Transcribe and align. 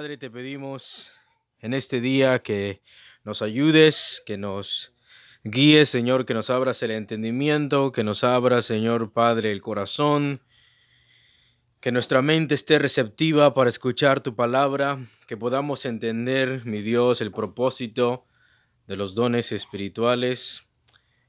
Padre, 0.00 0.18
te 0.18 0.30
pedimos 0.30 1.12
en 1.58 1.74
este 1.74 2.00
día 2.00 2.38
que 2.40 2.82
nos 3.24 3.42
ayudes, 3.42 4.22
que 4.26 4.36
nos 4.36 4.92
guíes, 5.42 5.88
Señor, 5.88 6.26
que 6.26 6.34
nos 6.34 6.50
abras 6.50 6.82
el 6.82 6.90
entendimiento, 6.90 7.92
que 7.92 8.04
nos 8.04 8.24
abra, 8.24 8.60
Señor 8.62 9.12
Padre, 9.12 9.52
el 9.52 9.62
corazón, 9.62 10.42
que 11.80 11.92
nuestra 11.92 12.20
mente 12.20 12.54
esté 12.54 12.78
receptiva 12.78 13.54
para 13.54 13.70
escuchar 13.70 14.20
tu 14.20 14.36
palabra, 14.36 14.98
que 15.26 15.38
podamos 15.38 15.86
entender, 15.86 16.62
mi 16.66 16.82
Dios, 16.82 17.22
el 17.22 17.32
propósito 17.32 18.26
de 18.86 18.98
los 18.98 19.14
dones 19.14 19.50
espirituales, 19.50 20.66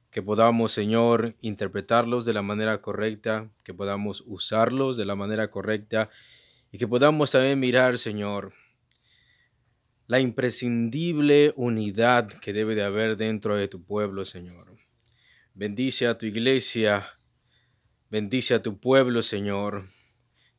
que 0.09 0.21
podamos, 0.21 0.73
Señor, 0.73 1.37
interpretarlos 1.39 2.25
de 2.25 2.33
la 2.33 2.41
manera 2.41 2.81
correcta, 2.81 3.49
que 3.63 3.73
podamos 3.73 4.25
usarlos 4.27 4.97
de 4.97 5.05
la 5.05 5.15
manera 5.15 5.49
correcta 5.49 6.09
y 6.69 6.77
que 6.77 6.87
podamos 6.87 7.31
también 7.31 7.57
mirar, 7.57 7.97
Señor, 7.97 8.51
la 10.07 10.19
imprescindible 10.19 11.53
unidad 11.55 12.27
que 12.27 12.51
debe 12.51 12.75
de 12.75 12.83
haber 12.83 13.15
dentro 13.15 13.55
de 13.55 13.69
tu 13.69 13.85
pueblo, 13.85 14.25
Señor. 14.25 14.75
Bendice 15.53 16.07
a 16.07 16.17
tu 16.17 16.25
iglesia, 16.25 17.07
bendice 18.09 18.53
a 18.53 18.61
tu 18.61 18.81
pueblo, 18.81 19.21
Señor. 19.21 19.85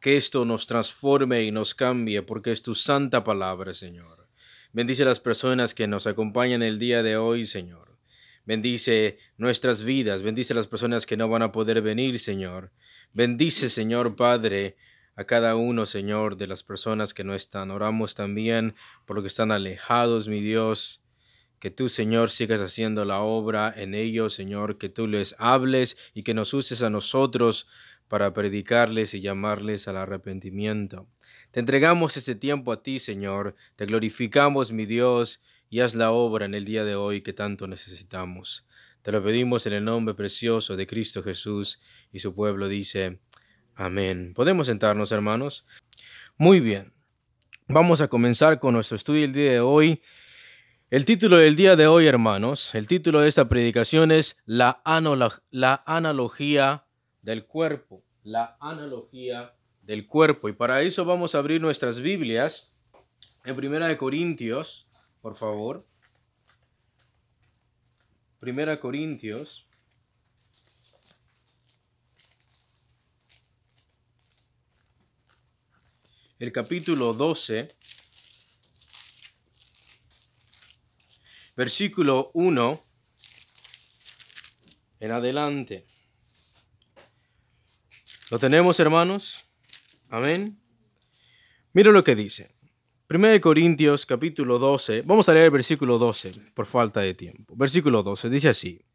Que 0.02 0.16
esto 0.16 0.45
nos 0.45 0.66
transforme 0.66 1.45
y 1.45 1.52
nos 1.52 1.77
cambie, 1.77 2.23
porque 2.23 2.51
es 2.51 2.60
tu 2.60 2.74
santa 2.74 3.23
palabra, 3.23 3.73
Señor. 3.73 4.29
Bendice 4.73 5.05
las 5.05 5.20
personas 5.20 5.74
que 5.74 5.87
nos 5.87 6.09
acompañan 6.09 6.60
el 6.65 6.80
día 6.80 7.04
de 7.04 7.16
hoy, 7.16 7.46
Señor. 7.46 7.96
Bendice 8.45 9.18
nuestras 9.37 9.85
vidas, 9.85 10.24
bendice 10.24 10.54
las 10.54 10.66
personas 10.66 11.07
que 11.07 11.16
no 11.16 11.29
van 11.29 11.43
a 11.43 11.52
poder 11.52 11.82
venir, 11.82 12.18
Señor. 12.18 12.73
Bendice, 13.13 13.68
Señor 13.68 14.16
Padre, 14.16 14.76
a 15.15 15.23
cada 15.23 15.54
uno, 15.54 15.87
Señor, 15.87 16.37
de 16.37 16.48
las 16.48 16.65
personas 16.65 17.15
que 17.15 17.23
no 17.23 17.32
están. 17.32 17.71
Oramos 17.71 18.16
también 18.16 18.74
por 19.07 19.15
los 19.15 19.23
que 19.23 19.29
están 19.29 19.52
alejados, 19.52 20.26
mi 20.26 20.41
Dios. 20.41 21.04
Que 21.60 21.71
tú, 21.71 21.88
Señor, 21.88 22.30
sigas 22.30 22.60
haciendo 22.60 23.04
la 23.04 23.21
obra 23.21 23.73
en 23.76 23.95
ellos, 23.95 24.35
Señor, 24.35 24.79
que 24.79 24.88
tú 24.88 25.07
les 25.07 25.37
hables 25.38 25.96
y 26.13 26.24
que 26.24 26.35
nos 26.35 26.54
uses 26.54 26.82
a 26.82 26.91
nosotros 26.91 27.69
para 28.13 28.35
predicarles 28.35 29.15
y 29.15 29.23
llamarles 29.23 29.88
al 29.88 29.96
arrepentimiento. 29.96 31.09
Te 31.51 31.60
entregamos 31.60 32.19
este 32.19 32.35
tiempo 32.35 32.71
a 32.71 32.82
ti, 32.82 32.99
Señor, 32.99 33.54
te 33.74 33.87
glorificamos, 33.87 34.71
mi 34.71 34.85
Dios, 34.85 35.41
y 35.71 35.80
haz 35.80 35.95
la 35.95 36.10
obra 36.10 36.45
en 36.45 36.52
el 36.52 36.66
día 36.66 36.85
de 36.85 36.95
hoy 36.95 37.23
que 37.23 37.32
tanto 37.32 37.66
necesitamos. 37.66 38.66
Te 39.01 39.13
lo 39.13 39.24
pedimos 39.24 39.65
en 39.65 39.73
el 39.73 39.87
nombre 39.87 40.15
precioso 40.15 40.77
de 40.77 40.87
Cristo 40.87 41.23
Jesús, 41.23 41.80
y 42.13 42.19
su 42.19 42.35
pueblo 42.35 42.69
dice, 42.69 43.19
Amén. 43.74 44.35
Podemos 44.35 44.66
sentarnos, 44.66 45.10
hermanos. 45.10 45.65
Muy 46.37 46.60
bien. 46.60 46.93
Vamos 47.66 48.02
a 48.02 48.09
comenzar 48.09 48.59
con 48.59 48.74
nuestro 48.74 48.99
estudio 48.99 49.24
el 49.24 49.32
día 49.32 49.52
de 49.52 49.60
hoy. 49.60 50.02
El 50.91 51.07
título 51.07 51.38
del 51.38 51.57
día 51.57 51.76
de 51.76 51.87
hoy, 51.87 52.09
hermanos, 52.09 52.74
el 52.74 52.87
título 52.87 53.23
de 53.23 53.30
esta 53.30 53.49
predicación 53.49 54.13
es 54.13 54.37
La, 54.45 54.82
la 55.51 55.82
analogía 55.87 56.85
del 57.23 57.46
cuerpo. 57.46 58.04
La 58.23 58.56
analogía 58.60 59.54
del 59.80 60.06
cuerpo. 60.06 60.48
Y 60.48 60.52
para 60.52 60.82
eso 60.82 61.04
vamos 61.04 61.34
a 61.34 61.38
abrir 61.38 61.60
nuestras 61.60 62.01
Biblias 62.01 62.74
en 63.45 63.56
Primera 63.56 63.88
de 63.88 63.96
Corintios, 63.96 64.88
por 65.20 65.34
favor. 65.34 65.87
Primera 68.38 68.78
Corintios 68.78 69.66
el 76.42 76.50
capítulo 76.50 77.14
12, 77.14 77.68
versículo 81.54 82.32
1 82.34 82.84
en 84.98 85.10
adelante. 85.12 85.86
¿Lo 88.32 88.38
tenemos, 88.38 88.81
hermanos? 88.81 89.44
Amén. 90.09 90.59
Mira 91.75 91.91
lo 91.91 92.03
que 92.03 92.16
dice. 92.16 92.54
1 93.10 93.43
Corintios 93.43 94.06
capítulo 94.06 94.59
12. 94.59 95.03
Vamos 95.03 95.28
a 95.28 95.34
leer 95.34 95.44
el 95.44 95.50
versículo 95.50 95.98
12 95.98 96.32
por 96.54 96.65
falta 96.65 97.00
de 97.00 97.12
tiempo. 97.12 97.54
Versículo 97.54 98.03
12 98.03 98.31
dice 98.31 98.48
así. 98.48 98.87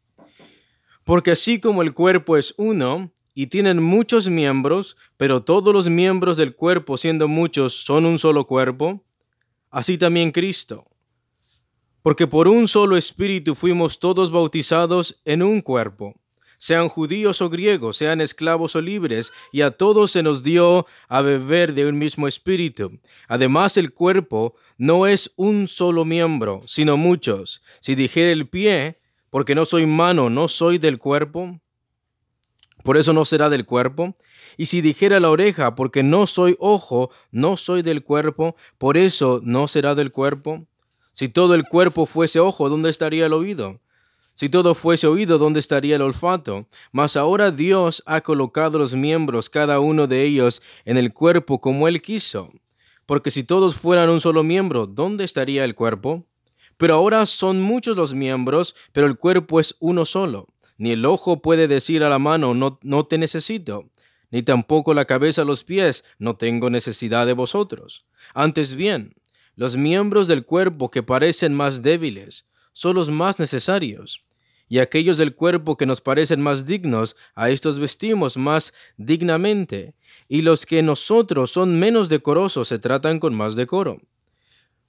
Porque 1.04 1.30
así 1.30 1.60
como 1.60 1.82
el 1.82 1.94
cuerpo 1.94 2.36
es 2.36 2.52
uno 2.56 3.12
y 3.32 3.46
tienen 3.46 3.80
muchos 3.80 4.28
miembros, 4.28 4.96
pero 5.16 5.44
todos 5.44 5.72
los 5.72 5.88
miembros 5.88 6.36
del 6.36 6.56
cuerpo, 6.56 6.96
siendo 6.96 7.28
muchos, 7.28 7.74
son 7.74 8.06
un 8.06 8.18
solo 8.18 8.44
cuerpo, 8.44 9.04
así 9.70 9.96
también 9.98 10.32
Cristo. 10.32 10.84
Porque 12.02 12.26
por 12.26 12.48
un 12.48 12.66
solo 12.66 12.96
espíritu 12.96 13.54
fuimos 13.54 14.00
todos 14.00 14.32
bautizados 14.32 15.22
en 15.24 15.44
un 15.44 15.60
cuerpo, 15.60 16.20
sean 16.58 16.88
judíos 16.88 17.40
o 17.40 17.48
griegos, 17.48 17.96
sean 17.96 18.20
esclavos 18.20 18.76
o 18.76 18.80
libres, 18.80 19.32
y 19.52 19.62
a 19.62 19.70
todos 19.70 20.10
se 20.10 20.22
nos 20.22 20.42
dio 20.42 20.86
a 21.08 21.22
beber 21.22 21.72
de 21.72 21.86
un 21.86 21.98
mismo 21.98 22.28
espíritu. 22.28 23.00
Además 23.28 23.76
el 23.76 23.92
cuerpo 23.94 24.54
no 24.76 25.06
es 25.06 25.32
un 25.36 25.68
solo 25.68 26.04
miembro, 26.04 26.60
sino 26.66 26.96
muchos. 26.96 27.62
Si 27.80 27.94
dijera 27.94 28.32
el 28.32 28.48
pie, 28.48 28.98
porque 29.30 29.54
no 29.54 29.64
soy 29.64 29.86
mano, 29.86 30.30
no 30.30 30.48
soy 30.48 30.78
del 30.78 30.98
cuerpo, 30.98 31.60
por 32.82 32.96
eso 32.96 33.12
no 33.12 33.24
será 33.24 33.50
del 33.50 33.66
cuerpo. 33.66 34.16
Y 34.56 34.66
si 34.66 34.80
dijera 34.80 35.20
la 35.20 35.30
oreja, 35.30 35.74
porque 35.74 36.02
no 36.02 36.26
soy 36.26 36.56
ojo, 36.58 37.10
no 37.30 37.56
soy 37.56 37.82
del 37.82 38.02
cuerpo, 38.02 38.56
por 38.78 38.96
eso 38.96 39.40
no 39.44 39.68
será 39.68 39.94
del 39.94 40.10
cuerpo. 40.10 40.66
Si 41.12 41.28
todo 41.28 41.54
el 41.54 41.64
cuerpo 41.64 42.06
fuese 42.06 42.40
ojo, 42.40 42.68
¿dónde 42.68 42.90
estaría 42.90 43.26
el 43.26 43.32
oído? 43.32 43.80
Si 44.38 44.48
todo 44.48 44.76
fuese 44.76 45.08
oído, 45.08 45.36
¿dónde 45.36 45.58
estaría 45.58 45.96
el 45.96 46.02
olfato? 46.02 46.68
Mas 46.92 47.16
ahora 47.16 47.50
Dios 47.50 48.04
ha 48.06 48.20
colocado 48.20 48.78
los 48.78 48.94
miembros, 48.94 49.50
cada 49.50 49.80
uno 49.80 50.06
de 50.06 50.22
ellos, 50.22 50.62
en 50.84 50.96
el 50.96 51.12
cuerpo 51.12 51.60
como 51.60 51.88
Él 51.88 52.00
quiso. 52.00 52.52
Porque 53.04 53.32
si 53.32 53.42
todos 53.42 53.74
fueran 53.74 54.10
un 54.10 54.20
solo 54.20 54.44
miembro, 54.44 54.86
¿dónde 54.86 55.24
estaría 55.24 55.64
el 55.64 55.74
cuerpo? 55.74 56.24
Pero 56.76 56.94
ahora 56.94 57.26
son 57.26 57.60
muchos 57.60 57.96
los 57.96 58.14
miembros, 58.14 58.76
pero 58.92 59.08
el 59.08 59.18
cuerpo 59.18 59.58
es 59.58 59.74
uno 59.80 60.04
solo. 60.04 60.46
Ni 60.76 60.92
el 60.92 61.04
ojo 61.04 61.42
puede 61.42 61.66
decir 61.66 62.04
a 62.04 62.08
la 62.08 62.20
mano, 62.20 62.54
no, 62.54 62.78
no 62.84 63.06
te 63.06 63.18
necesito, 63.18 63.90
ni 64.30 64.44
tampoco 64.44 64.94
la 64.94 65.04
cabeza 65.04 65.42
a 65.42 65.46
los 65.46 65.64
pies, 65.64 66.04
no 66.20 66.36
tengo 66.36 66.70
necesidad 66.70 67.26
de 67.26 67.32
vosotros. 67.32 68.06
Antes 68.34 68.76
bien, 68.76 69.16
los 69.56 69.76
miembros 69.76 70.28
del 70.28 70.44
cuerpo 70.44 70.92
que 70.92 71.02
parecen 71.02 71.54
más 71.54 71.82
débiles 71.82 72.46
son 72.72 72.94
los 72.94 73.10
más 73.10 73.40
necesarios, 73.40 74.22
y 74.68 74.78
aquellos 74.78 75.18
del 75.18 75.34
cuerpo 75.34 75.76
que 75.76 75.86
nos 75.86 76.00
parecen 76.00 76.40
más 76.40 76.66
dignos, 76.66 77.16
a 77.34 77.50
estos 77.50 77.78
vestimos 77.78 78.36
más 78.36 78.72
dignamente, 78.96 79.94
y 80.28 80.42
los 80.42 80.66
que 80.66 80.82
nosotros 80.82 81.50
son 81.50 81.78
menos 81.78 82.08
decorosos 82.08 82.68
se 82.68 82.78
tratan 82.78 83.18
con 83.18 83.34
más 83.34 83.56
decoro. 83.56 84.00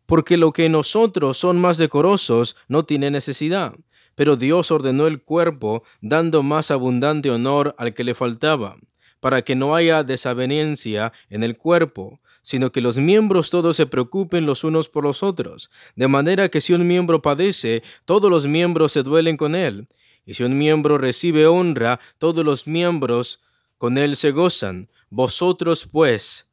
Porque 0.05 0.37
lo 0.37 0.51
que 0.51 0.69
nosotros 0.69 1.37
son 1.37 1.59
más 1.59 1.77
decorosos 1.77 2.55
no 2.67 2.83
tiene 2.83 3.11
necesidad, 3.11 3.75
pero 4.15 4.35
Dios 4.35 4.71
ordenó 4.71 5.07
el 5.07 5.21
cuerpo, 5.21 5.83
dando 6.01 6.43
más 6.43 6.71
abundante 6.71 7.29
honor 7.29 7.75
al 7.77 7.93
que 7.93 8.03
le 8.03 8.15
faltaba, 8.15 8.77
para 9.19 9.43
que 9.43 9.55
no 9.55 9.75
haya 9.75 10.03
desavenencia 10.03 11.13
en 11.29 11.43
el 11.43 11.57
cuerpo, 11.57 12.19
sino 12.41 12.71
que 12.71 12.81
los 12.81 12.97
miembros 12.97 13.49
todos 13.49 13.75
se 13.75 13.85
preocupen 13.85 14.45
los 14.45 14.63
unos 14.63 14.89
por 14.89 15.03
los 15.03 15.23
otros, 15.23 15.69
de 15.95 16.07
manera 16.07 16.49
que 16.49 16.61
si 16.61 16.73
un 16.73 16.87
miembro 16.87 17.21
padece, 17.21 17.83
todos 18.05 18.29
los 18.29 18.47
miembros 18.47 18.91
se 18.91 19.03
duelen 19.03 19.37
con 19.37 19.55
él, 19.55 19.87
y 20.25 20.35
si 20.35 20.43
un 20.43 20.57
miembro 20.57 20.97
recibe 20.97 21.47
honra, 21.47 21.99
todos 22.17 22.45
los 22.45 22.67
miembros 22.67 23.39
con 23.77 23.97
él 23.97 24.15
se 24.15 24.31
gozan. 24.31 24.89
Vosotros 25.09 25.87
pues 25.91 26.47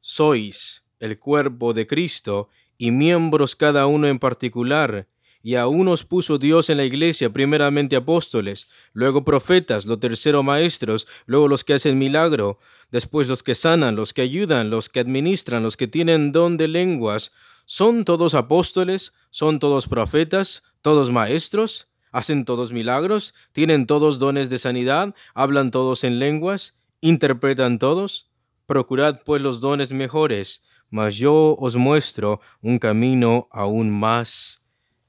sois 0.00 0.84
el 1.00 1.18
cuerpo 1.18 1.72
de 1.72 1.86
Cristo, 1.86 2.48
y 2.76 2.90
miembros 2.90 3.54
cada 3.54 3.86
uno 3.86 4.08
en 4.08 4.18
particular, 4.18 5.06
y 5.42 5.56
a 5.56 5.66
unos 5.66 6.04
puso 6.04 6.38
Dios 6.38 6.70
en 6.70 6.76
la 6.76 6.84
iglesia, 6.84 7.32
primeramente 7.32 7.96
apóstoles, 7.96 8.68
luego 8.92 9.24
profetas, 9.24 9.86
lo 9.86 9.98
tercero 9.98 10.42
maestros, 10.42 11.06
luego 11.26 11.48
los 11.48 11.64
que 11.64 11.74
hacen 11.74 11.98
milagro, 11.98 12.58
después 12.92 13.26
los 13.26 13.42
que 13.42 13.56
sanan, 13.56 13.96
los 13.96 14.12
que 14.14 14.22
ayudan, 14.22 14.70
los 14.70 14.88
que 14.88 15.00
administran, 15.00 15.64
los 15.64 15.76
que 15.76 15.88
tienen 15.88 16.30
don 16.30 16.56
de 16.56 16.68
lenguas. 16.68 17.32
¿Son 17.64 18.04
todos 18.04 18.34
apóstoles? 18.34 19.12
¿Son 19.30 19.58
todos 19.58 19.88
profetas? 19.88 20.62
¿Todos 20.80 21.10
maestros? 21.10 21.88
¿Hacen 22.12 22.44
todos 22.44 22.70
milagros? 22.70 23.34
¿Tienen 23.50 23.86
todos 23.86 24.20
dones 24.20 24.50
de 24.50 24.58
sanidad? 24.58 25.14
¿Hablan 25.34 25.72
todos 25.72 26.04
en 26.04 26.20
lenguas? 26.20 26.76
¿Interpretan 27.00 27.80
todos? 27.80 28.30
Procurad 28.66 29.22
pues 29.24 29.42
los 29.42 29.60
dones 29.60 29.92
mejores, 29.92 30.62
mas 30.88 31.16
yo 31.16 31.56
os 31.58 31.74
muestro 31.74 32.40
un 32.60 32.78
camino 32.78 33.48
aún 33.50 33.90
más 33.90 34.62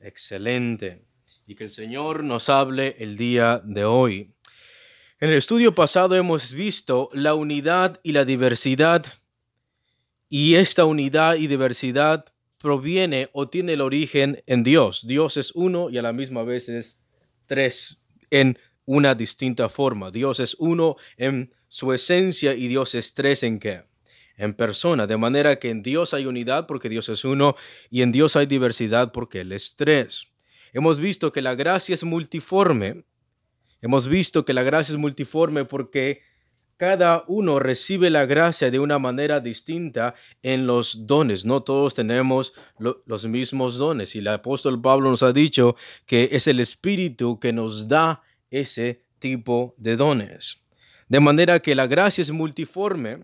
Excelente. 0.03 1.05
Y 1.47 1.55
que 1.55 1.63
el 1.63 1.71
Señor 1.71 2.23
nos 2.23 2.49
hable 2.49 2.95
el 2.99 3.15
día 3.15 3.61
de 3.63 3.85
hoy. 3.85 4.33
En 5.23 5.29
el 5.29 5.37
estudio 5.37 5.73
pasado 5.73 6.17
hemos 6.17 6.51
visto 6.51 7.09
la 7.13 7.33
unidad 7.33 7.97
y 8.03 8.11
la 8.11 8.25
diversidad. 8.25 9.05
Y 10.27 10.55
esta 10.55 10.83
unidad 10.83 11.35
y 11.35 11.47
diversidad 11.47 12.25
proviene 12.57 13.29
o 13.31 13.47
tiene 13.47 13.71
el 13.71 13.79
origen 13.79 14.43
en 14.47 14.63
Dios. 14.63 15.07
Dios 15.07 15.37
es 15.37 15.53
uno 15.55 15.89
y 15.89 15.97
a 15.97 16.01
la 16.01 16.11
misma 16.11 16.43
vez 16.43 16.67
es 16.67 16.99
tres 17.45 18.01
en 18.31 18.59
una 18.83 19.15
distinta 19.15 19.69
forma. 19.69 20.11
Dios 20.11 20.41
es 20.41 20.57
uno 20.59 20.97
en 21.15 21.53
su 21.69 21.93
esencia 21.93 22.53
y 22.53 22.67
Dios 22.67 22.93
es 22.93 23.13
tres 23.13 23.43
en 23.43 23.59
qué? 23.59 23.85
En 24.35 24.53
persona. 24.53 25.07
De 25.07 25.15
manera 25.15 25.57
que 25.57 25.69
en 25.69 25.83
Dios 25.83 26.13
hay 26.13 26.25
unidad 26.25 26.67
porque 26.67 26.89
Dios 26.89 27.07
es 27.07 27.23
uno 27.23 27.55
y 27.89 28.01
en 28.01 28.11
Dios 28.11 28.35
hay 28.35 28.45
diversidad 28.45 29.13
porque 29.13 29.39
Él 29.39 29.53
es 29.53 29.77
tres. 29.77 30.27
Hemos 30.73 30.99
visto 30.99 31.31
que 31.31 31.41
la 31.41 31.55
gracia 31.55 31.93
es 31.93 32.03
multiforme. 32.03 33.05
Hemos 33.83 34.07
visto 34.07 34.45
que 34.45 34.53
la 34.53 34.63
gracia 34.63 34.93
es 34.93 34.97
multiforme 34.97 35.65
porque 35.65 36.21
cada 36.77 37.25
uno 37.27 37.59
recibe 37.59 38.09
la 38.09 38.25
gracia 38.25 38.71
de 38.71 38.79
una 38.79 38.97
manera 38.97 39.41
distinta 39.41 40.15
en 40.41 40.65
los 40.65 41.05
dones. 41.05 41.43
No 41.43 41.63
todos 41.63 41.93
tenemos 41.93 42.53
los 42.77 43.25
mismos 43.25 43.77
dones. 43.77 44.15
Y 44.15 44.19
el 44.19 44.29
apóstol 44.29 44.81
Pablo 44.81 45.09
nos 45.09 45.21
ha 45.21 45.33
dicho 45.33 45.75
que 46.05 46.29
es 46.31 46.47
el 46.47 46.61
Espíritu 46.61 47.41
que 47.41 47.51
nos 47.51 47.89
da 47.89 48.21
ese 48.49 49.03
tipo 49.19 49.75
de 49.77 49.97
dones. 49.97 50.61
De 51.09 51.19
manera 51.19 51.59
que 51.59 51.75
la 51.75 51.85
gracia 51.85 52.21
es 52.21 52.31
multiforme 52.31 53.19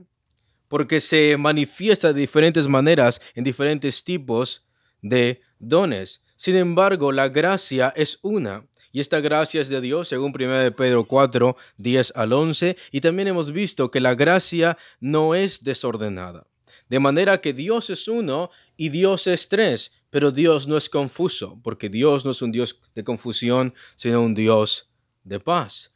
porque 0.67 0.99
se 0.99 1.37
manifiesta 1.37 2.11
de 2.11 2.19
diferentes 2.19 2.67
maneras 2.67 3.21
en 3.33 3.45
diferentes 3.45 4.03
tipos 4.03 4.67
de 5.01 5.39
dones. 5.57 6.21
Sin 6.35 6.57
embargo, 6.57 7.13
la 7.13 7.29
gracia 7.29 7.93
es 7.95 8.19
una 8.23 8.68
y 8.91 8.99
esta 8.99 9.19
gracia 9.19 9.61
es 9.61 9.69
de 9.69 9.81
Dios, 9.81 10.07
según 10.07 10.33
1 10.33 10.75
Pedro 10.75 11.05
4, 11.05 11.55
10 11.77 12.13
al 12.15 12.33
11. 12.33 12.75
Y 12.91 13.01
también 13.01 13.27
hemos 13.27 13.51
visto 13.51 13.91
que 13.91 13.99
la 13.99 14.15
gracia 14.15 14.77
no 14.99 15.35
es 15.35 15.63
desordenada. 15.63 16.47
De 16.87 16.99
manera 16.99 17.39
que 17.39 17.53
Dios 17.53 17.91
es 17.91 18.07
uno 18.07 18.49
y 18.75 18.89
Dios 18.89 19.27
es 19.27 19.47
tres, 19.47 19.91
pero 20.09 20.31
Dios 20.31 20.67
no 20.67 20.75
es 20.75 20.89
confuso, 20.89 21.59
porque 21.63 21.87
Dios 21.87 22.25
no 22.25 22.31
es 22.31 22.41
un 22.41 22.51
Dios 22.51 22.79
de 22.95 23.03
confusión, 23.03 23.75
sino 23.95 24.23
un 24.23 24.33
Dios 24.33 24.89
de 25.23 25.39
paz. 25.39 25.93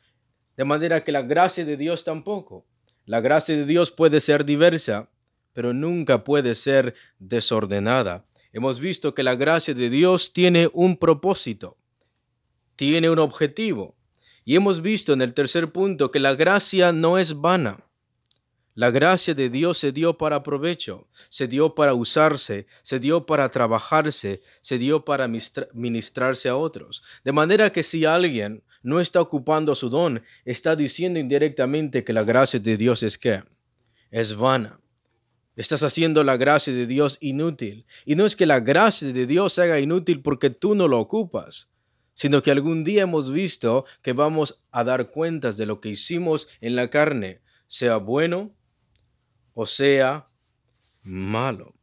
De 0.56 0.66
manera 0.66 1.04
que 1.04 1.12
la 1.12 1.24
gracia 1.24 1.66
de 1.66 1.78
Dios 1.78 2.04
tampoco. 2.04 2.68
La 3.06 3.22
gracia 3.22 3.56
de 3.56 3.66
Dios 3.66 3.90
puede 3.90 4.22
ser 4.22 4.46
diversa, 4.46 5.10
pero 5.52 5.74
nunca 5.74 6.24
puede 6.24 6.54
ser 6.54 6.94
desordenada. 7.18 8.28
Hemos 8.52 8.80
visto 8.80 9.16
que 9.16 9.24
la 9.24 9.36
gracia 9.36 9.74
de 9.74 9.90
Dios 9.90 10.32
tiene 10.32 10.70
un 10.74 10.98
propósito 10.98 11.78
tiene 12.76 13.10
un 13.10 13.20
objetivo. 13.20 13.96
Y 14.46 14.56
hemos 14.56 14.82
visto 14.82 15.14
en 15.14 15.22
el 15.22 15.34
tercer 15.34 15.72
punto 15.72 16.12
que 16.12 16.20
la 16.20 16.36
gracia 16.36 16.92
no 16.92 17.18
es 17.18 17.40
vana. 17.40 17.86
La 18.76 18.90
gracia 18.90 19.36
de 19.36 19.50
Dios 19.50 19.78
se 19.78 19.92
dio 19.92 20.18
para 20.18 20.42
provecho, 20.42 21.08
se 21.30 21.48
dio 21.48 21.76
para 21.76 21.94
usarse, 21.94 22.66
se 22.82 23.00
dio 23.00 23.26
para 23.26 23.50
trabajarse, 23.50 24.42
se 24.62 24.80
dio 24.80 25.06
para 25.06 25.30
ministrarse 25.74 26.50
a 26.50 26.56
otros. 26.56 27.04
De 27.24 27.32
manera 27.32 27.72
que 27.72 27.84
si 27.84 28.04
alguien 28.04 28.64
no 28.82 29.00
está 29.00 29.22
ocupando 29.22 29.76
su 29.76 29.90
don, 29.90 30.24
está 30.44 30.76
diciendo 30.76 31.20
indirectamente 31.20 32.04
que 32.04 32.14
la 32.14 32.24
gracia 32.24 32.60
de 32.60 32.76
Dios 32.76 33.04
es 33.04 33.18
que 33.20 33.44
es 34.10 34.36
vana. 34.36 34.80
Estás 35.56 35.84
haciendo 35.84 36.24
la 36.24 36.36
gracia 36.36 36.74
de 36.74 36.88
Dios 36.88 37.20
inútil. 37.22 37.86
Y 38.06 38.16
no 38.16 38.26
es 38.26 38.36
que 38.36 38.48
la 38.48 38.60
gracia 38.60 39.14
de 39.14 39.28
Dios 39.28 39.54
se 39.54 39.62
haga 39.62 39.80
inútil 39.80 40.24
porque 40.24 40.50
tú 40.50 40.74
no 40.74 40.88
lo 40.88 41.00
ocupas 41.00 41.68
sino 42.14 42.42
que 42.42 42.52
algún 42.52 42.84
día 42.84 43.04
hemos 43.04 43.32
visto 43.32 43.86
que 44.02 44.14
vamos 44.14 44.64
a 44.72 44.84
dar 44.84 45.10
cuentas 45.10 45.58
de 45.58 45.66
lo 45.66 45.80
que 45.80 45.90
hicimos 45.90 46.48
en 46.62 46.76
la 46.76 46.90
carne, 46.90 47.42
sea 47.68 47.98
bueno 47.98 48.56
o 49.54 49.66
sea 49.66 50.30
malo. 51.02 51.76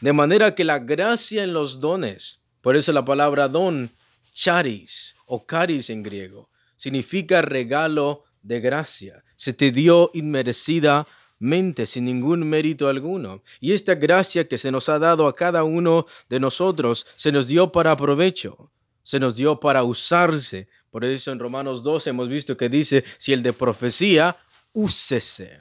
De 0.00 0.12
manera 0.12 0.54
que 0.54 0.64
la 0.64 0.78
gracia 0.78 1.44
en 1.44 1.52
los 1.52 1.80
dones, 1.80 2.40
por 2.60 2.76
eso 2.76 2.92
la 2.92 3.04
palabra 3.04 3.48
don, 3.48 3.90
charis 4.32 5.14
o 5.26 5.46
caris 5.46 5.90
en 5.90 6.02
griego, 6.02 6.50
significa 6.76 7.42
regalo 7.42 8.24
de 8.42 8.60
gracia. 8.60 9.24
Se 9.36 9.52
te 9.52 9.70
dio 9.70 10.10
inmerecidamente, 10.12 11.86
sin 11.86 12.04
ningún 12.04 12.48
mérito 12.48 12.88
alguno. 12.88 13.42
Y 13.60 13.72
esta 13.72 13.94
gracia 13.94 14.46
que 14.48 14.58
se 14.58 14.70
nos 14.70 14.88
ha 14.88 14.98
dado 14.98 15.26
a 15.26 15.34
cada 15.34 15.64
uno 15.64 16.06
de 16.28 16.40
nosotros 16.40 17.06
se 17.16 17.32
nos 17.32 17.46
dio 17.46 17.72
para 17.72 17.96
provecho 17.96 18.70
se 19.04 19.20
nos 19.20 19.36
dio 19.36 19.60
para 19.60 19.84
usarse. 19.84 20.66
Por 20.90 21.04
eso 21.04 21.30
en 21.30 21.38
Romanos 21.38 21.84
12 21.84 22.10
hemos 22.10 22.28
visto 22.28 22.56
que 22.56 22.68
dice, 22.68 23.04
si 23.18 23.32
el 23.32 23.42
de 23.44 23.52
profecía, 23.52 24.36
úsese. 24.72 25.60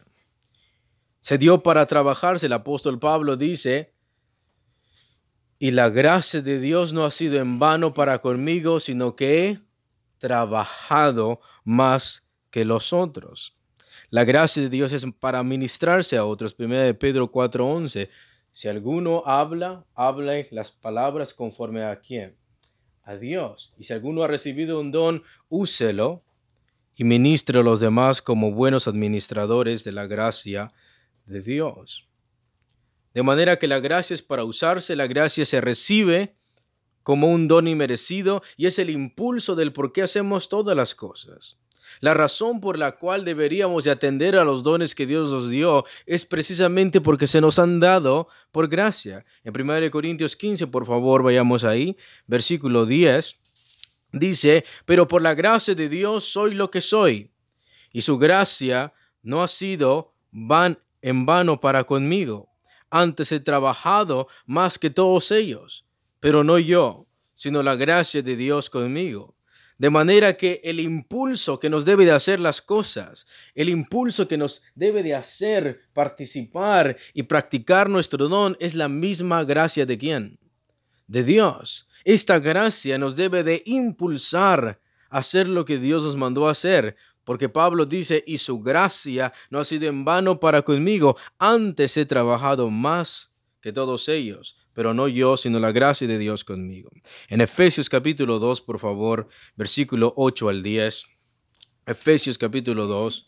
Se 1.19 1.37
dio 1.37 1.61
para 1.61 1.85
trabajarse. 1.85 2.47
El 2.47 2.53
apóstol 2.53 2.99
Pablo 2.99 3.37
dice, 3.37 3.93
y 5.59 5.71
la 5.71 5.89
gracia 5.89 6.41
de 6.41 6.59
Dios 6.59 6.93
no 6.93 7.05
ha 7.05 7.11
sido 7.11 7.39
en 7.39 7.59
vano 7.59 7.93
para 7.93 8.19
conmigo, 8.19 8.79
sino 8.79 9.15
que 9.15 9.47
he 9.47 9.59
trabajado 10.17 11.39
más 11.63 12.25
que 12.49 12.65
los 12.65 12.93
otros. 12.93 13.57
La 14.09 14.23
gracia 14.23 14.63
de 14.63 14.69
Dios 14.69 14.93
es 14.93 15.05
para 15.19 15.43
ministrarse 15.43 16.17
a 16.17 16.25
otros. 16.25 16.53
Primera 16.53 16.83
de 16.83 16.93
Pedro 16.93 17.31
4:11. 17.31 18.09
Si 18.51 18.67
alguno 18.67 19.23
habla, 19.25 19.85
hable 19.95 20.47
las 20.51 20.71
palabras 20.71 21.33
conforme 21.33 21.83
a 21.83 21.99
quién? 21.99 22.37
A 23.03 23.15
Dios. 23.15 23.73
Y 23.77 23.83
si 23.83 23.93
alguno 23.93 24.23
ha 24.23 24.27
recibido 24.27 24.79
un 24.79 24.91
don, 24.91 25.23
úselo 25.49 26.23
y 26.95 27.03
ministre 27.03 27.59
a 27.59 27.63
los 27.63 27.79
demás 27.79 28.21
como 28.21 28.51
buenos 28.51 28.87
administradores 28.87 29.83
de 29.83 29.91
la 29.91 30.07
gracia 30.07 30.73
de 31.25 31.41
Dios. 31.41 32.07
De 33.13 33.23
manera 33.23 33.59
que 33.59 33.67
la 33.67 33.79
gracia 33.79 34.13
es 34.13 34.21
para 34.21 34.43
usarse, 34.43 34.95
la 34.95 35.07
gracia 35.07 35.45
se 35.45 35.61
recibe 35.61 36.35
como 37.03 37.27
un 37.27 37.47
don 37.47 37.67
inmerecido 37.67 38.41
y 38.57 38.65
es 38.65 38.79
el 38.79 38.89
impulso 38.89 39.55
del 39.55 39.73
por 39.73 39.91
qué 39.91 40.01
hacemos 40.01 40.49
todas 40.49 40.75
las 40.75 40.95
cosas. 40.95 41.57
La 41.99 42.13
razón 42.13 42.59
por 42.59 42.77
la 42.77 42.93
cual 42.93 43.25
deberíamos 43.25 43.83
de 43.83 43.91
atender 43.91 44.35
a 44.35 44.43
los 44.43 44.63
dones 44.63 44.95
que 44.95 45.05
Dios 45.05 45.29
nos 45.29 45.49
dio 45.49 45.85
es 46.05 46.25
precisamente 46.25 47.01
porque 47.01 47.27
se 47.27 47.41
nos 47.41 47.59
han 47.59 47.79
dado 47.79 48.27
por 48.51 48.67
gracia. 48.67 49.25
En 49.43 49.53
1 49.59 49.91
Corintios 49.91 50.35
15, 50.35 50.67
por 50.67 50.85
favor, 50.85 51.23
vayamos 51.23 51.63
ahí, 51.63 51.97
versículo 52.27 52.85
10, 52.85 53.39
dice, 54.11 54.65
pero 54.85 55.07
por 55.07 55.21
la 55.21 55.33
gracia 55.33 55.75
de 55.75 55.89
Dios 55.89 56.25
soy 56.25 56.53
lo 56.53 56.71
que 56.71 56.81
soy, 56.81 57.31
y 57.91 58.01
su 58.01 58.17
gracia 58.17 58.93
no 59.21 59.43
ha 59.43 59.47
sido 59.47 60.13
van 60.31 60.79
en 61.01 61.25
vano 61.25 61.59
para 61.59 61.83
conmigo. 61.83 62.49
Antes 62.89 63.31
he 63.31 63.39
trabajado 63.39 64.27
más 64.45 64.77
que 64.77 64.89
todos 64.89 65.31
ellos, 65.31 65.85
pero 66.19 66.43
no 66.43 66.59
yo, 66.59 67.07
sino 67.33 67.63
la 67.63 67.75
gracia 67.75 68.21
de 68.21 68.35
Dios 68.35 68.69
conmigo. 68.69 69.32
De 69.83 69.89
manera 69.89 70.37
que 70.37 70.61
el 70.63 70.79
impulso 70.79 71.59
que 71.59 71.69
nos 71.69 71.83
debe 71.83 72.05
de 72.05 72.11
hacer 72.11 72.39
las 72.39 72.61
cosas, 72.61 73.27
el 73.53 73.67
impulso 73.67 74.29
que 74.29 74.37
nos 74.37 74.63
debe 74.75 75.03
de 75.03 75.13
hacer 75.13 75.81
participar 75.91 76.95
y 77.13 77.23
practicar 77.23 77.89
nuestro 77.89 78.29
don 78.29 78.55
es 78.61 78.75
la 78.75 78.87
misma 78.87 79.43
gracia 79.43 79.85
de 79.85 79.97
quién? 79.97 80.39
De 81.07 81.25
Dios. 81.25 81.85
Esta 82.05 82.39
gracia 82.39 82.97
nos 82.97 83.17
debe 83.17 83.43
de 83.43 83.61
impulsar 83.65 84.79
a 85.09 85.17
hacer 85.17 85.49
lo 85.49 85.65
que 85.65 85.77
Dios 85.77 86.05
nos 86.05 86.15
mandó 86.15 86.47
hacer, 86.47 86.95
porque 87.25 87.49
Pablo 87.49 87.85
dice, 87.85 88.23
y 88.25 88.37
su 88.37 88.61
gracia 88.61 89.33
no 89.49 89.59
ha 89.59 89.65
sido 89.65 89.89
en 89.89 90.05
vano 90.05 90.39
para 90.39 90.61
conmigo, 90.61 91.17
antes 91.37 91.97
he 91.97 92.05
trabajado 92.05 92.69
más 92.69 93.33
que 93.59 93.73
todos 93.73 94.07
ellos, 94.07 94.62
pero 94.73 94.93
no 94.93 95.07
yo, 95.07 95.37
sino 95.37 95.59
la 95.59 95.71
gracia 95.71 96.07
de 96.07 96.17
Dios 96.17 96.43
conmigo. 96.43 96.89
En 97.29 97.41
Efesios 97.41 97.89
capítulo 97.89 98.39
2, 98.39 98.61
por 98.61 98.79
favor, 98.79 99.27
versículo 99.55 100.13
8 100.17 100.49
al 100.49 100.63
10. 100.63 101.05
Efesios 101.85 102.37
capítulo 102.37 102.87
2, 102.87 103.25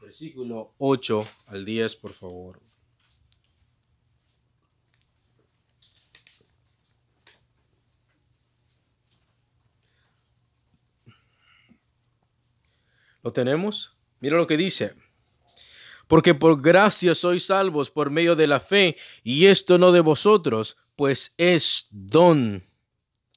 versículo 0.00 0.74
8 0.78 1.26
al 1.46 1.64
10, 1.64 1.96
por 1.96 2.12
favor. 2.12 2.60
¿Lo 13.22 13.32
tenemos? 13.32 13.96
Mira 14.20 14.36
lo 14.36 14.48
que 14.48 14.56
dice 14.56 14.94
porque 16.12 16.34
por 16.34 16.60
gracia 16.60 17.14
sois 17.14 17.46
salvos 17.46 17.90
por 17.90 18.10
medio 18.10 18.36
de 18.36 18.46
la 18.46 18.60
fe, 18.60 18.98
y 19.24 19.46
esto 19.46 19.78
no 19.78 19.92
de 19.92 20.00
vosotros, 20.00 20.76
pues 20.96 21.34
es 21.38 21.86
don 21.90 22.64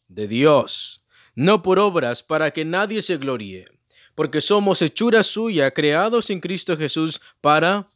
de 0.07 0.27
Dios, 0.27 1.05
no 1.35 1.61
por 1.61 1.79
obras 1.79 2.23
para 2.23 2.51
que 2.51 2.65
nadie 2.65 3.01
se 3.01 3.17
gloríe, 3.17 3.67
porque 4.13 4.41
somos 4.41 4.81
hechura 4.81 5.23
suya, 5.23 5.71
creados 5.71 6.29
en 6.29 6.39
Cristo 6.39 6.77
Jesús 6.77 7.21
para 7.41 7.89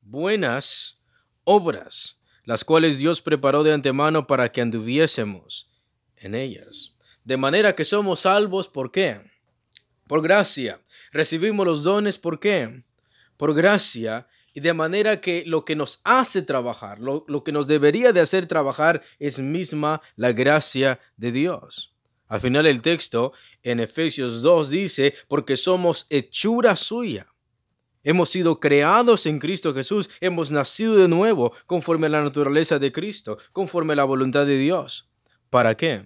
buenas 0.00 0.98
obras, 1.44 2.20
las 2.44 2.64
cuales 2.64 2.98
Dios 2.98 3.20
preparó 3.20 3.62
de 3.62 3.72
antemano 3.72 4.26
para 4.26 4.50
que 4.50 4.60
anduviésemos 4.60 5.68
en 6.16 6.34
ellas. 6.34 6.96
De 7.24 7.36
manera 7.36 7.74
que 7.74 7.84
somos 7.84 8.20
salvos, 8.20 8.68
¿por 8.68 8.90
qué? 8.90 9.20
Por 10.06 10.22
gracia. 10.22 10.80
Recibimos 11.12 11.66
los 11.66 11.82
dones, 11.82 12.18
¿por 12.18 12.40
qué? 12.40 12.84
Por 13.36 13.54
gracia. 13.54 14.26
Y 14.58 14.60
de 14.60 14.74
manera 14.74 15.20
que 15.20 15.44
lo 15.46 15.64
que 15.64 15.76
nos 15.76 16.00
hace 16.02 16.42
trabajar, 16.42 16.98
lo, 16.98 17.24
lo 17.28 17.44
que 17.44 17.52
nos 17.52 17.68
debería 17.68 18.12
de 18.12 18.18
hacer 18.18 18.48
trabajar 18.48 19.02
es 19.20 19.38
misma 19.38 20.02
la 20.16 20.32
gracia 20.32 20.98
de 21.16 21.30
Dios. 21.30 21.94
Al 22.26 22.40
final 22.40 22.66
el 22.66 22.82
texto 22.82 23.32
en 23.62 23.78
Efesios 23.78 24.42
2 24.42 24.70
dice, 24.70 25.14
porque 25.28 25.56
somos 25.56 26.08
hechura 26.10 26.74
suya. 26.74 27.32
Hemos 28.02 28.30
sido 28.30 28.58
creados 28.58 29.26
en 29.26 29.38
Cristo 29.38 29.72
Jesús, 29.72 30.10
hemos 30.20 30.50
nacido 30.50 30.96
de 30.96 31.06
nuevo 31.06 31.52
conforme 31.66 32.08
a 32.08 32.10
la 32.10 32.24
naturaleza 32.24 32.80
de 32.80 32.90
Cristo, 32.90 33.38
conforme 33.52 33.92
a 33.92 33.96
la 33.96 34.04
voluntad 34.06 34.44
de 34.44 34.58
Dios. 34.58 35.08
¿Para 35.50 35.76
qué? 35.76 36.04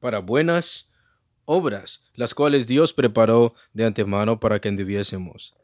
Para 0.00 0.18
buenas 0.18 0.90
obras, 1.44 2.10
las 2.14 2.34
cuales 2.34 2.66
Dios 2.66 2.92
preparó 2.92 3.54
de 3.72 3.84
antemano 3.84 4.40
para 4.40 4.60
que 4.60 4.68
anduviésemos 4.68 5.54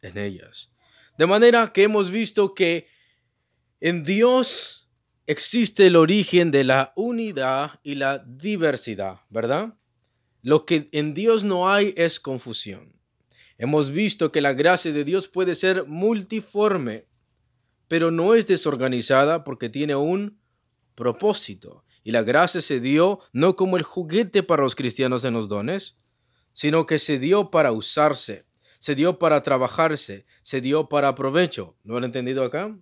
en 0.00 0.16
ellas. 0.16 0.73
De 1.16 1.26
manera 1.26 1.72
que 1.72 1.84
hemos 1.84 2.10
visto 2.10 2.54
que 2.54 2.88
en 3.80 4.02
Dios 4.02 4.90
existe 5.26 5.86
el 5.86 5.96
origen 5.96 6.50
de 6.50 6.64
la 6.64 6.92
unidad 6.96 7.80
y 7.82 7.94
la 7.94 8.18
diversidad, 8.18 9.20
¿verdad? 9.30 9.74
Lo 10.42 10.66
que 10.66 10.86
en 10.92 11.14
Dios 11.14 11.44
no 11.44 11.68
hay 11.68 11.94
es 11.96 12.20
confusión. 12.20 12.94
Hemos 13.56 13.90
visto 13.90 14.32
que 14.32 14.40
la 14.40 14.52
gracia 14.52 14.92
de 14.92 15.04
Dios 15.04 15.28
puede 15.28 15.54
ser 15.54 15.86
multiforme, 15.86 17.06
pero 17.88 18.10
no 18.10 18.34
es 18.34 18.46
desorganizada 18.46 19.44
porque 19.44 19.68
tiene 19.68 19.94
un 19.94 20.40
propósito. 20.94 21.84
Y 22.02 22.10
la 22.10 22.22
gracia 22.22 22.60
se 22.60 22.80
dio 22.80 23.20
no 23.32 23.56
como 23.56 23.76
el 23.76 23.82
juguete 23.82 24.42
para 24.42 24.62
los 24.62 24.74
cristianos 24.74 25.24
en 25.24 25.34
los 25.34 25.48
dones, 25.48 25.98
sino 26.52 26.86
que 26.86 26.98
se 26.98 27.18
dio 27.18 27.50
para 27.50 27.72
usarse, 27.72 28.46
se 28.84 28.94
dio 28.94 29.18
para 29.18 29.42
trabajarse, 29.42 30.26
se 30.42 30.60
dio 30.60 30.90
para 30.90 31.14
provecho. 31.14 31.74
¿Lo 31.84 31.96
han 31.96 32.04
entendido 32.04 32.44
acá? 32.44 32.78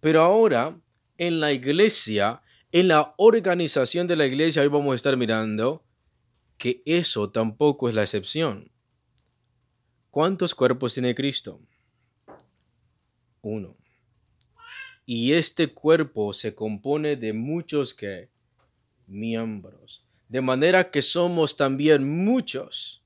Pero 0.00 0.22
ahora 0.22 0.76
en 1.18 1.38
la 1.38 1.52
iglesia, 1.52 2.42
en 2.72 2.88
la 2.88 3.14
organización 3.16 4.08
de 4.08 4.16
la 4.16 4.26
iglesia, 4.26 4.62
hoy 4.62 4.66
vamos 4.66 4.90
a 4.90 4.96
estar 4.96 5.16
mirando 5.16 5.84
que 6.58 6.82
eso 6.84 7.30
tampoco 7.30 7.88
es 7.88 7.94
la 7.94 8.02
excepción. 8.02 8.72
¿Cuántos 10.10 10.52
cuerpos 10.52 10.94
tiene 10.94 11.14
Cristo? 11.14 11.60
Uno. 13.42 13.76
Y 15.04 15.34
este 15.34 15.68
cuerpo 15.68 16.32
se 16.32 16.56
compone 16.56 17.14
de 17.14 17.32
muchos 17.32 17.94
que 17.94 18.30
miembros. 19.06 20.04
De 20.28 20.40
manera 20.40 20.90
que 20.90 21.02
somos 21.02 21.56
también 21.56 22.24
muchos, 22.24 23.05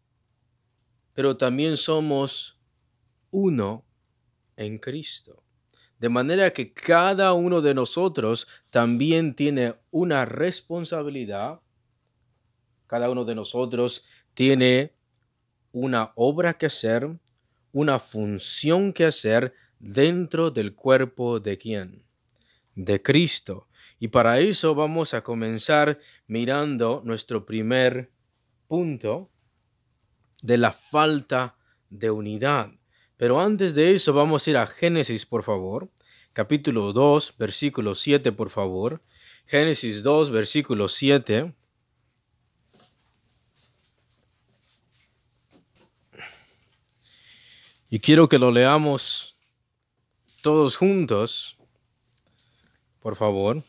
pero 1.20 1.36
también 1.36 1.76
somos 1.76 2.58
uno 3.30 3.84
en 4.56 4.78
Cristo. 4.78 5.44
De 5.98 6.08
manera 6.08 6.50
que 6.50 6.72
cada 6.72 7.34
uno 7.34 7.60
de 7.60 7.74
nosotros 7.74 8.48
también 8.70 9.34
tiene 9.34 9.74
una 9.90 10.24
responsabilidad. 10.24 11.60
Cada 12.86 13.10
uno 13.10 13.26
de 13.26 13.34
nosotros 13.34 14.02
tiene 14.32 14.94
una 15.72 16.12
obra 16.14 16.56
que 16.56 16.64
hacer, 16.64 17.06
una 17.70 17.98
función 17.98 18.94
que 18.94 19.04
hacer 19.04 19.52
dentro 19.78 20.50
del 20.50 20.74
cuerpo 20.74 21.38
de 21.38 21.58
quién? 21.58 22.06
De 22.74 23.02
Cristo. 23.02 23.68
Y 23.98 24.08
para 24.08 24.40
eso 24.40 24.74
vamos 24.74 25.12
a 25.12 25.22
comenzar 25.22 25.98
mirando 26.26 27.02
nuestro 27.04 27.44
primer 27.44 28.10
punto 28.68 29.30
de 30.42 30.59
la 30.59 30.73
falta 30.73 31.56
de 31.88 32.11
unidad. 32.11 32.70
Pero 33.16 33.40
antes 33.40 33.75
de 33.75 33.94
eso 33.94 34.12
vamos 34.12 34.47
a 34.47 34.50
ir 34.50 34.56
a 34.56 34.66
Génesis, 34.66 35.26
por 35.26 35.42
favor. 35.42 35.90
Capítulo 36.32 36.92
2, 36.92 37.35
versículo 37.38 37.94
7, 37.94 38.32
por 38.32 38.50
favor. 38.50 39.02
Génesis 39.47 40.02
2, 40.02 40.30
versículo 40.30 40.88
7. 40.88 41.54
Y 47.90 47.99
quiero 47.99 48.28
que 48.28 48.38
lo 48.38 48.52
leamos 48.52 49.37
todos 50.42 50.76
juntos, 50.76 51.59
por 53.00 53.16
favor. 53.16 53.64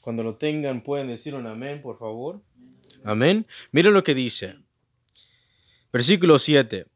Cuando 0.00 0.24
lo 0.24 0.34
tengan 0.34 0.82
pueden 0.82 1.06
decir 1.06 1.34
un 1.36 1.46
amén, 1.46 1.80
por 1.80 1.98
favor. 1.98 2.42
Amén. 3.04 3.46
Miren 3.70 3.94
lo 3.94 4.02
que 4.02 4.14
dice. 4.14 4.56
Versículo 5.92 6.38
7. 6.38 6.86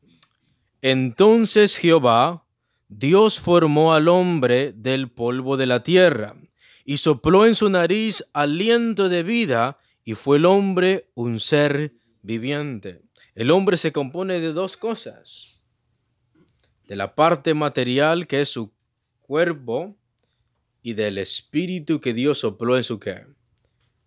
Entonces 0.82 1.76
Jehová, 1.78 2.46
Dios 2.88 3.40
formó 3.40 3.92
al 3.92 4.08
hombre 4.08 4.72
del 4.72 5.10
polvo 5.10 5.56
de 5.56 5.66
la 5.66 5.82
tierra 5.82 6.36
y 6.84 6.98
sopló 6.98 7.46
en 7.46 7.54
su 7.54 7.70
nariz 7.70 8.24
aliento 8.32 9.08
de 9.08 9.22
vida 9.22 9.78
y 10.04 10.14
fue 10.14 10.36
el 10.36 10.44
hombre 10.44 11.10
un 11.14 11.40
ser 11.40 11.94
viviente. 12.22 13.02
El 13.34 13.50
hombre 13.50 13.78
se 13.78 13.92
compone 13.92 14.38
de 14.38 14.52
dos 14.52 14.76
cosas. 14.76 15.60
De 16.86 16.94
la 16.94 17.14
parte 17.16 17.54
material 17.54 18.28
que 18.28 18.42
es 18.42 18.50
su 18.50 18.72
cuerpo 19.22 19.96
y 20.82 20.92
del 20.92 21.18
espíritu 21.18 22.00
que 22.00 22.12
Dios 22.12 22.38
sopló 22.38 22.76
en 22.76 22.84
su 22.84 23.00
qué? 23.00 23.26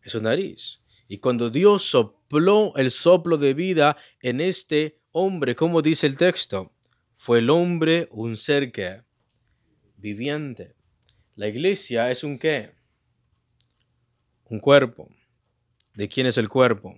En 0.03 0.09
su 0.09 0.21
nariz. 0.21 0.81
Y 1.09 1.17
cuando 1.17 1.49
Dios 1.49 1.83
sopló 1.83 2.16
el 2.75 2.91
soplo 2.91 3.37
de 3.37 3.53
vida 3.53 3.97
en 4.21 4.41
este 4.41 4.99
hombre, 5.11 5.55
como 5.55 5.81
dice 5.81 6.07
el 6.07 6.17
texto, 6.17 6.73
fue 7.13 7.39
el 7.39 7.49
hombre 7.49 8.07
un 8.11 8.37
ser 8.37 8.71
que 8.71 9.03
viviente. 9.97 10.75
La 11.35 11.47
iglesia 11.47 12.11
es 12.11 12.23
un 12.23 12.37
qué? 12.37 12.73
Un 14.45 14.59
cuerpo. 14.59 15.09
¿De 15.93 16.07
quién 16.07 16.27
es 16.27 16.37
el 16.37 16.49
cuerpo? 16.49 16.95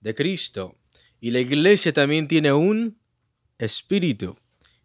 De 0.00 0.14
Cristo. 0.14 0.78
Y 1.20 1.30
la 1.30 1.40
iglesia 1.40 1.92
también 1.92 2.28
tiene 2.28 2.52
un 2.52 2.98
espíritu. 3.58 4.36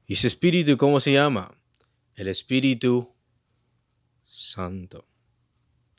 ¿Y 0.06 0.14
ese 0.14 0.28
espíritu 0.28 0.78
cómo 0.78 1.00
se 1.00 1.14
llama? 1.14 1.58
El 2.16 2.28
Espíritu 2.28 3.14
Santo. 4.26 5.08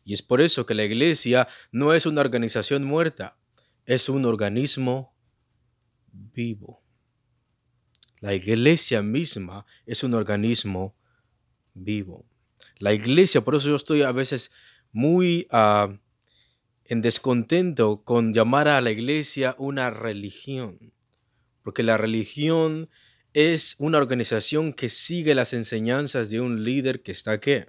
Y 0.05 0.13
es 0.13 0.23
por 0.23 0.41
eso 0.41 0.67
que 0.67 0.75
la 0.75 0.85
iglesia 0.85 1.49
no 1.73 1.95
es 1.95 2.05
una 2.05 2.21
organización 2.21 2.85
muerta, 2.85 3.39
es 3.87 4.09
un 4.09 4.25
organismo 4.25 5.15
vivo. 6.13 6.83
La 8.21 8.35
iglesia 8.35 9.03
misma 9.03 9.67
es 9.87 10.03
un 10.03 10.15
organismo 10.15 10.97
vivo. 11.75 12.25
La 12.79 12.95
iglesia, 12.95 13.45
por 13.45 13.55
eso 13.55 13.69
yo 13.69 13.77
estoy 13.77 14.03
a 14.03 14.13
veces 14.13 14.51
muy 14.93 15.47
uh, 15.53 15.97
en 16.85 17.01
descontento 17.01 18.03
con 18.05 18.33
llamar 18.33 18.69
a 18.69 18.81
la 18.81 18.91
iglesia 18.91 19.55
una 19.59 19.91
religión, 19.91 20.95
porque 21.63 21.83
la 21.83 21.99
religión 21.99 22.89
es 23.33 23.75
una 23.79 23.99
organización 23.99 24.73
que 24.73 24.89
sigue 24.89 25.35
las 25.35 25.53
enseñanzas 25.53 26.31
de 26.31 26.41
un 26.41 26.63
líder 26.65 27.03
que 27.03 27.13
está 27.13 27.41
¿qué? 27.41 27.69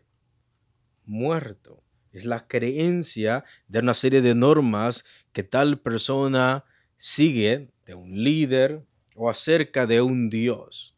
muerto. 1.03 1.83
Es 2.11 2.23
la 2.23 2.47
creencia 2.47 3.43
de 3.67 3.79
una 3.79 3.93
serie 3.93 4.21
de 4.21 4.35
normas 4.35 5.03
que 5.35 5.43
tal 5.43 5.81
persona 5.81 6.63
sigue 6.95 7.69
de 7.85 7.93
un 7.93 8.23
líder 8.23 8.85
o 9.15 9.29
acerca 9.29 9.85
de 9.85 10.01
un 10.01 10.29
Dios. 10.29 10.95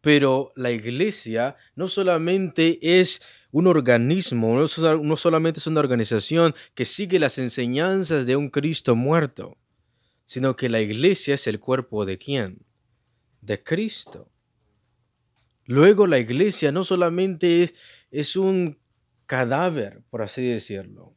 Pero 0.00 0.52
la 0.54 0.70
iglesia 0.70 1.56
no 1.74 1.88
solamente 1.88 2.78
es 3.00 3.20
un 3.50 3.66
organismo, 3.66 4.54
no 4.54 5.16
solamente 5.16 5.58
es 5.58 5.66
una 5.66 5.80
organización 5.80 6.54
que 6.76 6.84
sigue 6.84 7.18
las 7.18 7.36
enseñanzas 7.38 8.26
de 8.26 8.36
un 8.36 8.48
Cristo 8.48 8.94
muerto, 8.94 9.58
sino 10.24 10.54
que 10.54 10.68
la 10.68 10.80
iglesia 10.80 11.34
es 11.34 11.48
el 11.48 11.58
cuerpo 11.58 12.06
de 12.06 12.16
quién? 12.16 12.64
De 13.40 13.60
Cristo. 13.60 14.30
Luego 15.64 16.06
la 16.06 16.20
iglesia 16.20 16.70
no 16.70 16.84
solamente 16.84 17.64
es, 17.64 17.74
es 18.12 18.36
un 18.36 18.78
cadáver, 19.26 20.04
por 20.10 20.22
así 20.22 20.46
decirlo, 20.46 21.16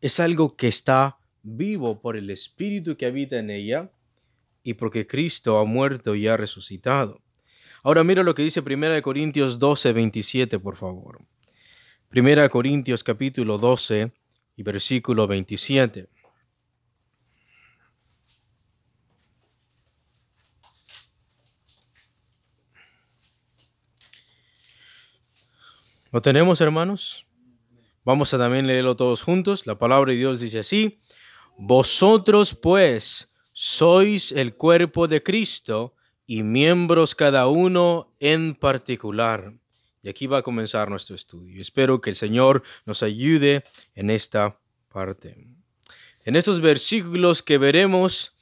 es 0.00 0.20
algo 0.20 0.56
que 0.56 0.68
está 0.68 1.18
vivo 1.46 2.00
por 2.00 2.16
el 2.16 2.28
Espíritu 2.30 2.96
que 2.96 3.06
habita 3.06 3.38
en 3.38 3.50
ella 3.50 3.90
y 4.64 4.74
porque 4.74 5.06
Cristo 5.06 5.58
ha 5.58 5.64
muerto 5.64 6.16
y 6.16 6.26
ha 6.26 6.36
resucitado. 6.36 7.22
Ahora 7.84 8.02
mira 8.02 8.24
lo 8.24 8.34
que 8.34 8.42
dice 8.42 8.60
1 8.60 9.00
Corintios 9.00 9.60
12, 9.60 9.92
27, 9.92 10.58
por 10.58 10.74
favor. 10.74 11.20
1 12.12 12.50
Corintios 12.50 13.04
capítulo 13.04 13.58
12 13.58 14.12
y 14.56 14.62
versículo 14.64 15.28
27. 15.28 16.08
¿Lo 26.10 26.22
tenemos, 26.22 26.60
hermanos? 26.60 27.26
Vamos 28.04 28.34
a 28.34 28.38
también 28.38 28.66
leerlo 28.66 28.96
todos 28.96 29.22
juntos. 29.22 29.66
La 29.66 29.78
palabra 29.78 30.10
de 30.10 30.18
Dios 30.18 30.40
dice 30.40 30.60
así. 30.60 30.98
Vosotros 31.58 32.54
pues 32.54 33.30
sois 33.52 34.30
el 34.32 34.54
cuerpo 34.54 35.08
de 35.08 35.22
Cristo 35.22 35.94
y 36.26 36.42
miembros 36.42 37.14
cada 37.14 37.48
uno 37.48 38.14
en 38.20 38.54
particular. 38.54 39.54
Y 40.02 40.08
aquí 40.08 40.26
va 40.26 40.38
a 40.38 40.42
comenzar 40.42 40.90
nuestro 40.90 41.16
estudio. 41.16 41.60
Espero 41.60 42.00
que 42.00 42.10
el 42.10 42.16
Señor 42.16 42.62
nos 42.84 43.02
ayude 43.02 43.64
en 43.94 44.10
esta 44.10 44.60
parte. 44.92 45.46
En 46.24 46.36
estos 46.36 46.60
versículos 46.60 47.42
que 47.42 47.56
veremos, 47.56 48.34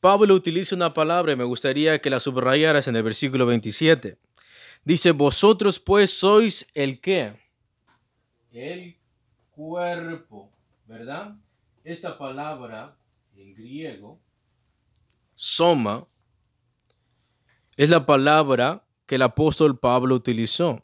Pablo 0.00 0.34
utiliza 0.34 0.76
una 0.76 0.94
palabra 0.94 1.32
y 1.32 1.36
me 1.36 1.44
gustaría 1.44 2.00
que 2.00 2.10
la 2.10 2.20
subrayaras 2.20 2.86
en 2.88 2.96
el 2.96 3.02
versículo 3.02 3.46
27. 3.46 4.18
Dice, 4.84 5.10
vosotros 5.10 5.78
pues 5.78 6.16
sois 6.16 6.66
el 6.74 7.00
qué? 7.00 7.34
El 8.52 8.96
cuerpo, 9.50 10.50
¿verdad? 10.86 11.36
Esta 11.84 12.16
palabra 12.16 12.96
en 13.34 13.54
griego, 13.54 14.20
soma, 15.34 16.06
es 17.76 17.90
la 17.90 18.06
palabra 18.06 18.86
que 19.06 19.16
el 19.16 19.22
apóstol 19.22 19.78
Pablo 19.78 20.14
utilizó. 20.14 20.80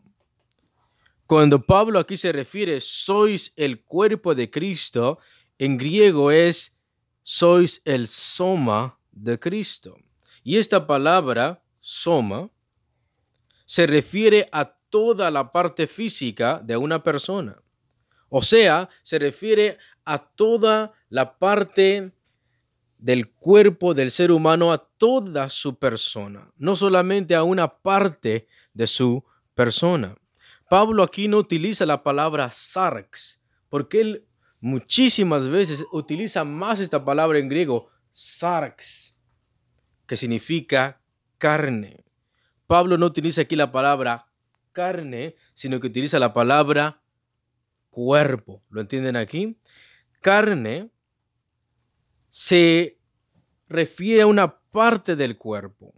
Cuando 1.26 1.60
Pablo 1.62 1.98
aquí 1.98 2.16
se 2.16 2.32
refiere, 2.32 2.80
sois 2.80 3.52
el 3.54 3.84
cuerpo 3.84 4.34
de 4.34 4.50
Cristo, 4.50 5.18
en 5.58 5.76
griego 5.76 6.30
es 6.30 6.76
sois 7.22 7.82
el 7.84 8.08
soma 8.08 8.98
de 9.12 9.38
Cristo. 9.38 9.98
Y 10.42 10.56
esta 10.56 10.86
palabra, 10.86 11.62
soma, 11.80 12.50
se 13.66 13.86
refiere 13.86 14.48
a 14.50 14.64
toda 14.64 15.30
la 15.30 15.52
parte 15.52 15.86
física 15.86 16.60
de 16.64 16.76
una 16.76 17.02
persona. 17.02 17.62
O 18.30 18.42
sea, 18.42 18.88
se 19.02 19.18
refiere 19.18 19.78
a 20.08 20.18
toda 20.18 20.94
la 21.10 21.38
parte 21.38 22.12
del 22.96 23.30
cuerpo 23.30 23.92
del 23.92 24.10
ser 24.10 24.32
humano, 24.32 24.72
a 24.72 24.78
toda 24.78 25.50
su 25.50 25.78
persona, 25.78 26.50
no 26.56 26.74
solamente 26.74 27.34
a 27.34 27.42
una 27.42 27.68
parte 27.68 28.48
de 28.72 28.86
su 28.86 29.22
persona. 29.54 30.16
Pablo 30.70 31.02
aquí 31.02 31.28
no 31.28 31.36
utiliza 31.36 31.84
la 31.84 32.02
palabra 32.02 32.50
sarx, 32.50 33.40
porque 33.68 34.00
él 34.00 34.26
muchísimas 34.60 35.46
veces 35.48 35.84
utiliza 35.92 36.42
más 36.44 36.80
esta 36.80 37.04
palabra 37.04 37.38
en 37.38 37.48
griego, 37.48 37.88
sarx, 38.10 39.18
que 40.06 40.16
significa 40.16 41.02
carne. 41.36 42.04
Pablo 42.66 42.96
no 42.96 43.06
utiliza 43.06 43.42
aquí 43.42 43.56
la 43.56 43.70
palabra 43.70 44.26
carne, 44.72 45.36
sino 45.52 45.80
que 45.80 45.86
utiliza 45.86 46.18
la 46.18 46.32
palabra 46.32 47.02
cuerpo. 47.90 48.62
¿Lo 48.70 48.80
entienden 48.80 49.16
aquí? 49.16 49.58
Carne 50.20 50.90
se 52.28 52.98
refiere 53.68 54.22
a 54.22 54.26
una 54.26 54.58
parte 54.70 55.16
del 55.16 55.36
cuerpo. 55.36 55.94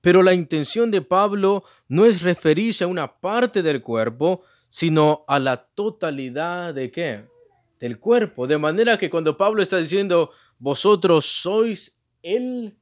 Pero 0.00 0.22
la 0.22 0.34
intención 0.34 0.90
de 0.90 1.00
Pablo 1.00 1.64
no 1.88 2.04
es 2.04 2.22
referirse 2.22 2.84
a 2.84 2.88
una 2.88 3.20
parte 3.20 3.62
del 3.62 3.82
cuerpo, 3.82 4.42
sino 4.68 5.24
a 5.28 5.38
la 5.38 5.56
totalidad 5.56 6.74
de 6.74 6.90
qué? 6.90 7.24
Del 7.80 7.98
cuerpo. 7.98 8.46
De 8.46 8.58
manera 8.58 8.98
que 8.98 9.08
cuando 9.08 9.36
Pablo 9.36 9.62
está 9.62 9.78
diciendo, 9.78 10.30
vosotros 10.58 11.24
sois 11.24 11.98
el 12.22 12.76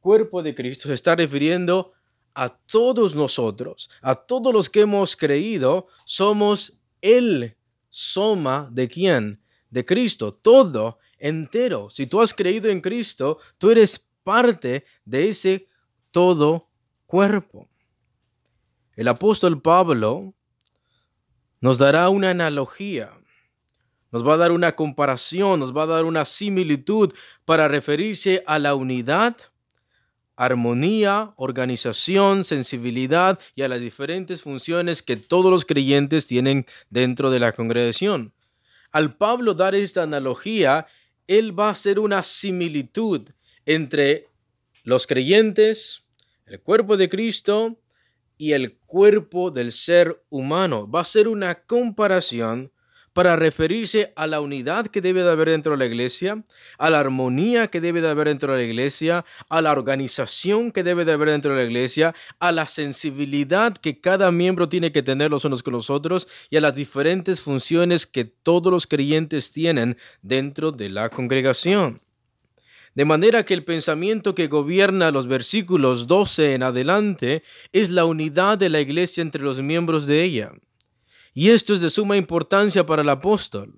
cuerpo 0.00 0.42
de 0.42 0.54
Cristo, 0.54 0.88
se 0.88 0.94
está 0.94 1.16
refiriendo 1.16 1.92
a 2.34 2.48
todos 2.48 3.14
nosotros, 3.16 3.90
a 4.00 4.14
todos 4.14 4.52
los 4.52 4.70
que 4.70 4.82
hemos 4.82 5.16
creído, 5.16 5.88
somos 6.04 6.78
el 7.00 7.56
soma 7.88 8.68
de 8.70 8.86
quién? 8.88 9.42
De 9.70 9.84
Cristo, 9.84 10.34
todo 10.34 10.98
entero. 11.18 11.90
Si 11.90 12.06
tú 12.06 12.20
has 12.20 12.32
creído 12.32 12.70
en 12.70 12.80
Cristo, 12.80 13.38
tú 13.58 13.70
eres 13.70 14.06
parte 14.22 14.84
de 15.04 15.28
ese 15.28 15.66
todo 16.10 16.68
cuerpo. 17.06 17.68
El 18.94 19.08
apóstol 19.08 19.62
Pablo 19.62 20.34
nos 21.60 21.78
dará 21.78 22.08
una 22.08 22.30
analogía, 22.30 23.12
nos 24.10 24.26
va 24.26 24.34
a 24.34 24.38
dar 24.38 24.52
una 24.52 24.74
comparación, 24.74 25.60
nos 25.60 25.76
va 25.76 25.84
a 25.84 25.86
dar 25.86 26.04
una 26.04 26.24
similitud 26.24 27.12
para 27.44 27.68
referirse 27.68 28.42
a 28.46 28.58
la 28.58 28.74
unidad, 28.74 29.36
armonía, 30.36 31.32
organización, 31.36 32.44
sensibilidad 32.44 33.38
y 33.54 33.62
a 33.62 33.68
las 33.68 33.80
diferentes 33.80 34.42
funciones 34.42 35.02
que 35.02 35.16
todos 35.16 35.50
los 35.50 35.64
creyentes 35.64 36.26
tienen 36.26 36.66
dentro 36.90 37.30
de 37.30 37.40
la 37.40 37.52
congregación. 37.52 38.32
Al 38.98 39.14
Pablo 39.14 39.54
dar 39.54 39.76
esta 39.76 40.02
analogía, 40.02 40.88
él 41.28 41.56
va 41.56 41.68
a 41.68 41.70
hacer 41.70 42.00
una 42.00 42.24
similitud 42.24 43.28
entre 43.64 44.26
los 44.82 45.06
creyentes, 45.06 46.04
el 46.46 46.60
cuerpo 46.60 46.96
de 46.96 47.08
Cristo 47.08 47.80
y 48.38 48.54
el 48.54 48.76
cuerpo 48.76 49.52
del 49.52 49.70
ser 49.70 50.24
humano. 50.30 50.90
Va 50.90 51.02
a 51.02 51.04
ser 51.04 51.28
una 51.28 51.62
comparación 51.62 52.72
para 53.18 53.34
referirse 53.34 54.12
a 54.14 54.28
la 54.28 54.40
unidad 54.40 54.86
que 54.86 55.00
debe 55.00 55.24
de 55.24 55.30
haber 55.32 55.48
dentro 55.48 55.72
de 55.72 55.78
la 55.78 55.86
iglesia, 55.86 56.44
a 56.78 56.88
la 56.88 57.00
armonía 57.00 57.66
que 57.66 57.80
debe 57.80 58.00
de 58.00 58.08
haber 58.08 58.28
dentro 58.28 58.52
de 58.52 58.58
la 58.60 58.64
iglesia, 58.64 59.24
a 59.48 59.60
la 59.60 59.72
organización 59.72 60.70
que 60.70 60.84
debe 60.84 61.04
de 61.04 61.14
haber 61.14 61.30
dentro 61.30 61.52
de 61.52 61.64
la 61.64 61.68
iglesia, 61.68 62.14
a 62.38 62.52
la 62.52 62.68
sensibilidad 62.68 63.76
que 63.76 64.00
cada 64.00 64.30
miembro 64.30 64.68
tiene 64.68 64.92
que 64.92 65.02
tener 65.02 65.32
los 65.32 65.44
unos 65.44 65.64
con 65.64 65.72
los 65.72 65.90
otros 65.90 66.28
y 66.48 66.58
a 66.58 66.60
las 66.60 66.76
diferentes 66.76 67.40
funciones 67.40 68.06
que 68.06 68.24
todos 68.24 68.72
los 68.72 68.86
creyentes 68.86 69.50
tienen 69.50 69.96
dentro 70.22 70.70
de 70.70 70.88
la 70.88 71.08
congregación. 71.08 72.00
De 72.94 73.04
manera 73.04 73.44
que 73.44 73.54
el 73.54 73.64
pensamiento 73.64 74.36
que 74.36 74.46
gobierna 74.46 75.10
los 75.10 75.26
versículos 75.26 76.06
12 76.06 76.54
en 76.54 76.62
adelante 76.62 77.42
es 77.72 77.90
la 77.90 78.04
unidad 78.04 78.58
de 78.58 78.68
la 78.68 78.80
iglesia 78.80 79.22
entre 79.22 79.42
los 79.42 79.60
miembros 79.60 80.06
de 80.06 80.22
ella. 80.22 80.52
Y 81.38 81.50
esto 81.50 81.72
es 81.72 81.80
de 81.80 81.88
suma 81.88 82.16
importancia 82.16 82.84
para 82.84 83.02
el 83.02 83.08
apóstol, 83.08 83.72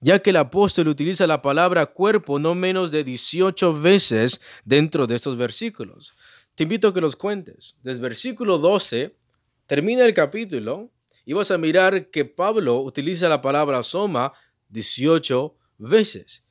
ya 0.00 0.20
que 0.20 0.30
el 0.30 0.36
apóstol 0.36 0.86
utiliza 0.86 1.26
la 1.26 1.42
palabra 1.42 1.86
cuerpo 1.86 2.38
no 2.38 2.54
menos 2.54 2.92
de 2.92 3.02
18 3.02 3.80
veces 3.80 4.40
dentro 4.64 5.08
de 5.08 5.16
estos 5.16 5.36
versículos. 5.36 6.14
Te 6.54 6.62
invito 6.62 6.86
a 6.86 6.94
que 6.94 7.00
los 7.00 7.16
cuentes. 7.16 7.80
Desde 7.82 8.00
versículo 8.00 8.58
12 8.58 9.12
termina 9.66 10.04
el 10.04 10.14
capítulo 10.14 10.92
y 11.24 11.32
vas 11.32 11.50
a 11.50 11.58
mirar 11.58 12.10
que 12.10 12.24
Pablo 12.24 12.78
utiliza 12.78 13.28
la 13.28 13.42
palabra 13.42 13.82
soma 13.82 14.32
18 14.68 15.56
veces. 15.78 16.44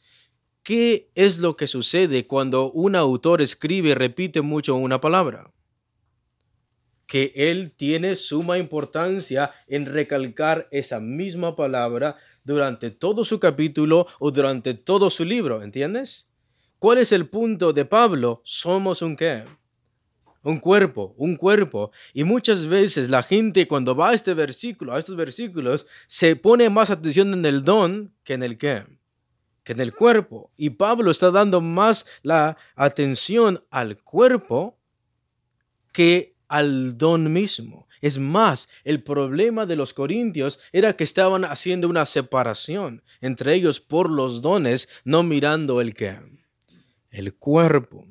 ¿Qué 0.61 1.09
es 1.15 1.39
lo 1.39 1.55
que 1.55 1.67
sucede 1.67 2.27
cuando 2.27 2.69
un 2.73 2.97
autor 2.97 3.41
escribe 3.41 3.91
y 3.91 3.93
repite 3.93 4.41
mucho 4.41 4.75
una 4.75 4.99
palabra? 4.99 5.53
Que 7.07 7.31
él 7.35 7.73
tiene 7.75 8.15
suma 8.15 8.59
importancia 8.59 9.51
en 9.67 9.85
recalcar 9.85 10.67
esa 10.71 10.99
misma 10.99 11.55
palabra 11.55 12.17
durante 12.43 12.91
todo 12.91 13.23
su 13.23 13.39
capítulo 13.39 14.05
o 14.19 14.29
durante 14.29 14.73
todo 14.73 15.09
su 15.09 15.23
libro, 15.25 15.63
¿entiendes? 15.63 16.27
¿Cuál 16.79 16.99
es 16.99 17.11
el 17.11 17.27
punto 17.27 17.73
de 17.73 17.85
Pablo? 17.85 18.41
Somos 18.43 19.01
un 19.01 19.15
qué? 19.15 19.45
Un 20.43 20.59
cuerpo, 20.59 21.15
un 21.17 21.35
cuerpo. 21.35 21.91
Y 22.13 22.23
muchas 22.23 22.67
veces 22.67 23.09
la 23.09 23.23
gente 23.23 23.67
cuando 23.67 23.95
va 23.95 24.09
a 24.09 24.13
este 24.13 24.33
versículo, 24.33 24.93
a 24.93 24.99
estos 24.99 25.15
versículos, 25.15 25.87
se 26.07 26.35
pone 26.35 26.69
más 26.69 26.89
atención 26.89 27.33
en 27.33 27.45
el 27.45 27.63
don 27.63 28.13
que 28.23 28.35
en 28.35 28.43
el 28.43 28.57
qué, 28.57 28.83
que 29.63 29.73
en 29.73 29.79
el 29.79 29.93
cuerpo. 29.93 30.51
Y 30.55 30.69
Pablo 30.71 31.09
está 31.09 31.31
dando 31.31 31.61
más 31.61 32.05
la 32.21 32.57
atención 32.75 33.63
al 33.71 33.97
cuerpo 33.97 34.77
que 35.91 36.36
al 36.47 36.97
don 36.97 37.31
mismo. 37.31 37.87
Es 38.01 38.19
más, 38.19 38.69
el 38.83 39.03
problema 39.03 39.65
de 39.65 39.75
los 39.75 39.93
corintios 39.93 40.59
era 40.71 40.95
que 40.95 41.03
estaban 41.03 41.45
haciendo 41.45 41.87
una 41.89 42.05
separación 42.05 43.03
entre 43.21 43.55
ellos 43.55 43.79
por 43.79 44.09
los 44.09 44.41
dones, 44.41 44.87
no 45.03 45.23
mirando 45.23 45.81
el 45.81 45.93
que, 45.93 46.17
el 47.09 47.33
cuerpo. 47.35 48.07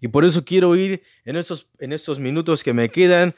Y 0.00 0.08
por 0.08 0.24
eso 0.24 0.44
quiero 0.44 0.76
ir 0.76 1.02
en 1.24 1.36
estos, 1.36 1.68
en 1.78 1.92
estos 1.92 2.18
minutos 2.18 2.62
que 2.62 2.72
me 2.72 2.90
quedan 2.90 3.34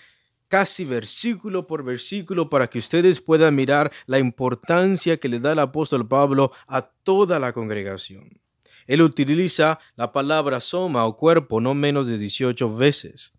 casi 0.49 0.85
versículo 0.85 1.67
por 1.67 1.85
versículo 1.85 2.51
para 2.51 2.69
que 2.69 2.79
ustedes 2.79 3.21
puedan 3.21 3.55
mirar 3.55 3.93
la 4.07 4.19
importancia 4.19 5.19
que 5.19 5.29
le 5.29 5.39
da 5.39 5.53
el 5.53 5.59
apóstol 5.59 6.09
Pablo 6.09 6.53
a 6.67 6.83
toda 6.83 7.39
la 7.39 7.53
congregación. 7.53 8.41
Él 8.87 9.03
utiliza 9.03 9.79
la 9.97 10.13
palabra 10.13 10.61
soma 10.61 11.05
o 11.05 11.17
cuerpo 11.17 11.61
no 11.61 11.75
menos 11.75 12.07
de 12.07 12.19
18 12.19 12.75
veces. 12.75 13.35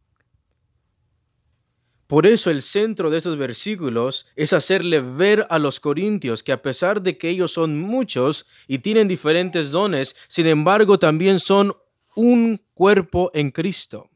Por 2.09 2.25
eso 2.25 2.49
el 2.49 2.63
centro 2.63 3.11
de 3.11 3.19
estos 3.19 3.37
versículos 3.37 4.25
es 4.35 4.51
hacerle 4.51 4.99
ver 4.99 5.45
a 5.51 5.59
los 5.59 5.79
corintios 5.79 6.41
que 6.41 6.51
a 6.51 6.59
pesar 6.59 7.03
de 7.03 7.19
que 7.19 7.29
ellos 7.29 7.51
son 7.51 7.79
muchos 7.79 8.47
y 8.67 8.79
tienen 8.79 9.07
diferentes 9.07 9.69
dones, 9.69 10.15
sin 10.27 10.47
embargo 10.47 10.97
también 10.97 11.39
son 11.39 11.71
un 12.15 12.63
cuerpo 12.73 13.29
en 13.35 13.51
Cristo. 13.51 14.09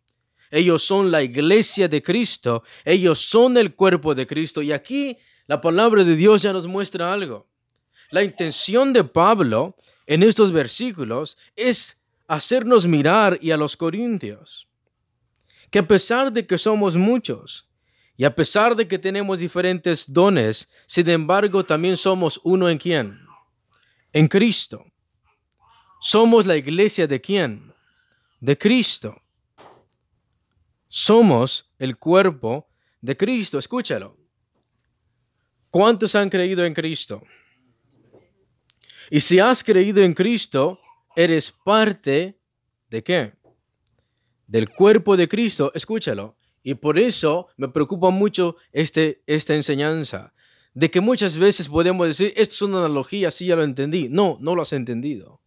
Ellos 0.49 0.81
son 0.81 1.11
la 1.11 1.21
iglesia 1.21 1.87
de 1.87 2.01
Cristo, 2.01 2.63
ellos 2.83 3.19
son 3.19 3.57
el 3.57 3.75
cuerpo 3.75 4.15
de 4.15 4.25
Cristo. 4.25 4.63
Y 4.63 4.71
aquí 4.71 5.19
la 5.45 5.61
palabra 5.61 6.03
de 6.03 6.15
Dios 6.15 6.41
ya 6.41 6.51
nos 6.51 6.65
muestra 6.65 7.13
algo. 7.13 7.45
La 8.09 8.23
intención 8.23 8.91
de 8.91 9.03
Pablo 9.03 9.77
en 10.07 10.23
estos 10.23 10.51
versículos 10.51 11.37
es 11.55 12.01
hacernos 12.27 12.87
mirar 12.87 13.37
y 13.39 13.51
a 13.51 13.57
los 13.57 13.77
corintios, 13.77 14.67
que 15.69 15.77
a 15.77 15.87
pesar 15.87 16.33
de 16.33 16.47
que 16.47 16.57
somos 16.57 16.97
muchos 16.97 17.69
y 18.15 18.25
a 18.25 18.35
pesar 18.35 18.75
de 18.75 18.87
que 18.87 18.99
tenemos 18.99 19.39
diferentes 19.39 20.11
dones, 20.11 20.69
sin 20.85 21.09
embargo 21.09 21.63
también 21.65 21.97
somos 21.97 22.39
uno 22.43 22.69
en 22.69 22.77
quién? 22.77 23.19
En 24.11 24.27
Cristo. 24.27 24.85
Somos 25.99 26.45
la 26.45 26.55
iglesia 26.55 27.07
de 27.07 27.19
quién? 27.19 27.73
De 28.39 28.57
Cristo. 28.57 29.19
Somos 30.87 31.71
el 31.79 31.97
cuerpo 31.97 32.69
de 33.01 33.17
Cristo. 33.17 33.57
Escúchalo. 33.57 34.15
¿Cuántos 35.71 36.13
han 36.13 36.29
creído 36.29 36.63
en 36.65 36.73
Cristo? 36.75 37.23
Y 39.09 39.21
si 39.21 39.39
has 39.39 39.63
creído 39.63 40.03
en 40.03 40.13
Cristo, 40.13 40.79
eres 41.15 41.51
parte 41.51 42.39
de 42.89 43.03
qué? 43.03 43.33
Del 44.45 44.69
cuerpo 44.69 45.17
de 45.17 45.27
Cristo. 45.27 45.71
Escúchalo. 45.73 46.37
Y 46.63 46.75
por 46.75 46.97
eso 46.97 47.49
me 47.57 47.67
preocupa 47.67 48.09
mucho 48.09 48.55
este, 48.71 49.21
esta 49.27 49.53
enseñanza. 49.53 50.33
De 50.73 50.89
que 50.89 51.01
muchas 51.01 51.37
veces 51.37 51.67
podemos 51.67 52.07
decir, 52.07 52.33
esto 52.35 52.55
es 52.55 52.61
una 52.63 52.79
analogía, 52.79 53.29
sí 53.29 53.45
ya 53.45 53.55
lo 53.55 53.63
entendí. 53.63 54.07
No, 54.09 54.37
no 54.39 54.55
lo 54.55 54.61
has 54.61 54.73
entendido. 54.73 55.41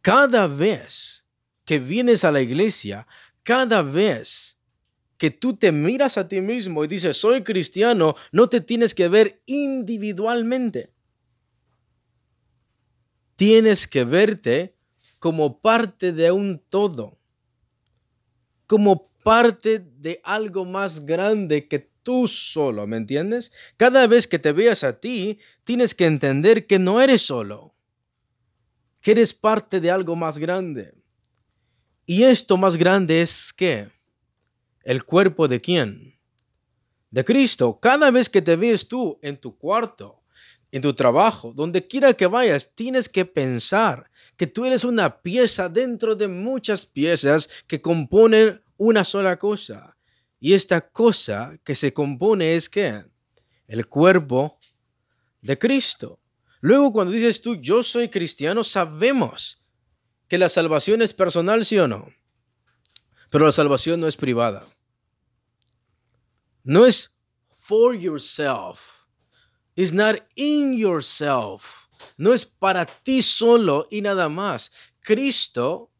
Cada 0.00 0.48
vez 0.48 1.24
que 1.64 1.78
vienes 1.78 2.24
a 2.24 2.32
la 2.32 2.40
iglesia, 2.40 3.06
cada 3.44 3.82
vez 3.82 4.58
que 5.18 5.30
tú 5.30 5.54
te 5.54 5.70
miras 5.70 6.18
a 6.18 6.26
ti 6.26 6.40
mismo 6.40 6.82
y 6.82 6.88
dices, 6.88 7.16
soy 7.16 7.42
cristiano, 7.42 8.16
no 8.32 8.48
te 8.48 8.60
tienes 8.60 8.92
que 8.92 9.08
ver 9.08 9.40
individualmente. 9.46 10.92
Tienes 13.36 13.86
que 13.86 14.04
verte 14.04 14.74
como 15.20 15.60
parte 15.60 16.12
de 16.12 16.32
un 16.32 16.60
todo, 16.68 17.20
como 18.72 19.10
parte 19.22 19.80
de 19.80 20.22
algo 20.24 20.64
más 20.64 21.04
grande 21.04 21.68
que 21.68 21.90
tú 22.02 22.26
solo, 22.26 22.86
¿me 22.86 22.96
entiendes? 22.96 23.52
Cada 23.76 24.06
vez 24.06 24.26
que 24.26 24.38
te 24.38 24.52
veas 24.52 24.82
a 24.82 24.98
ti, 24.98 25.40
tienes 25.62 25.94
que 25.94 26.06
entender 26.06 26.66
que 26.66 26.78
no 26.78 27.02
eres 27.02 27.20
solo, 27.20 27.74
que 29.02 29.10
eres 29.10 29.34
parte 29.34 29.78
de 29.78 29.90
algo 29.90 30.16
más 30.16 30.38
grande. 30.38 30.94
Y 32.06 32.22
esto 32.22 32.56
más 32.56 32.78
grande 32.78 33.20
es 33.20 33.52
qué? 33.52 33.90
¿El 34.84 35.04
cuerpo 35.04 35.48
de 35.48 35.60
quién? 35.60 36.18
De 37.10 37.26
Cristo. 37.26 37.78
Cada 37.78 38.10
vez 38.10 38.30
que 38.30 38.40
te 38.40 38.56
ves 38.56 38.88
tú 38.88 39.18
en 39.20 39.36
tu 39.36 39.58
cuarto, 39.58 40.22
en 40.70 40.80
tu 40.80 40.94
trabajo, 40.94 41.52
donde 41.52 41.86
quiera 41.86 42.14
que 42.14 42.26
vayas, 42.26 42.74
tienes 42.74 43.06
que 43.06 43.26
pensar 43.26 44.10
que 44.38 44.46
tú 44.46 44.64
eres 44.64 44.82
una 44.82 45.20
pieza 45.20 45.68
dentro 45.68 46.16
de 46.16 46.26
muchas 46.28 46.86
piezas 46.86 47.50
que 47.66 47.82
componen 47.82 48.61
una 48.82 49.04
sola 49.04 49.38
cosa. 49.38 49.96
Y 50.40 50.54
esta 50.54 50.80
cosa 50.80 51.56
que 51.62 51.76
se 51.76 51.92
compone 51.92 52.56
es 52.56 52.68
qué? 52.68 53.04
El 53.68 53.86
cuerpo 53.86 54.58
de 55.40 55.56
Cristo. 55.56 56.20
Luego 56.60 56.92
cuando 56.92 57.12
dices 57.12 57.40
tú, 57.40 57.54
yo 57.54 57.84
soy 57.84 58.08
cristiano, 58.08 58.64
sabemos 58.64 59.62
que 60.26 60.36
la 60.36 60.48
salvación 60.48 61.00
es 61.00 61.14
personal, 61.14 61.64
sí 61.64 61.78
o 61.78 61.86
no. 61.86 62.12
Pero 63.30 63.46
la 63.46 63.52
salvación 63.52 64.00
no 64.00 64.08
es 64.08 64.16
privada. 64.16 64.66
No 66.64 66.86
es 66.86 67.16
for 67.52 67.94
yourself. 67.94 68.80
It's 69.76 69.92
not 69.92 70.16
in 70.34 70.76
yourself. 70.76 71.86
No 72.16 72.32
es 72.32 72.44
para 72.44 72.84
ti 72.86 73.22
solo 73.22 73.86
y 73.92 74.00
nada 74.00 74.28
más. 74.28 74.72
Cristo 75.00 75.91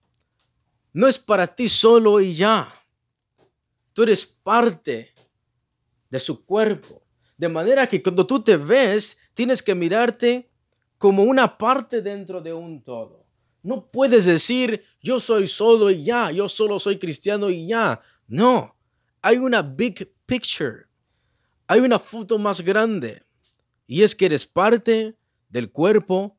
no 0.92 1.08
es 1.08 1.18
para 1.18 1.46
ti 1.46 1.68
solo 1.68 2.20
y 2.20 2.34
ya. 2.34 2.72
Tú 3.92 4.02
eres 4.02 4.24
parte 4.24 5.12
de 6.10 6.20
su 6.20 6.44
cuerpo. 6.44 7.02
De 7.36 7.48
manera 7.48 7.88
que 7.88 8.02
cuando 8.02 8.26
tú 8.26 8.42
te 8.42 8.56
ves, 8.56 9.18
tienes 9.34 9.62
que 9.62 9.74
mirarte 9.74 10.50
como 10.98 11.22
una 11.22 11.58
parte 11.58 12.02
dentro 12.02 12.40
de 12.40 12.52
un 12.52 12.82
todo. 12.82 13.26
No 13.62 13.90
puedes 13.90 14.24
decir, 14.24 14.84
yo 15.00 15.20
soy 15.20 15.48
solo 15.48 15.90
y 15.90 16.04
ya, 16.04 16.30
yo 16.30 16.48
solo 16.48 16.78
soy 16.78 16.98
cristiano 16.98 17.48
y 17.48 17.66
ya. 17.66 18.00
No, 18.26 18.76
hay 19.20 19.38
una 19.38 19.62
big 19.62 20.12
picture. 20.26 20.86
Hay 21.66 21.80
una 21.80 21.98
foto 21.98 22.38
más 22.38 22.60
grande. 22.60 23.22
Y 23.86 24.02
es 24.02 24.14
que 24.14 24.26
eres 24.26 24.46
parte 24.46 25.16
del 25.48 25.70
cuerpo 25.70 26.36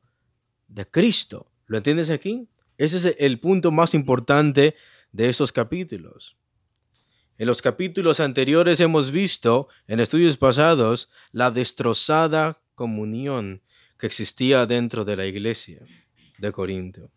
de 0.68 0.88
Cristo. 0.88 1.50
¿Lo 1.66 1.78
entiendes 1.78 2.10
aquí? 2.10 2.48
Ese 2.78 2.96
es 2.96 3.16
el 3.18 3.38
punto 3.40 3.70
más 3.70 3.94
importante 3.94 4.74
de 5.12 5.28
esos 5.28 5.52
capítulos. 5.52 6.36
En 7.36 7.46
los 7.46 7.62
capítulos 7.62 8.20
anteriores 8.20 8.80
hemos 8.80 9.10
visto, 9.10 9.68
en 9.88 10.00
estudios 10.00 10.36
pasados, 10.36 11.10
la 11.32 11.50
destrozada 11.50 12.60
comunión 12.74 13.62
que 13.98 14.06
existía 14.06 14.66
dentro 14.66 15.04
de 15.04 15.16
la 15.16 15.26
iglesia 15.26 15.80
de 16.38 16.52
Corinto. 16.52 17.10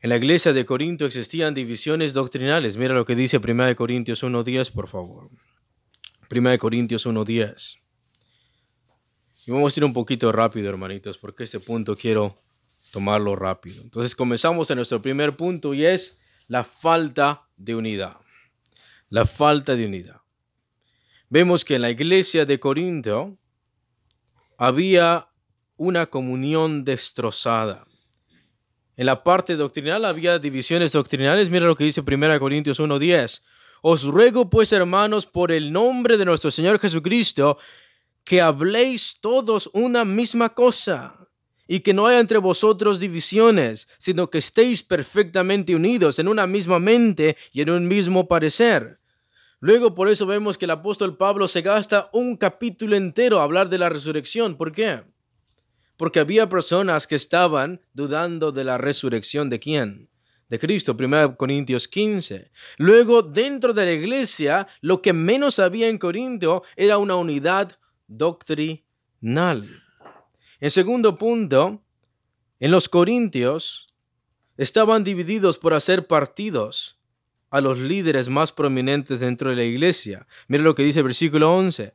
En 0.00 0.10
la 0.10 0.16
iglesia 0.16 0.52
de 0.52 0.64
Corinto 0.64 1.06
existían 1.06 1.54
divisiones 1.54 2.12
doctrinales. 2.12 2.76
Mira 2.76 2.94
lo 2.94 3.04
que 3.04 3.14
dice 3.14 3.38
1 3.38 3.76
Corintios 3.76 4.24
1.10, 4.24 4.72
por 4.72 4.88
favor. 4.88 5.30
1 6.28 6.58
Corintios 6.58 7.06
1.10. 7.06 7.81
Y 9.46 9.50
vamos 9.50 9.76
a 9.76 9.80
ir 9.80 9.84
un 9.84 9.92
poquito 9.92 10.30
rápido, 10.30 10.68
hermanitos, 10.68 11.18
porque 11.18 11.44
este 11.44 11.58
punto 11.58 11.96
quiero 11.96 12.38
tomarlo 12.92 13.34
rápido. 13.34 13.82
Entonces 13.82 14.14
comenzamos 14.14 14.70
en 14.70 14.76
nuestro 14.76 15.02
primer 15.02 15.36
punto 15.36 15.74
y 15.74 15.84
es 15.84 16.20
la 16.46 16.64
falta 16.64 17.48
de 17.56 17.74
unidad. 17.74 18.18
La 19.08 19.26
falta 19.26 19.74
de 19.74 19.86
unidad. 19.86 20.20
Vemos 21.28 21.64
que 21.64 21.76
en 21.76 21.82
la 21.82 21.90
iglesia 21.90 22.44
de 22.44 22.60
Corinto 22.60 23.38
había 24.58 25.28
una 25.76 26.06
comunión 26.06 26.84
destrozada. 26.84 27.86
En 28.96 29.06
la 29.06 29.24
parte 29.24 29.56
doctrinal 29.56 30.04
había 30.04 30.38
divisiones 30.38 30.92
doctrinales. 30.92 31.50
Mira 31.50 31.66
lo 31.66 31.74
que 31.74 31.84
dice 31.84 32.02
1 32.06 32.38
Corintios 32.38 32.78
1.10. 32.78 33.42
Os 33.80 34.04
ruego 34.04 34.48
pues, 34.48 34.72
hermanos, 34.72 35.26
por 35.26 35.50
el 35.50 35.72
nombre 35.72 36.16
de 36.16 36.24
nuestro 36.24 36.50
Señor 36.50 36.78
Jesucristo, 36.78 37.58
que 38.24 38.40
habléis 38.40 39.16
todos 39.20 39.70
una 39.72 40.04
misma 40.04 40.54
cosa 40.54 41.28
y 41.66 41.80
que 41.80 41.94
no 41.94 42.06
haya 42.06 42.20
entre 42.20 42.38
vosotros 42.38 43.00
divisiones, 43.00 43.88
sino 43.98 44.30
que 44.30 44.38
estéis 44.38 44.82
perfectamente 44.82 45.74
unidos 45.74 46.18
en 46.18 46.28
una 46.28 46.46
misma 46.46 46.78
mente 46.78 47.36
y 47.52 47.62
en 47.62 47.70
un 47.70 47.88
mismo 47.88 48.28
parecer. 48.28 49.00
Luego 49.60 49.94
por 49.94 50.08
eso 50.08 50.26
vemos 50.26 50.58
que 50.58 50.64
el 50.64 50.72
apóstol 50.72 51.16
Pablo 51.16 51.48
se 51.48 51.62
gasta 51.62 52.10
un 52.12 52.36
capítulo 52.36 52.96
entero 52.96 53.38
a 53.38 53.44
hablar 53.44 53.68
de 53.68 53.78
la 53.78 53.88
resurrección. 53.88 54.56
¿Por 54.56 54.72
qué? 54.72 55.02
porque 56.02 56.18
había 56.18 56.48
personas 56.48 57.06
que 57.06 57.14
estaban 57.14 57.80
dudando 57.92 58.50
de 58.50 58.64
la 58.64 58.76
resurrección 58.76 59.48
de 59.48 59.60
quién? 59.60 60.08
De 60.48 60.58
Cristo, 60.58 60.96
1 60.98 61.36
Corintios 61.36 61.86
15. 61.86 62.50
Luego, 62.78 63.22
dentro 63.22 63.72
de 63.72 63.84
la 63.84 63.92
iglesia, 63.92 64.66
lo 64.80 65.00
que 65.00 65.12
menos 65.12 65.60
había 65.60 65.86
en 65.86 65.98
Corinto 65.98 66.64
era 66.74 66.98
una 66.98 67.14
unidad 67.14 67.78
doctrinal. 68.16 69.68
En 70.60 70.70
segundo 70.70 71.18
punto, 71.18 71.82
en 72.60 72.70
los 72.70 72.88
Corintios 72.88 73.92
estaban 74.56 75.04
divididos 75.04 75.58
por 75.58 75.74
hacer 75.74 76.06
partidos 76.06 76.98
a 77.50 77.60
los 77.60 77.78
líderes 77.78 78.28
más 78.28 78.52
prominentes 78.52 79.20
dentro 79.20 79.50
de 79.50 79.56
la 79.56 79.64
iglesia. 79.64 80.26
Mira 80.48 80.62
lo 80.62 80.74
que 80.74 80.84
dice 80.84 81.00
el 81.00 81.04
versículo 81.04 81.54
11 81.54 81.94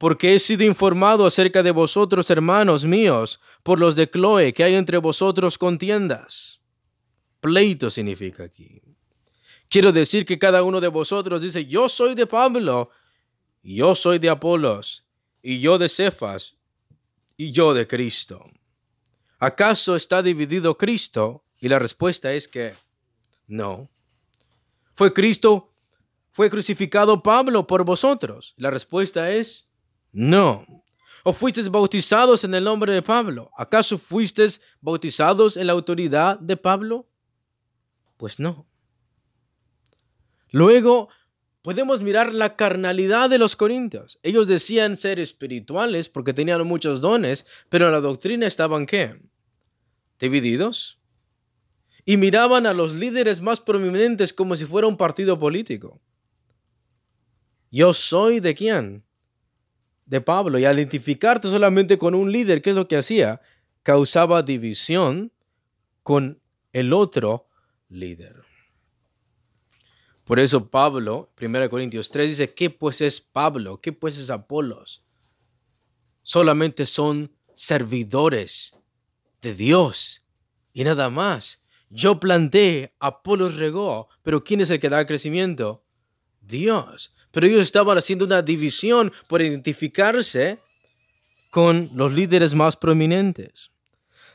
porque 0.00 0.34
he 0.34 0.38
sido 0.38 0.64
informado 0.64 1.26
acerca 1.26 1.62
de 1.62 1.72
vosotros, 1.72 2.30
hermanos 2.30 2.86
míos, 2.86 3.38
por 3.62 3.78
los 3.78 3.96
de 3.96 4.08
Chloe, 4.08 4.54
que 4.54 4.64
hay 4.64 4.74
entre 4.74 4.96
vosotros 4.96 5.58
contiendas. 5.58 6.62
Pleito 7.40 7.90
significa 7.90 8.44
aquí. 8.44 8.80
Quiero 9.68 9.92
decir 9.92 10.24
que 10.24 10.38
cada 10.38 10.62
uno 10.62 10.80
de 10.80 10.88
vosotros 10.88 11.42
dice, 11.42 11.66
yo 11.66 11.90
soy 11.90 12.14
de 12.14 12.26
Pablo, 12.26 12.88
yo 13.62 13.94
soy 13.94 14.18
de 14.18 14.30
Apolos, 14.30 15.04
y 15.42 15.60
yo 15.60 15.78
de 15.78 15.88
Cefas, 15.88 16.56
y 17.36 17.52
yo 17.52 17.74
de 17.74 17.86
Cristo. 17.86 18.44
¿Acaso 19.38 19.96
está 19.96 20.22
dividido 20.22 20.76
Cristo? 20.76 21.44
Y 21.58 21.68
la 21.68 21.78
respuesta 21.78 22.32
es 22.32 22.46
que 22.46 22.74
no. 23.46 23.90
¿Fue 24.94 25.12
Cristo, 25.12 25.72
fue 26.30 26.50
crucificado 26.50 27.22
Pablo 27.22 27.66
por 27.66 27.84
vosotros? 27.84 28.54
La 28.56 28.70
respuesta 28.70 29.30
es 29.30 29.68
no. 30.12 30.66
¿O 31.24 31.32
fuisteis 31.32 31.70
bautizados 31.70 32.44
en 32.44 32.54
el 32.54 32.64
nombre 32.64 32.92
de 32.92 33.02
Pablo? 33.02 33.50
¿Acaso 33.56 33.98
fuisteis 33.98 34.60
bautizados 34.80 35.56
en 35.56 35.66
la 35.66 35.74
autoridad 35.74 36.38
de 36.38 36.56
Pablo? 36.56 37.08
Pues 38.16 38.38
no. 38.38 38.66
Luego, 40.50 41.08
podemos 41.62 42.02
mirar 42.02 42.32
la 42.32 42.56
carnalidad 42.56 43.28
de 43.30 43.38
los 43.38 43.56
corintios. 43.56 44.18
Ellos 44.22 44.46
decían 44.46 44.96
ser 44.96 45.18
espirituales 45.18 46.08
porque 46.08 46.32
tenían 46.32 46.66
muchos 46.66 47.00
dones, 47.00 47.46
pero 47.68 47.86
en 47.86 47.92
la 47.92 48.00
doctrina 48.00 48.46
estaban 48.46 48.86
qué? 48.86 49.20
Divididos. 50.18 50.98
Y 52.04 52.16
miraban 52.16 52.66
a 52.66 52.72
los 52.72 52.94
líderes 52.94 53.40
más 53.40 53.60
prominentes 53.60 54.32
como 54.32 54.56
si 54.56 54.64
fuera 54.64 54.88
un 54.88 54.96
partido 54.96 55.38
político. 55.38 56.00
Yo 57.70 57.92
soy 57.92 58.40
de 58.40 58.54
quién? 58.54 59.04
De 60.06 60.20
Pablo. 60.20 60.58
Y 60.58 60.64
al 60.64 60.78
identificarte 60.78 61.48
solamente 61.48 61.98
con 61.98 62.14
un 62.14 62.32
líder, 62.32 62.62
¿qué 62.62 62.70
es 62.70 62.76
lo 62.76 62.88
que 62.88 62.96
hacía? 62.96 63.40
Causaba 63.82 64.42
división 64.42 65.32
con 66.02 66.40
el 66.72 66.92
otro 66.92 67.48
líder. 67.88 68.39
Por 70.30 70.38
eso 70.38 70.70
Pablo, 70.70 71.28
1 71.42 71.68
Corintios 71.68 72.08
3, 72.12 72.28
dice, 72.28 72.54
¿qué 72.54 72.70
pues 72.70 73.00
es 73.00 73.20
Pablo? 73.20 73.80
¿Qué 73.80 73.92
pues 73.92 74.16
es 74.16 74.30
Apolos? 74.30 75.02
Solamente 76.22 76.86
son 76.86 77.32
servidores 77.56 78.76
de 79.42 79.56
Dios 79.56 80.22
y 80.72 80.84
nada 80.84 81.10
más. 81.10 81.64
Yo 81.88 82.20
planté, 82.20 82.94
Apolos 83.00 83.56
regó, 83.56 84.08
pero 84.22 84.44
¿quién 84.44 84.60
es 84.60 84.70
el 84.70 84.78
que 84.78 84.88
da 84.88 85.04
crecimiento? 85.04 85.84
Dios. 86.40 87.12
Pero 87.32 87.48
ellos 87.48 87.62
estaban 87.62 87.98
haciendo 87.98 88.24
una 88.24 88.40
división 88.40 89.12
por 89.26 89.42
identificarse 89.42 90.60
con 91.50 91.90
los 91.92 92.12
líderes 92.12 92.54
más 92.54 92.76
prominentes. 92.76 93.72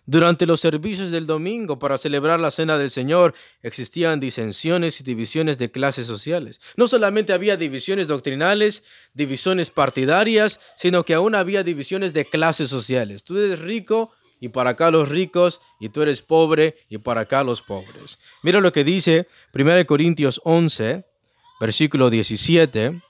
Durante 0.08 0.46
los 0.46 0.60
servicios 0.60 1.10
del 1.10 1.26
domingo 1.26 1.80
para 1.80 1.98
celebrar 1.98 2.40
la 2.40 2.52
cena 2.52 2.78
del 2.78 2.92
Señor 2.92 3.34
existían 3.64 4.20
disensiones 4.20 5.00
y 5.00 5.04
divisiones 5.04 5.58
de 5.58 5.72
clases 5.72 6.06
sociales. 6.06 6.62
No 6.76 6.88
solamente 6.88 7.34
había 7.34 7.58
divisiones 7.58 8.08
doctrinales, 8.08 8.84
divisiones 9.16 9.72
partidarias, 9.72 10.60
sino 10.76 11.04
que 11.06 11.16
aún 11.16 11.34
había 11.34 11.64
divisiones 11.64 12.14
de 12.14 12.26
clases 12.26 12.70
sociales. 12.70 13.24
Tú 13.24 13.38
eres 13.38 13.60
rico 13.60 14.12
y 14.40 14.50
para 14.50 14.72
acá 14.72 14.92
los 14.92 15.10
ricos, 15.10 15.62
y 15.80 15.90
tú 15.90 16.02
eres 16.02 16.22
pobre 16.22 16.78
y 16.90 17.00
para 17.00 17.22
acá 17.22 17.44
los 17.44 17.62
pobres. 17.62 18.20
Mira 18.44 18.60
lo 18.60 18.72
que 18.72 18.84
dice 18.84 19.28
1 19.54 19.86
Corintios 19.88 20.40
11, 20.44 21.04
versículo 21.60 22.12
17. 22.12 23.02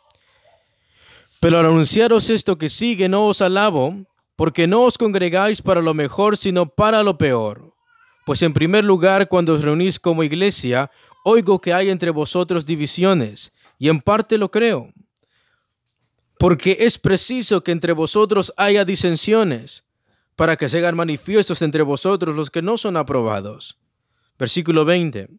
Pero 1.41 1.59
al 1.59 1.65
anunciaros 1.65 2.29
esto 2.29 2.57
que 2.57 2.69
sigue, 2.69 3.09
no 3.09 3.27
os 3.27 3.41
alabo 3.41 4.05
porque 4.35 4.67
no 4.67 4.83
os 4.83 4.97
congregáis 4.97 5.61
para 5.61 5.81
lo 5.81 5.93
mejor, 5.93 6.37
sino 6.37 6.67
para 6.67 7.03
lo 7.03 7.17
peor. 7.17 7.73
Pues 8.25 8.41
en 8.41 8.53
primer 8.53 8.83
lugar, 8.83 9.27
cuando 9.27 9.53
os 9.53 9.63
reunís 9.63 9.99
como 9.99 10.23
iglesia, 10.23 10.91
oigo 11.23 11.61
que 11.61 11.73
hay 11.73 11.89
entre 11.89 12.09
vosotros 12.09 12.65
divisiones, 12.65 13.53
y 13.77 13.89
en 13.89 14.01
parte 14.01 14.37
lo 14.37 14.51
creo. 14.51 14.93
Porque 16.37 16.77
es 16.81 16.97
preciso 16.97 17.63
que 17.63 17.71
entre 17.71 17.93
vosotros 17.93 18.53
haya 18.57 18.83
disensiones, 18.83 19.85
para 20.35 20.57
que 20.57 20.67
se 20.67 20.79
hagan 20.79 20.97
manifiestos 20.97 21.61
entre 21.61 21.83
vosotros 21.83 22.35
los 22.35 22.51
que 22.51 22.61
no 22.61 22.77
son 22.77 22.97
aprobados. 22.97 23.79
Versículo 24.37 24.83
20. 24.83 25.29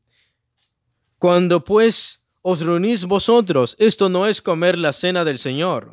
Cuando 1.19 1.65
pues 1.65 2.23
os 2.41 2.61
reunís 2.61 3.05
vosotros, 3.05 3.77
esto 3.79 4.09
no 4.09 4.27
es 4.27 4.41
comer 4.41 4.79
la 4.79 4.95
cena 4.95 5.25
del 5.25 5.39
Señor 5.39 5.93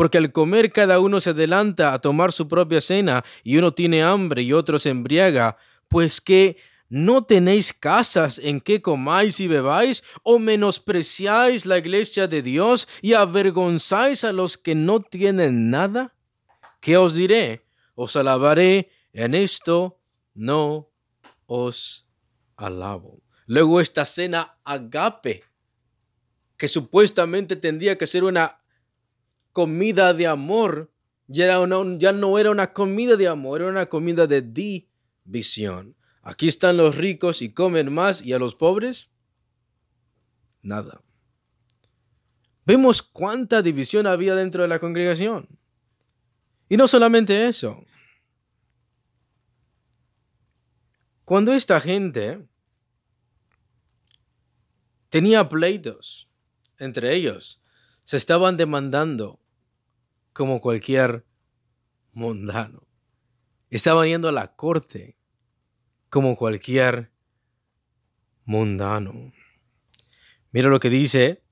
porque 0.00 0.16
al 0.16 0.32
comer 0.32 0.72
cada 0.72 0.98
uno 0.98 1.20
se 1.20 1.28
adelanta 1.28 1.92
a 1.92 1.98
tomar 1.98 2.32
su 2.32 2.48
propia 2.48 2.80
cena 2.80 3.22
y 3.44 3.58
uno 3.58 3.74
tiene 3.74 4.02
hambre 4.02 4.40
y 4.40 4.54
otro 4.54 4.78
se 4.78 4.88
embriaga, 4.88 5.58
pues 5.88 6.22
que 6.22 6.56
no 6.88 7.24
tenéis 7.24 7.74
casas 7.74 8.38
en 8.38 8.62
que 8.62 8.80
comáis 8.80 9.40
y 9.40 9.46
bebáis, 9.46 10.02
o 10.22 10.38
menospreciáis 10.38 11.66
la 11.66 11.76
iglesia 11.76 12.26
de 12.28 12.40
Dios 12.40 12.88
y 13.02 13.12
avergonzáis 13.12 14.24
a 14.24 14.32
los 14.32 14.56
que 14.56 14.74
no 14.74 15.00
tienen 15.00 15.68
nada? 15.68 16.14
¿Qué 16.80 16.96
os 16.96 17.12
diré? 17.12 17.66
Os 17.94 18.16
alabaré, 18.16 18.90
en 19.12 19.34
esto 19.34 20.00
no 20.32 20.88
os 21.44 22.08
alabo. 22.56 23.20
Luego 23.44 23.82
esta 23.82 24.06
cena 24.06 24.56
agape, 24.64 25.44
que 26.56 26.68
supuestamente 26.68 27.54
tendría 27.54 27.98
que 27.98 28.06
ser 28.06 28.24
una 28.24 28.59
comida 29.52 30.14
de 30.14 30.26
amor, 30.26 30.92
ya, 31.26 31.46
ya 31.98 32.12
no 32.12 32.38
era 32.38 32.50
una 32.50 32.72
comida 32.72 33.16
de 33.16 33.28
amor, 33.28 33.60
era 33.60 33.70
una 33.70 33.86
comida 33.86 34.26
de 34.26 34.42
división. 34.42 35.96
Aquí 36.22 36.48
están 36.48 36.76
los 36.76 36.96
ricos 36.96 37.42
y 37.42 37.52
comen 37.52 37.92
más 37.92 38.22
y 38.22 38.32
a 38.32 38.38
los 38.38 38.54
pobres, 38.54 39.08
nada. 40.62 41.02
Vemos 42.66 43.02
cuánta 43.02 43.62
división 43.62 44.06
había 44.06 44.34
dentro 44.34 44.62
de 44.62 44.68
la 44.68 44.78
congregación. 44.78 45.48
Y 46.68 46.76
no 46.76 46.86
solamente 46.86 47.48
eso. 47.48 47.84
Cuando 51.24 51.52
esta 51.52 51.80
gente 51.80 52.46
tenía 55.08 55.48
pleitos 55.48 56.28
entre 56.78 57.14
ellos, 57.14 57.60
se 58.04 58.16
estaban 58.16 58.56
demandando 58.56 59.39
como 60.32 60.60
cualquier 60.60 61.26
mundano. 62.12 62.86
Estaban 63.70 64.08
yendo 64.08 64.28
a 64.28 64.32
la 64.32 64.54
corte 64.54 65.16
como 66.08 66.36
cualquier 66.36 67.12
mundano. 68.44 69.32
Mira 70.50 70.68
lo 70.68 70.80
que 70.80 70.90
dice 70.90 71.42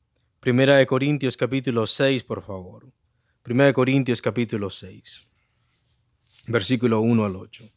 Primera 0.41 0.77
de 0.77 0.87
Corintios 0.87 1.37
capítulo 1.37 1.87
6, 1.87 2.25
por 2.25 2.43
favor. 2.43 2.93
Primera 3.43 3.67
de 3.67 3.73
Corintios 3.73 4.23
capítulo 4.23 4.71
6, 4.71 5.29
versículo 6.47 7.01
1 7.01 7.25
al 7.25 7.37
8. 7.37 7.73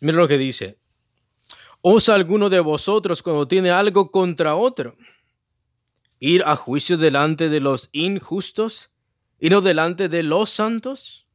Mira 0.00 0.16
lo 0.16 0.26
que 0.26 0.36
dice. 0.36 0.81
¿Osa 1.84 2.14
alguno 2.14 2.48
de 2.48 2.60
vosotros 2.60 3.24
cuando 3.24 3.48
tiene 3.48 3.72
algo 3.72 4.12
contra 4.12 4.54
otro? 4.54 4.96
¿Ir 6.20 6.44
a 6.46 6.54
juicio 6.54 6.96
delante 6.96 7.48
de 7.48 7.58
los 7.58 7.88
injustos 7.90 8.92
y 9.40 9.50
no 9.50 9.60
delante 9.60 10.08
de 10.08 10.22
los 10.22 10.50
santos? 10.50 11.26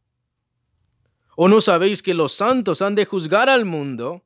¿O 1.36 1.50
no 1.50 1.60
sabéis 1.60 2.02
que 2.02 2.14
los 2.14 2.32
santos 2.32 2.82
han 2.82 2.96
de 2.96 3.04
juzgar 3.04 3.50
al 3.50 3.66
mundo? 3.66 4.26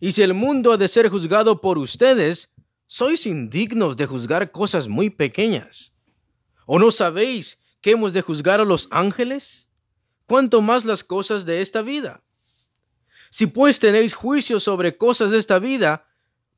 Y 0.00 0.12
si 0.12 0.22
el 0.22 0.32
mundo 0.32 0.72
ha 0.72 0.78
de 0.78 0.88
ser 0.88 1.10
juzgado 1.10 1.60
por 1.60 1.76
ustedes, 1.76 2.50
sois 2.86 3.26
indignos 3.26 3.98
de 3.98 4.06
juzgar 4.06 4.50
cosas 4.50 4.88
muy 4.88 5.10
pequeñas. 5.10 5.92
¿O 6.64 6.78
no 6.78 6.90
sabéis 6.90 7.60
que 7.82 7.90
hemos 7.90 8.14
de 8.14 8.22
juzgar 8.22 8.60
a 8.60 8.64
los 8.64 8.88
ángeles? 8.90 9.68
¿Cuánto 10.24 10.62
más 10.62 10.86
las 10.86 11.04
cosas 11.04 11.44
de 11.44 11.60
esta 11.60 11.82
vida? 11.82 12.23
Si 13.34 13.48
pues 13.48 13.80
tenéis 13.80 14.14
juicio 14.14 14.60
sobre 14.60 14.96
cosas 14.96 15.32
de 15.32 15.38
esta 15.38 15.58
vida, 15.58 16.06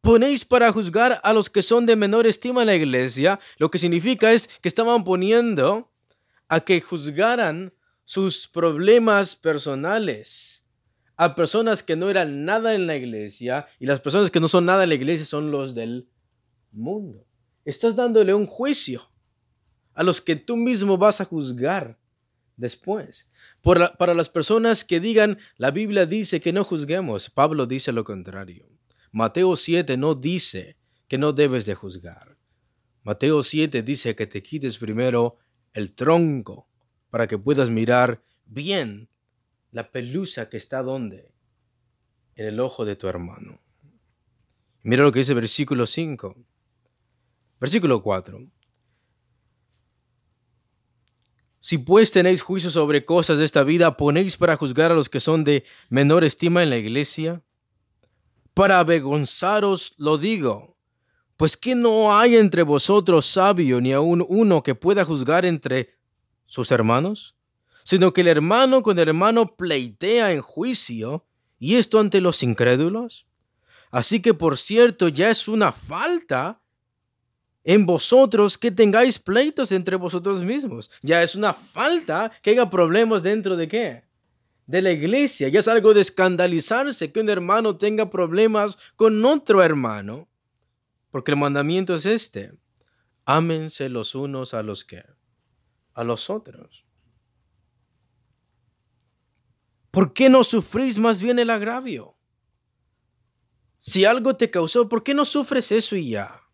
ponéis 0.03 0.45
para 0.45 0.71
juzgar 0.71 1.23
a 1.25 1.33
los 1.33 1.49
que 1.49 1.62
son 1.62 1.87
de 1.87 1.97
menor 1.97 2.27
estima 2.27 2.61
en 2.61 2.67
la 2.67 2.75
iglesia, 2.75 3.41
lo 3.57 3.71
que 3.71 3.79
significa 3.79 4.31
es 4.31 4.47
que 4.61 4.69
estaban 4.69 5.03
poniendo 5.03 5.91
a 6.49 6.61
que 6.61 6.83
juzgaran 6.83 7.73
sus 8.05 8.47
problemas 8.47 9.37
personales 9.37 10.67
a 11.17 11.35
personas 11.35 11.83
que 11.83 11.97
no 11.97 12.11
eran 12.11 12.45
nada 12.45 12.75
en 12.75 12.87
la 12.87 12.97
iglesia 12.97 13.67
y 13.79 13.87
las 13.87 14.01
personas 14.01 14.31
que 14.31 14.39
no 14.39 14.47
son 14.47 14.67
nada 14.67 14.83
en 14.83 14.91
la 14.91 14.97
iglesia 14.97 15.25
son 15.25 15.51
los 15.51 15.75
del 15.75 16.11
mundo. 16.73 17.27
Estás 17.65 17.97
dándole 17.97 18.35
un 18.35 18.45
juicio 18.45 19.11
a 19.95 20.03
los 20.03 20.21
que 20.21 20.37
tú 20.37 20.59
mismo 20.59 20.99
vas 20.99 21.23
a 21.23 21.25
juzgar 21.25 21.99
después 22.55 23.26
para 23.67 24.15
las 24.15 24.29
personas 24.29 24.85
que 24.85 25.01
digan, 25.01 25.39
la 25.57 25.73
Biblia 25.73 26.07
dice 26.07 26.41
que 26.41 26.53
no 26.53 26.63
juzguemos, 26.63 27.31
Pablo 27.31 27.67
dice 27.67 27.91
lo 27.91 28.05
contrario. 28.05 28.69
Mateo 29.11 29.57
7 29.57 29.97
no 29.97 30.15
dice 30.15 30.77
que 31.09 31.19
no 31.19 31.33
debes 31.33 31.67
de 31.67 31.75
juzgar. 31.75 32.37
Mateo 33.03 33.43
7 33.43 33.83
dice 33.83 34.15
que 34.15 34.27
te 34.27 34.43
quites 34.43 34.79
primero 34.79 35.39
el 35.73 35.95
tronco 35.95 36.69
para 37.11 37.27
que 37.27 37.39
puedas 37.39 37.71
mirar 37.71 38.23
bien 38.45 39.09
la 39.73 39.91
pelusa 39.91 40.49
que 40.49 40.57
está 40.57 40.83
donde? 40.83 41.33
En 42.37 42.47
el 42.47 42.61
ojo 42.61 42.85
de 42.85 42.95
tu 42.95 43.09
hermano. 43.09 43.61
Mira 44.83 45.03
lo 45.03 45.11
que 45.11 45.21
dice 45.21 45.35
versículo 45.35 45.87
5. 45.87 46.37
Versículo 47.59 48.03
4. 48.03 48.47
Si 51.67 51.79
pues 51.79 52.13
tenéis 52.13 52.43
juicio 52.43 52.71
sobre 52.71 53.05
cosas 53.05 53.39
de 53.39 53.45
esta 53.45 53.65
vida, 53.65 53.97
ponéis 53.97 54.37
para 54.37 54.57
juzgar 54.57 54.93
a 54.93 54.95
los 54.95 55.09
que 55.09 55.19
son 55.19 55.43
de 55.43 55.65
menor 55.89 56.23
estima 56.23 56.63
en 56.63 56.71
la 56.71 56.77
iglesia. 56.77 57.43
Para 58.55 58.79
avergonzaros 58.79 59.93
lo 59.97 60.17
digo, 60.17 60.79
pues 61.37 61.57
que 61.57 61.75
no 61.75 62.17
hay 62.17 62.37
entre 62.37 62.63
vosotros 62.63 63.27
sabio 63.27 63.81
ni 63.81 63.93
aun 63.93 64.25
uno 64.29 64.63
que 64.63 64.77
pueda 64.77 65.05
juzgar 65.05 65.45
entre 65.45 65.99
sus 66.47 66.71
hermanos, 66.71 67.35
sino 67.83 68.13
que 68.13 68.21
el 68.21 68.29
hermano 68.29 68.81
con 68.83 68.97
el 69.01 69.09
hermano 69.09 69.57
pleitea 69.57 70.31
en 70.31 70.43
juicio, 70.43 71.27
y 71.59 71.75
esto 71.75 71.99
ante 71.99 72.21
los 72.21 72.45
incrédulos. 72.45 73.27
Así 73.91 74.23
que 74.23 74.35
por 74.35 74.57
cierto, 74.57 75.09
ya 75.09 75.31
es 75.31 75.49
una 75.49 75.73
falta 75.73 76.63
en 77.67 77.85
vosotros 77.85 78.57
que 78.57 78.71
tengáis 78.71 79.19
pleitos 79.19 79.73
entre 79.73 79.97
vosotros 79.97 80.41
mismos. 80.45 80.89
Ya 81.03 81.25
es 81.25 81.35
una 81.35 81.53
falta 81.53 82.31
que 82.41 82.51
haya 82.51 82.71
problemas 82.71 83.25
dentro 83.25 83.57
de 83.57 83.67
qué? 83.67 84.05
De 84.67 84.81
la 84.81 84.93
iglesia. 84.93 85.49
Ya 85.49 85.59
es 85.59 85.67
algo 85.67 85.93
de 85.93 86.01
escandalizarse 86.01 87.11
que 87.11 87.19
un 87.19 87.29
hermano 87.29 87.77
tenga 87.77 88.09
problemas 88.09 88.79
con 88.95 89.23
otro 89.25 89.65
hermano. 89.65 90.29
Porque 91.11 91.33
el 91.33 91.39
mandamiento 91.39 91.95
es 91.95 92.07
este. 92.07 92.53
Ámense 93.25 93.89
los 93.89 94.15
unos 94.15 94.55
a 94.55 94.63
los 94.63 94.85
que 94.85 95.05
a 95.95 96.05
los 96.05 96.31
otros. 96.31 96.87
¿Por 99.91 100.13
qué 100.13 100.31
no 100.31 100.45
sufrís 100.45 100.99
más 100.99 101.21
bien 101.21 101.41
el 101.41 101.51
agravio? 101.51 102.17
Si 103.81 104.05
algo 104.05 104.37
te 104.37 104.51
causó, 104.51 104.89
¿por 104.89 105.03
qué 105.03 105.15
no 105.15 105.25
sufres 105.25 105.73
eso 105.73 105.97
y 105.97 106.11
ya? 106.11 106.46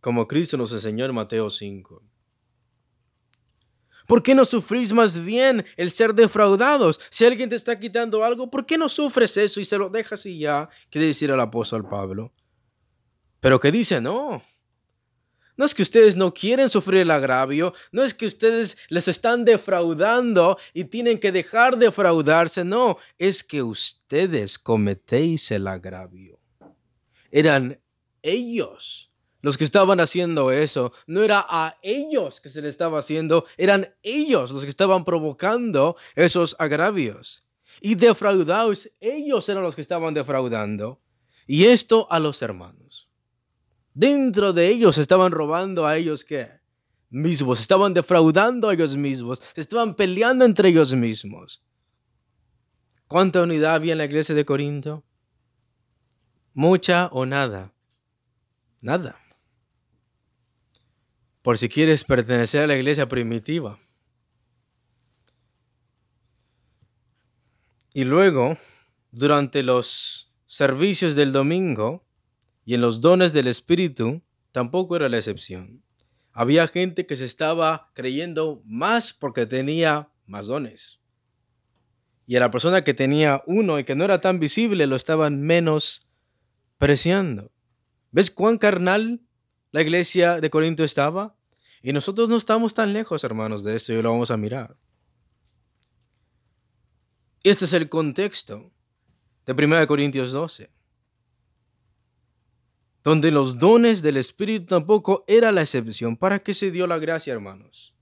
Como 0.00 0.26
Cristo 0.26 0.56
nos 0.56 0.72
enseñó 0.72 1.04
en 1.04 1.14
Mateo 1.14 1.50
5. 1.50 2.02
¿Por 4.06 4.22
qué 4.22 4.34
no 4.34 4.44
sufrís 4.44 4.92
más 4.92 5.22
bien 5.22 5.64
el 5.76 5.90
ser 5.90 6.14
defraudados? 6.14 6.98
Si 7.10 7.24
alguien 7.24 7.48
te 7.48 7.54
está 7.54 7.78
quitando 7.78 8.24
algo, 8.24 8.50
¿por 8.50 8.66
qué 8.66 8.76
no 8.76 8.88
sufres 8.88 9.36
eso 9.36 9.60
y 9.60 9.64
se 9.64 9.78
lo 9.78 9.88
dejas 9.88 10.26
y 10.26 10.38
ya? 10.38 10.68
Quiere 10.90 11.06
decir 11.06 11.30
el 11.30 11.38
apóstol 11.38 11.88
Pablo. 11.88 12.32
Pero 13.38 13.60
que 13.60 13.70
dice, 13.70 14.00
no, 14.00 14.42
no 15.56 15.64
es 15.64 15.74
que 15.74 15.82
ustedes 15.82 16.16
no 16.16 16.32
quieren 16.32 16.68
sufrir 16.68 17.02
el 17.02 17.10
agravio, 17.10 17.74
no 17.92 18.02
es 18.02 18.14
que 18.14 18.26
ustedes 18.26 18.78
les 18.88 19.08
están 19.08 19.44
defraudando 19.44 20.58
y 20.72 20.84
tienen 20.84 21.20
que 21.20 21.32
dejar 21.32 21.76
de 21.76 21.86
defraudarse, 21.86 22.64
no, 22.64 22.96
es 23.18 23.44
que 23.44 23.62
ustedes 23.62 24.58
cometéis 24.58 25.50
el 25.50 25.66
agravio. 25.66 26.40
Eran 27.30 27.80
ellos 28.22 29.09
los 29.42 29.56
que 29.56 29.64
estaban 29.64 30.00
haciendo 30.00 30.50
eso, 30.50 30.92
no 31.06 31.22
era 31.22 31.44
a 31.48 31.78
ellos 31.82 32.40
que 32.40 32.50
se 32.50 32.62
le 32.62 32.68
estaba 32.68 32.98
haciendo, 32.98 33.46
eran 33.56 33.94
ellos 34.02 34.50
los 34.50 34.64
que 34.64 34.70
estaban 34.70 35.04
provocando 35.04 35.96
esos 36.14 36.56
agravios. 36.58 37.44
Y 37.80 37.94
defraudados, 37.94 38.90
ellos 39.00 39.48
eran 39.48 39.62
los 39.62 39.74
que 39.74 39.80
estaban 39.80 40.12
defraudando. 40.12 41.00
Y 41.46 41.64
esto 41.64 42.06
a 42.10 42.18
los 42.20 42.42
hermanos. 42.42 43.08
Dentro 43.94 44.52
de 44.52 44.68
ellos 44.68 44.98
estaban 44.98 45.32
robando 45.32 45.86
a 45.86 45.96
ellos 45.96 46.24
qué? 46.24 46.60
Mismos, 47.08 47.60
estaban 47.60 47.92
defraudando 47.92 48.68
a 48.68 48.74
ellos 48.74 48.94
mismos, 48.94 49.42
se 49.54 49.60
estaban 49.60 49.96
peleando 49.96 50.44
entre 50.44 50.68
ellos 50.68 50.94
mismos. 50.94 51.66
¿Cuánta 53.08 53.42
unidad 53.42 53.74
había 53.74 53.92
en 53.92 53.98
la 53.98 54.04
iglesia 54.04 54.34
de 54.34 54.44
Corinto? 54.44 55.02
¿Mucha 56.54 57.08
o 57.08 57.26
nada? 57.26 57.74
Nada. 58.80 59.19
Por 61.42 61.58
si 61.58 61.68
quieres 61.68 62.04
pertenecer 62.04 62.62
a 62.62 62.66
la 62.66 62.76
iglesia 62.76 63.08
primitiva. 63.08 63.78
Y 67.92 68.04
luego, 68.04 68.56
durante 69.10 69.62
los 69.62 70.32
servicios 70.46 71.14
del 71.14 71.32
domingo, 71.32 72.04
y 72.64 72.74
en 72.74 72.80
los 72.80 73.00
dones 73.00 73.32
del 73.32 73.48
Espíritu 73.48 74.22
tampoco 74.52 74.96
era 74.96 75.08
la 75.08 75.18
excepción. 75.18 75.82
Había 76.32 76.68
gente 76.68 77.06
que 77.06 77.16
se 77.16 77.24
estaba 77.24 77.90
creyendo 77.94 78.62
más 78.64 79.12
porque 79.12 79.46
tenía 79.46 80.12
más 80.26 80.46
dones. 80.46 81.00
Y 82.26 82.36
a 82.36 82.40
la 82.40 82.52
persona 82.52 82.84
que 82.84 82.94
tenía 82.94 83.42
uno 83.46 83.78
y 83.78 83.84
que 83.84 83.96
no 83.96 84.04
era 84.04 84.20
tan 84.20 84.38
visible 84.38 84.86
lo 84.86 84.94
estaban 84.94 85.40
menos 85.40 86.06
preciando. 86.78 87.50
¿Ves 88.12 88.30
cuán 88.30 88.58
carnal 88.58 89.20
la 89.72 89.82
iglesia 89.82 90.40
de 90.40 90.50
Corinto 90.50 90.84
estaba? 90.84 91.36
Y 91.82 91.92
nosotros 91.92 92.28
no 92.28 92.36
estamos 92.36 92.74
tan 92.74 92.92
lejos, 92.92 93.24
hermanos, 93.24 93.64
de 93.64 93.76
esto 93.76 93.92
y 93.92 94.02
lo 94.02 94.10
vamos 94.10 94.30
a 94.30 94.36
mirar. 94.36 94.76
Este 97.42 97.64
es 97.64 97.72
el 97.72 97.88
contexto 97.88 98.70
de 99.46 99.52
1 99.52 99.86
Corintios 99.86 100.32
12 100.32 100.70
donde 103.02 103.30
los 103.30 103.58
dones 103.58 104.02
del 104.02 104.16
Espíritu 104.16 104.66
tampoco 104.66 105.24
era 105.26 105.52
la 105.52 105.62
excepción. 105.62 106.16
¿Para 106.16 106.42
qué 106.42 106.52
se 106.52 106.70
dio 106.70 106.86
la 106.86 106.98
gracia, 106.98 107.32
hermanos? 107.32 107.94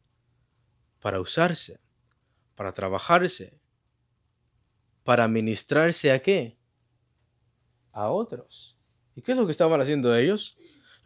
Para 1.00 1.20
usarse, 1.20 1.80
para 2.54 2.72
trabajarse, 2.72 3.60
para 5.04 5.28
ministrarse 5.28 6.10
a 6.10 6.20
qué? 6.20 6.58
A 7.92 8.10
otros. 8.10 8.76
¿Y 9.14 9.22
qué 9.22 9.32
es 9.32 9.38
lo 9.38 9.46
que 9.46 9.52
estaban 9.52 9.80
haciendo 9.80 10.14
ellos? 10.16 10.57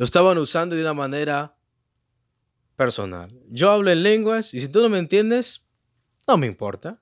Lo 0.02 0.04
estaban 0.04 0.36
usando 0.38 0.74
de 0.74 0.82
una 0.82 0.94
manera 0.94 1.56
personal. 2.74 3.30
Yo 3.46 3.70
hablo 3.70 3.88
en 3.88 4.02
lenguas 4.02 4.52
y 4.52 4.60
si 4.60 4.66
tú 4.66 4.80
no 4.80 4.88
me 4.88 4.98
entiendes, 4.98 5.64
no 6.26 6.36
me 6.36 6.48
importa. 6.48 7.00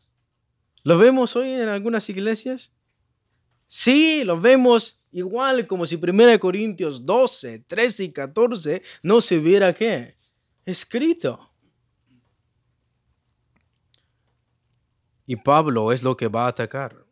¿Lo 0.83 0.99
vemos 0.99 1.35
hoy 1.35 1.49
en 1.49 1.71
algunas 1.71 2.11
iglesias? 2.11 2.75
Sí, 3.69 4.23
lo 4.23 4.39
vemos 4.39 5.01
igual 5.13 5.67
como 5.67 5.87
si 5.87 5.95
1 5.95 6.39
Corintios 6.39 7.07
12, 7.07 7.61
13 7.61 8.05
y 8.05 8.13
14 8.13 8.83
no 9.03 9.23
se 9.23 9.39
hubiera 9.39 9.73
qué 9.73 10.19
escrito. 10.67 11.55
Y 15.25 15.37
Pablo 15.37 15.91
es 15.91 16.03
lo 16.03 16.19
que 16.19 16.29
va 16.29 16.45
a 16.45 16.49
atacar. 16.49 17.07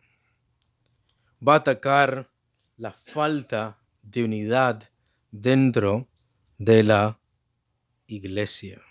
Va 1.41 1.55
a 1.55 1.57
atacar 1.57 2.31
la 2.77 2.93
falta 2.93 3.83
de 4.03 4.25
unidad 4.25 4.91
dentro 5.31 6.09
de 6.59 6.83
la 6.83 7.21
iglesia. 8.07 8.83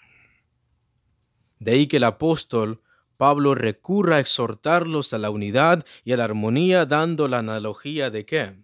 De 1.60 1.72
ahí 1.72 1.88
que 1.88 1.98
el 1.98 2.04
apóstol 2.04 2.82
Pablo 3.18 3.56
recurra 3.56 4.18
a 4.18 4.20
exhortarlos 4.20 5.12
a 5.12 5.18
la 5.18 5.32
unidad 5.32 5.86
y 6.04 6.12
a 6.14 6.18
la 6.18 6.26
armonía 6.26 6.86
dando 6.86 7.28
la 7.28 7.40
analogía 7.40 8.12
de 8.12 8.26
qué? 8.26 8.64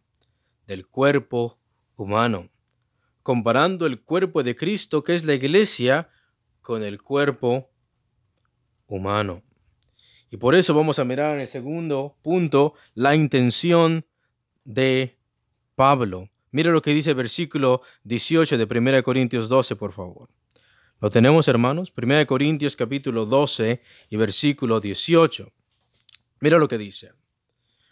Del 0.67 0.87
cuerpo 0.87 1.59
humano, 1.95 2.49
comparando 3.23 3.87
el 3.87 4.01
cuerpo 4.01 4.43
de 4.43 4.55
Cristo, 4.55 5.03
que 5.03 5.15
es 5.15 5.25
la 5.25 5.33
iglesia, 5.33 6.09
con 6.61 6.83
el 6.83 7.01
cuerpo 7.01 7.71
humano. 8.87 9.43
Y 10.29 10.37
por 10.37 10.55
eso 10.55 10.73
vamos 10.73 10.97
a 10.99 11.05
mirar 11.05 11.35
en 11.35 11.41
el 11.41 11.47
segundo 11.47 12.17
punto 12.21 12.73
la 12.93 13.15
intención 13.15 14.05
de 14.63 15.19
Pablo. 15.75 16.29
Mira 16.53 16.71
lo 16.71 16.83
que 16.83 16.93
dice 16.93 17.09
el 17.09 17.15
versículo 17.15 17.81
18 18.03 18.59
de 18.59 18.79
1 18.79 19.01
Corintios 19.01 19.49
12, 19.49 19.75
por 19.75 19.91
favor. 19.91 20.29
¿Lo 21.01 21.09
tenemos, 21.09 21.47
hermanos? 21.47 21.91
1 21.97 22.27
Corintios 22.27 22.75
capítulo 22.75 23.25
12 23.25 23.81
y 24.11 24.15
versículo 24.17 24.79
18. 24.79 25.51
Mira 26.41 26.59
lo 26.59 26.67
que 26.67 26.77
dice. 26.77 27.11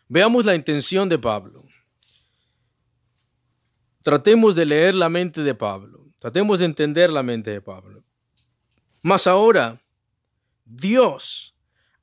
Veamos 0.08 0.46
la 0.46 0.54
intención 0.54 1.10
de 1.10 1.18
Pablo. 1.18 1.66
Tratemos 4.04 4.54
de 4.54 4.66
leer 4.66 4.94
la 4.94 5.10
mente 5.10 5.42
de 5.42 5.56
Pablo. 5.56 6.12
Tratemos 6.20 6.60
de 6.60 6.66
entender 6.66 7.10
la 7.10 7.24
mente 7.24 7.50
de 7.50 7.62
Pablo. 7.62 8.04
Mas 9.02 9.26
ahora, 9.26 9.82
Dios 10.66 11.56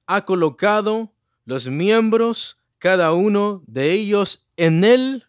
ha 0.07 0.25
colocado 0.25 1.15
los 1.45 1.69
miembros, 1.69 2.59
cada 2.79 3.13
uno 3.13 3.63
de 3.69 3.93
ellos, 3.93 4.49
en 4.57 4.83
el 4.83 5.28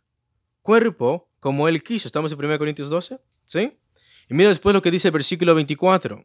cuerpo 0.62 1.30
como 1.40 1.68
Él 1.68 1.84
quiso. 1.84 2.08
¿Estamos 2.08 2.32
en 2.32 2.40
1 2.40 2.58
Corintios 2.58 2.90
12? 2.90 3.20
¿Sí? 3.46 3.78
Y 4.30 4.34
mira 4.34 4.50
después 4.50 4.74
lo 4.74 4.82
que 4.82 4.92
dice 4.92 5.08
el 5.08 5.14
versículo 5.14 5.56
24, 5.56 6.24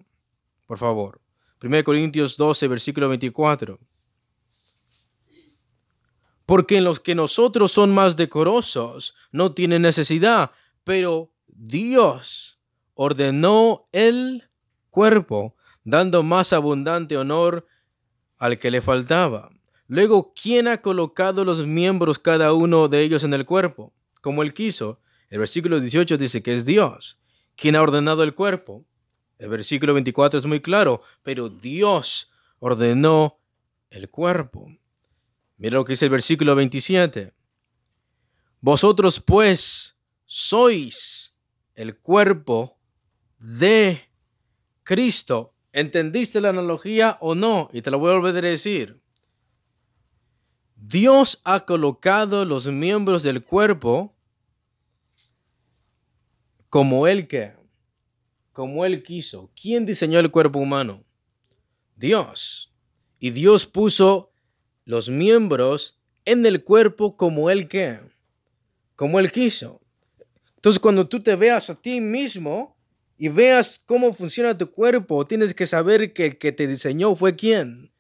por 0.67 0.79
favor. 0.79 1.21
1 1.63 1.85
Corintios 1.85 2.37
12, 2.37 2.69
versículo 2.69 3.09
24. 3.09 3.79
Porque 6.45 6.77
en 6.77 6.85
los 6.85 7.01
que 7.01 7.15
nosotros 7.15 7.73
son 7.73 7.95
más 7.95 8.17
decorosos 8.17 9.15
no 9.33 9.53
tienen 9.53 9.81
necesidad, 9.81 10.51
pero 10.85 11.33
Dios 11.47 12.61
ordenó 12.93 13.89
el 13.93 14.51
cuerpo, 14.91 15.57
dando 15.85 16.23
más 16.23 16.53
abundante 16.53 17.17
honor 17.17 17.67
al 18.37 18.59
que 18.59 18.71
le 18.71 18.83
faltaba. 18.83 19.51
Luego, 19.87 20.35
¿quién 20.35 20.69
ha 20.69 20.83
colocado 20.83 21.45
los 21.47 21.67
miembros 21.67 22.19
cada 22.19 22.53
uno 22.53 22.89
de 22.89 23.03
ellos 23.03 23.25
en 23.25 23.33
el 23.33 23.47
cuerpo? 23.47 23.94
Como 24.25 24.43
él 24.43 24.55
quiso. 24.55 25.03
El 25.29 25.41
versículo 25.41 25.81
18 25.81 26.17
dice 26.17 26.43
que 26.43 26.55
es 26.55 26.65
Dios. 26.65 27.21
¿Quién 27.57 27.77
ha 27.77 27.83
ordenado 27.83 28.23
el 28.23 28.35
cuerpo? 28.35 28.87
El 29.37 29.51
versículo 29.51 29.93
24 29.93 30.39
es 30.39 30.47
muy 30.47 30.61
claro, 30.61 31.03
pero 31.23 31.51
Dios 31.51 32.33
ordenó 32.59 33.39
el 33.91 34.09
cuerpo. 34.09 34.75
Mira 35.59 35.75
lo 35.75 35.85
que 35.85 35.93
dice 35.93 36.07
el 36.07 36.11
versículo 36.11 36.55
27. 36.55 37.35
Vosotros 38.63 39.21
pues 39.21 39.95
sois 40.25 41.35
el 41.75 41.99
cuerpo 41.99 42.79
de 43.39 44.09
Cristo. 44.85 45.53
¿Entendiste 45.71 46.41
la 46.41 46.49
analogía 46.49 47.19
o 47.21 47.35
no? 47.35 47.69
Y 47.75 47.83
te 47.83 47.91
lo 47.91 47.99
voy 47.99 48.13
a 48.13 48.15
volver 48.15 48.47
a 48.47 48.49
decir. 48.49 49.03
Dios 50.77 51.43
ha 51.45 51.61
colocado 51.67 52.47
los 52.47 52.67
miembros 52.69 53.23
del 53.23 53.45
cuerpo 53.45 54.14
como 56.75 57.07
Él 57.07 57.29
que, 57.29 57.53
como 58.53 58.85
Él 58.85 59.05
quiso. 59.05 59.49
¿Quién 59.55 59.87
diseñó 59.87 60.19
el 60.19 60.33
cuerpo 60.33 60.59
humano? 60.59 61.05
Dios. 61.95 62.75
Y 63.21 63.31
Dios 63.31 63.65
puso 63.65 64.33
los 64.85 65.09
miembros 65.09 66.01
en 66.25 66.45
el 66.45 66.65
cuerpo 66.65 67.17
como 67.17 67.49
Él 67.49 67.69
que, 67.69 68.01
como 68.97 69.21
Él 69.21 69.31
quiso. 69.31 69.83
Entonces 70.57 70.81
cuando 70.81 71.07
tú 71.07 71.23
te 71.23 71.37
veas 71.37 71.71
a 71.71 71.81
ti 71.81 72.01
mismo 72.01 72.77
y 73.17 73.29
veas 73.29 73.79
cómo 73.79 74.13
funciona 74.13 74.59
tu 74.59 74.73
cuerpo, 74.73 75.25
tienes 75.25 75.55
que 75.55 75.67
saber 75.67 76.13
que 76.13 76.27
el 76.27 76.39
que 76.39 76.51
te 76.51 76.67
diseñó 76.67 77.15
fue 77.15 77.37
quién. 77.37 77.93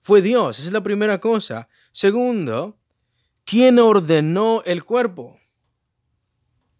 Fue 0.00 0.22
Dios. 0.22 0.58
Esa 0.58 0.68
es 0.68 0.72
la 0.72 0.82
primera 0.82 1.20
cosa. 1.20 1.68
Segundo, 1.92 2.78
¿quién 3.44 3.78
ordenó 3.78 4.62
el 4.64 4.84
cuerpo? 4.84 5.38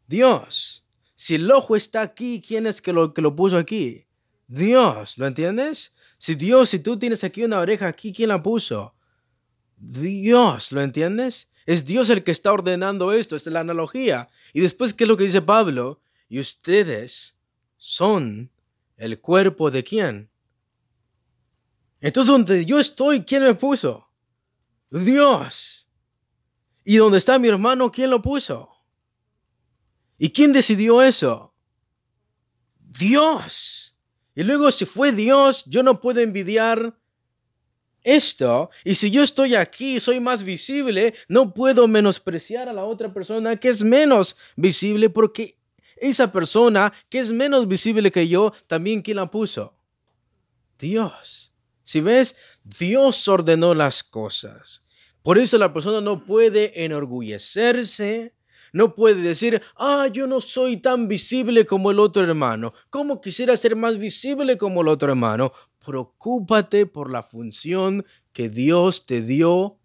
Dios. 0.06 0.82
Si 1.22 1.36
el 1.36 1.48
ojo 1.52 1.76
está 1.76 2.02
aquí, 2.02 2.42
¿quién 2.44 2.66
es 2.66 2.82
que 2.82 2.92
lo, 2.92 3.14
que 3.14 3.22
lo 3.22 3.36
puso 3.36 3.56
aquí? 3.56 4.08
Dios, 4.48 5.18
¿lo 5.18 5.28
entiendes? 5.28 5.92
Si 6.18 6.34
Dios, 6.34 6.70
si 6.70 6.80
tú 6.80 6.98
tienes 6.98 7.22
aquí 7.22 7.44
una 7.44 7.60
oreja 7.60 7.86
aquí, 7.86 8.12
¿quién 8.12 8.30
la 8.30 8.42
puso? 8.42 8.96
Dios, 9.76 10.72
¿lo 10.72 10.82
entiendes? 10.82 11.48
Es 11.64 11.84
Dios 11.84 12.10
el 12.10 12.24
que 12.24 12.32
está 12.32 12.52
ordenando 12.52 13.12
esto, 13.12 13.36
es 13.36 13.46
la 13.46 13.60
analogía. 13.60 14.30
Y 14.52 14.62
después, 14.62 14.94
¿qué 14.94 15.04
es 15.04 15.08
lo 15.08 15.16
que 15.16 15.22
dice 15.22 15.42
Pablo? 15.42 16.00
Y 16.28 16.40
ustedes 16.40 17.36
son 17.76 18.50
el 18.96 19.20
cuerpo 19.20 19.70
de 19.70 19.84
quién? 19.84 20.28
Entonces, 22.00 22.32
donde 22.32 22.66
yo 22.66 22.80
estoy, 22.80 23.22
¿quién 23.22 23.44
me 23.44 23.54
puso? 23.54 24.08
Dios. 24.90 25.88
¿Y 26.82 26.96
dónde 26.96 27.18
está 27.18 27.38
mi 27.38 27.46
hermano? 27.46 27.92
¿Quién 27.92 28.10
lo 28.10 28.20
puso? 28.20 28.71
¿Y 30.22 30.30
quién 30.30 30.52
decidió 30.52 31.02
eso? 31.02 31.52
Dios. 32.78 33.98
Y 34.36 34.44
luego 34.44 34.70
si 34.70 34.84
fue 34.84 35.10
Dios, 35.10 35.64
yo 35.66 35.82
no 35.82 36.00
puedo 36.00 36.20
envidiar 36.20 36.96
esto. 38.04 38.70
Y 38.84 38.94
si 38.94 39.10
yo 39.10 39.24
estoy 39.24 39.56
aquí, 39.56 39.98
soy 39.98 40.20
más 40.20 40.44
visible, 40.44 41.12
no 41.26 41.52
puedo 41.52 41.88
menospreciar 41.88 42.68
a 42.68 42.72
la 42.72 42.84
otra 42.84 43.12
persona 43.12 43.56
que 43.56 43.68
es 43.68 43.82
menos 43.82 44.36
visible 44.54 45.10
porque 45.10 45.58
esa 45.96 46.30
persona 46.30 46.92
que 47.08 47.18
es 47.18 47.32
menos 47.32 47.66
visible 47.66 48.12
que 48.12 48.28
yo, 48.28 48.52
también 48.68 49.02
quién 49.02 49.16
la 49.16 49.28
puso? 49.28 49.74
Dios. 50.78 51.52
Si 51.82 52.00
ves, 52.00 52.36
Dios 52.62 53.26
ordenó 53.26 53.74
las 53.74 54.04
cosas. 54.04 54.84
Por 55.24 55.36
eso 55.36 55.58
la 55.58 55.72
persona 55.72 56.00
no 56.00 56.24
puede 56.24 56.84
enorgullecerse, 56.84 58.36
no 58.72 58.94
puede 58.94 59.20
decir, 59.20 59.62
ah, 59.76 60.08
yo 60.12 60.26
no 60.26 60.40
soy 60.40 60.78
tan 60.78 61.06
visible 61.06 61.66
como 61.66 61.90
el 61.90 61.98
otro 61.98 62.22
hermano. 62.22 62.72
¿Cómo 62.90 63.20
quisiera 63.20 63.56
ser 63.56 63.76
más 63.76 63.98
visible 63.98 64.56
como 64.56 64.80
el 64.80 64.88
otro 64.88 65.10
hermano? 65.10 65.52
Preocúpate 65.84 66.86
por 66.86 67.10
la 67.10 67.22
función 67.22 68.04
que 68.32 68.48
Dios 68.48 69.04
te 69.04 69.20
dio 69.20 69.78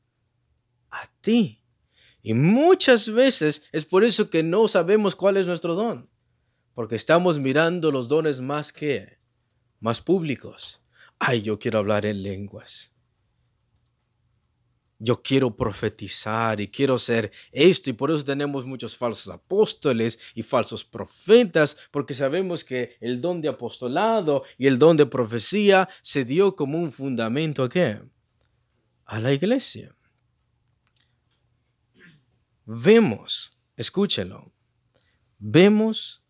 a 0.89 1.09
ti. 1.21 1.61
Y 2.21 2.33
muchas 2.33 3.11
veces 3.11 3.63
es 3.71 3.85
por 3.85 4.03
eso 4.03 4.29
que 4.29 4.41
no 4.41 4.67
sabemos 4.67 5.15
cuál 5.15 5.37
es 5.37 5.47
nuestro 5.47 5.75
don. 5.75 6.09
Porque 6.73 6.95
estamos 6.95 7.39
mirando 7.39 7.91
los 7.91 8.07
dones 8.07 8.39
más 8.39 8.71
que, 8.71 9.19
más 9.79 10.01
públicos. 10.01 10.81
Ay, 11.19 11.41
yo 11.41 11.59
quiero 11.59 11.79
hablar 11.79 12.05
en 12.05 12.23
lenguas 12.23 12.96
yo 14.99 15.21
quiero 15.21 15.55
profetizar 15.55 16.59
y 16.59 16.67
quiero 16.67 16.97
ser 16.97 17.31
esto 17.51 17.89
y 17.89 17.93
por 17.93 18.11
eso 18.11 18.23
tenemos 18.23 18.65
muchos 18.65 18.97
falsos 18.97 19.33
apóstoles 19.33 20.19
y 20.33 20.43
falsos 20.43 20.83
profetas 20.83 21.77
porque 21.91 22.13
sabemos 22.13 22.63
que 22.63 22.97
el 22.99 23.21
don 23.21 23.41
de 23.41 23.47
apostolado 23.47 24.43
y 24.57 24.67
el 24.67 24.79
don 24.79 24.97
de 24.97 25.05
profecía 25.05 25.87
se 26.01 26.25
dio 26.25 26.55
como 26.55 26.77
un 26.79 26.91
fundamento 26.91 27.63
a 27.63 27.69
qué? 27.69 28.01
A 29.05 29.19
la 29.19 29.33
iglesia. 29.33 29.95
Vemos, 32.65 33.57
escúchelo, 33.77 34.51
vemos 35.37 36.23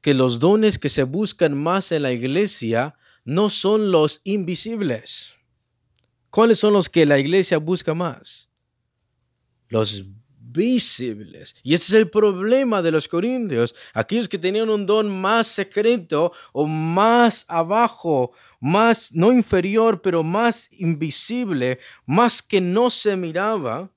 que 0.00 0.14
los 0.14 0.40
dones 0.40 0.78
que 0.78 0.88
se 0.88 1.04
buscan 1.04 1.56
más 1.56 1.92
en 1.92 2.02
la 2.02 2.12
iglesia 2.12 2.96
no 3.24 3.50
son 3.50 3.90
los 3.90 4.20
invisibles 4.24 5.36
¿Cuáles 6.36 6.58
son 6.58 6.74
los 6.74 6.90
que 6.90 7.06
la 7.06 7.18
iglesia 7.18 7.56
busca 7.56 7.94
más? 7.94 8.50
Los 9.68 10.04
visibles. 10.38 11.56
Y 11.62 11.72
ese 11.72 11.84
es 11.84 11.92
el 11.94 12.10
problema 12.10 12.82
de 12.82 12.90
los 12.90 13.08
corintios. 13.08 13.74
Aquellos 13.94 14.28
que 14.28 14.36
tenían 14.36 14.68
un 14.68 14.84
don 14.84 15.08
más 15.08 15.46
secreto 15.46 16.32
o 16.52 16.66
más 16.66 17.46
abajo, 17.48 18.32
más, 18.60 19.14
no 19.14 19.32
inferior, 19.32 20.02
pero 20.02 20.22
más 20.22 20.68
invisible, 20.72 21.78
más 22.04 22.42
que 22.42 22.60
no 22.60 22.90
se 22.90 23.16
miraba, 23.16 23.90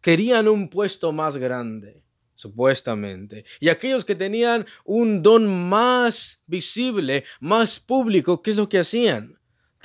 querían 0.00 0.48
un 0.48 0.70
puesto 0.70 1.12
más 1.12 1.36
grande, 1.36 2.02
supuestamente. 2.34 3.44
Y 3.60 3.68
aquellos 3.68 4.06
que 4.06 4.14
tenían 4.14 4.64
un 4.86 5.22
don 5.22 5.68
más 5.68 6.42
visible, 6.46 7.24
más 7.40 7.78
público, 7.78 8.40
¿qué 8.40 8.52
es 8.52 8.56
lo 8.56 8.70
que 8.70 8.78
hacían? 8.78 9.36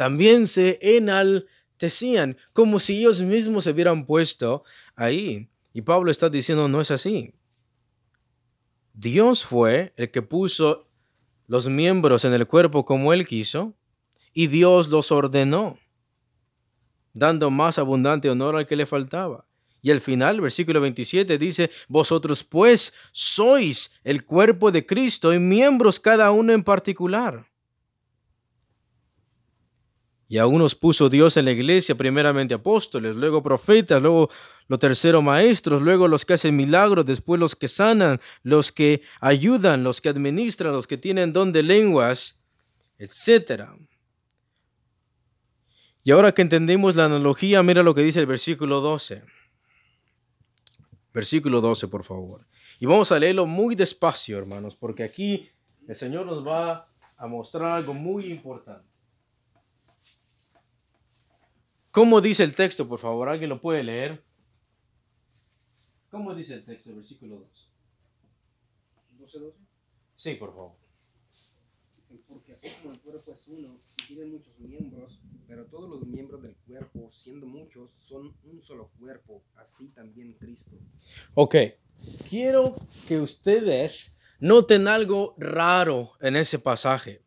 También 0.02 0.48
se 0.48 0.80
enaltecían, 0.82 2.36
como 2.54 2.80
si 2.80 2.98
ellos 2.98 3.22
mismos 3.22 3.66
se 3.66 3.70
hubieran 3.70 4.08
puesto 4.08 4.64
ahí. 4.96 5.48
Y 5.74 5.84
Pablo 5.84 6.10
está 6.10 6.28
diciendo, 6.28 6.68
no 6.68 6.82
es 6.82 6.90
así. 6.90 7.36
Dios 8.96 9.46
fue 9.46 9.94
el 9.98 10.10
que 10.10 10.24
puso 10.24 10.90
los 11.46 11.70
miembros 11.70 12.26
en 12.26 12.34
el 12.34 12.48
cuerpo 12.48 12.84
como 12.84 13.14
Él 13.14 13.28
quiso, 13.28 13.76
y 14.34 14.48
Dios 14.48 14.88
los 14.88 15.12
ordenó, 15.12 15.78
dando 17.14 17.52
más 17.52 17.78
abundante 17.78 18.28
honor 18.28 18.56
al 18.56 18.66
que 18.66 18.76
le 18.76 18.88
faltaba. 18.88 19.46
Y 19.84 19.92
al 19.92 20.02
final, 20.02 20.42
versículo 20.42 20.82
27 20.82 21.38
dice, 21.38 21.70
vosotros 21.88 22.44
pues 22.44 22.92
sois 23.12 23.92
el 24.04 24.26
cuerpo 24.26 24.72
de 24.72 24.84
Cristo 24.84 25.32
y 25.32 25.38
miembros 25.38 26.00
cada 26.00 26.32
uno 26.32 26.54
en 26.54 26.64
particular. 26.64 27.51
Y 30.32 30.38
a 30.38 30.48
unos 30.48 30.76
puso 30.76 31.10
Dios 31.10 31.36
en 31.36 31.44
la 31.44 31.52
iglesia, 31.52 31.94
primeramente 31.96 32.54
apóstoles, 32.54 33.14
luego 33.18 33.44
profetas, 33.44 34.02
luego 34.02 34.30
los 34.70 34.80
terceros 34.80 35.22
maestros, 35.22 35.82
luego 35.82 36.08
los 36.08 36.24
que 36.24 36.36
hacen 36.36 36.56
milagros, 36.56 37.06
después 37.06 37.38
los 37.38 37.54
que 37.54 37.68
sanan, 37.68 38.22
los 38.42 38.72
que 38.72 39.02
ayudan, 39.20 39.84
los 39.84 40.00
que 40.00 40.08
administran, 40.08 40.72
los 40.72 40.88
que 40.88 40.96
tienen 40.96 41.34
don 41.34 41.52
de 41.52 41.64
lenguas, 41.64 42.40
etc. 42.98 43.72
Y 46.02 46.12
ahora 46.12 46.32
que 46.32 46.44
entendimos 46.44 46.96
la 46.96 47.04
analogía, 47.04 47.62
mira 47.62 47.84
lo 47.84 47.94
que 47.94 48.02
dice 48.02 48.22
el 48.22 48.26
versículo 48.26 48.80
12. 48.80 49.24
Versículo 51.14 51.60
12, 51.60 51.90
por 51.90 52.06
favor. 52.06 52.48
Y 52.80 52.86
vamos 52.86 53.12
a 53.12 53.20
leerlo 53.20 53.46
muy 53.46 53.76
despacio, 53.76 54.38
hermanos, 54.38 54.78
porque 54.78 55.04
aquí 55.04 55.50
el 55.90 55.96
Señor 55.98 56.26
nos 56.26 56.48
va 56.48 56.88
a 57.18 57.28
mostrar 57.28 57.74
algo 57.74 57.94
muy 57.94 58.32
importante. 58.32 58.91
¿Cómo 61.92 62.22
dice 62.22 62.44
el 62.46 62.56
texto, 62.56 62.88
por 62.88 63.00
favor? 63.00 63.28
¿Alguien 63.28 63.50
lo 63.50 63.60
puede 63.60 63.84
leer? 63.84 64.24
¿Cómo 66.10 66.34
dice 66.34 66.54
el 66.54 66.64
texto, 66.64 66.96
versículo 66.96 67.40
2? 67.40 67.70
12, 69.20 69.40
12. 69.40 69.58
Sí, 70.16 70.36
por 70.36 70.52
favor. 70.52 70.72
porque 72.28 72.54
así 72.54 72.70
como 72.82 72.94
el 72.94 73.00
cuerpo 73.02 73.34
es 73.34 73.48
uno 73.48 73.80
y 74.04 74.08
tiene 74.08 74.26
muchos 74.26 74.58
miembros, 74.60 75.20
pero 75.48 75.66
todos 75.66 75.90
los 75.90 76.06
miembros 76.06 76.42
del 76.42 76.56
cuerpo, 76.66 77.10
siendo 77.12 77.46
muchos, 77.46 77.92
son 78.08 78.36
un 78.44 78.62
solo 78.62 78.90
cuerpo, 78.98 79.44
así 79.56 79.90
también 79.92 80.34
Cristo. 80.34 80.78
Ok, 81.34 81.56
quiero 82.30 82.76
que 83.08 83.20
ustedes 83.20 84.18
noten 84.40 84.88
algo 84.88 85.36
raro 85.38 86.14
en 86.22 86.38
ese 86.38 86.58
pasaje. 86.58 87.22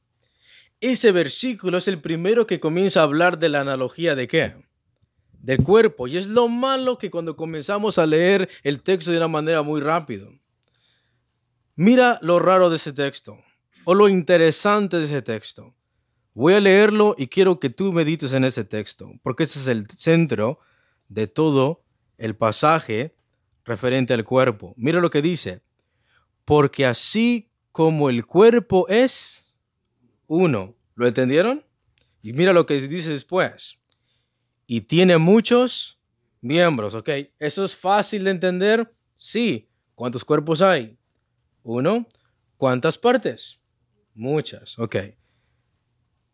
Ese 0.84 1.12
versículo 1.12 1.78
es 1.78 1.88
el 1.88 1.98
primero 1.98 2.46
que 2.46 2.60
comienza 2.60 3.00
a 3.00 3.04
hablar 3.04 3.38
de 3.38 3.48
la 3.48 3.60
analogía 3.60 4.14
de 4.14 4.28
qué? 4.28 4.54
Del 5.32 5.62
cuerpo. 5.62 6.06
Y 6.06 6.18
es 6.18 6.26
lo 6.26 6.46
malo 6.46 6.98
que 6.98 7.10
cuando 7.10 7.36
comenzamos 7.36 7.96
a 7.96 8.04
leer 8.04 8.50
el 8.62 8.82
texto 8.82 9.10
de 9.10 9.16
una 9.16 9.28
manera 9.28 9.62
muy 9.62 9.80
rápido. 9.80 10.30
Mira 11.74 12.18
lo 12.20 12.38
raro 12.38 12.68
de 12.68 12.76
ese 12.76 12.92
texto 12.92 13.38
o 13.86 13.94
lo 13.94 14.10
interesante 14.10 14.98
de 14.98 15.06
ese 15.06 15.22
texto. 15.22 15.74
Voy 16.34 16.52
a 16.52 16.60
leerlo 16.60 17.14
y 17.16 17.28
quiero 17.28 17.58
que 17.58 17.70
tú 17.70 17.90
medites 17.90 18.34
en 18.34 18.44
ese 18.44 18.62
texto, 18.64 19.10
porque 19.22 19.44
ese 19.44 19.60
es 19.60 19.68
el 19.68 19.86
centro 19.96 20.58
de 21.08 21.28
todo 21.28 21.82
el 22.18 22.36
pasaje 22.36 23.16
referente 23.64 24.12
al 24.12 24.24
cuerpo. 24.24 24.74
Mira 24.76 25.00
lo 25.00 25.08
que 25.08 25.22
dice. 25.22 25.62
Porque 26.44 26.84
así 26.84 27.50
como 27.72 28.10
el 28.10 28.26
cuerpo 28.26 28.86
es 28.88 29.43
uno. 30.26 30.74
¿Lo 30.94 31.06
entendieron? 31.06 31.64
Y 32.22 32.32
mira 32.32 32.52
lo 32.52 32.66
que 32.66 32.80
dice 32.80 33.10
después. 33.10 33.80
Y 34.66 34.82
tiene 34.82 35.18
muchos 35.18 36.00
miembros, 36.40 36.94
¿ok? 36.94 37.08
¿Eso 37.38 37.64
es 37.64 37.74
fácil 37.76 38.24
de 38.24 38.30
entender? 38.30 38.94
Sí. 39.16 39.68
¿Cuántos 39.94 40.24
cuerpos 40.24 40.62
hay? 40.62 40.98
Uno. 41.62 42.06
¿Cuántas 42.56 42.96
partes? 42.98 43.60
Muchas, 44.14 44.78
ok. 44.78 44.96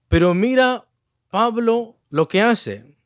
Pero 0.08 0.34
mira 0.34 0.88
Pablo 1.30 1.98
lo 2.10 2.28
que 2.28 2.42
hace. 2.42 2.96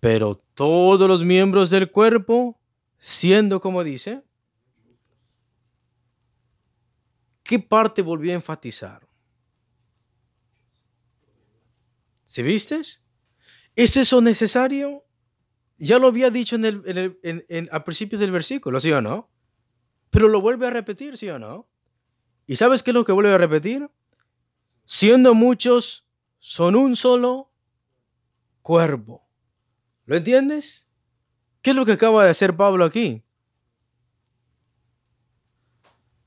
Pero 0.00 0.44
todos 0.54 1.08
los 1.08 1.24
miembros 1.24 1.70
del 1.70 1.90
cuerpo, 1.90 2.60
siendo 2.98 3.60
como 3.60 3.82
dice, 3.84 4.22
¿qué 7.44 7.60
parte 7.60 8.02
volvió 8.02 8.32
a 8.32 8.34
enfatizar? 8.34 9.08
¿Se 12.24 12.42
vistes? 12.42 13.04
¿Es 13.76 13.96
eso 13.96 14.20
necesario? 14.20 15.04
Ya 15.76 15.98
lo 16.00 16.08
había 16.08 16.30
dicho 16.30 16.56
en 16.56 16.64
el, 16.64 17.18
en 17.22 17.68
al 17.70 17.84
principio 17.84 18.18
del 18.18 18.32
versículo, 18.32 18.80
¿sí 18.80 18.90
o 18.90 19.00
no? 19.00 19.30
Pero 20.10 20.28
lo 20.28 20.40
vuelve 20.40 20.66
a 20.66 20.70
repetir, 20.70 21.16
¿sí 21.16 21.28
o 21.28 21.38
no? 21.38 21.68
¿Y 22.46 22.56
sabes 22.56 22.82
qué 22.82 22.90
es 22.90 22.94
lo 22.94 23.04
que 23.04 23.12
vuelve 23.12 23.32
a 23.32 23.38
repetir? 23.38 23.90
Siendo 24.84 25.34
muchos, 25.34 26.06
son 26.38 26.76
un 26.76 26.94
solo 26.94 27.52
cuerpo. 28.62 29.26
¿Lo 30.06 30.16
entiendes? 30.16 30.88
¿Qué 31.62 31.70
es 31.70 31.76
lo 31.76 31.86
que 31.86 31.92
acaba 31.92 32.24
de 32.24 32.30
hacer 32.30 32.56
Pablo 32.56 32.84
aquí? 32.84 33.23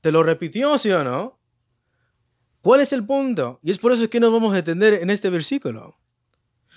¿Te 0.00 0.12
lo 0.12 0.22
repitió, 0.22 0.78
sí 0.78 0.90
o 0.90 1.02
no? 1.02 1.38
¿Cuál 2.60 2.80
es 2.80 2.92
el 2.92 3.04
punto? 3.04 3.60
Y 3.62 3.70
es 3.70 3.78
por 3.78 3.92
eso 3.92 4.08
que 4.10 4.20
nos 4.20 4.32
vamos 4.32 4.54
a 4.54 4.58
entender 4.58 4.94
en 4.94 5.10
este 5.10 5.30
versículo. 5.30 5.96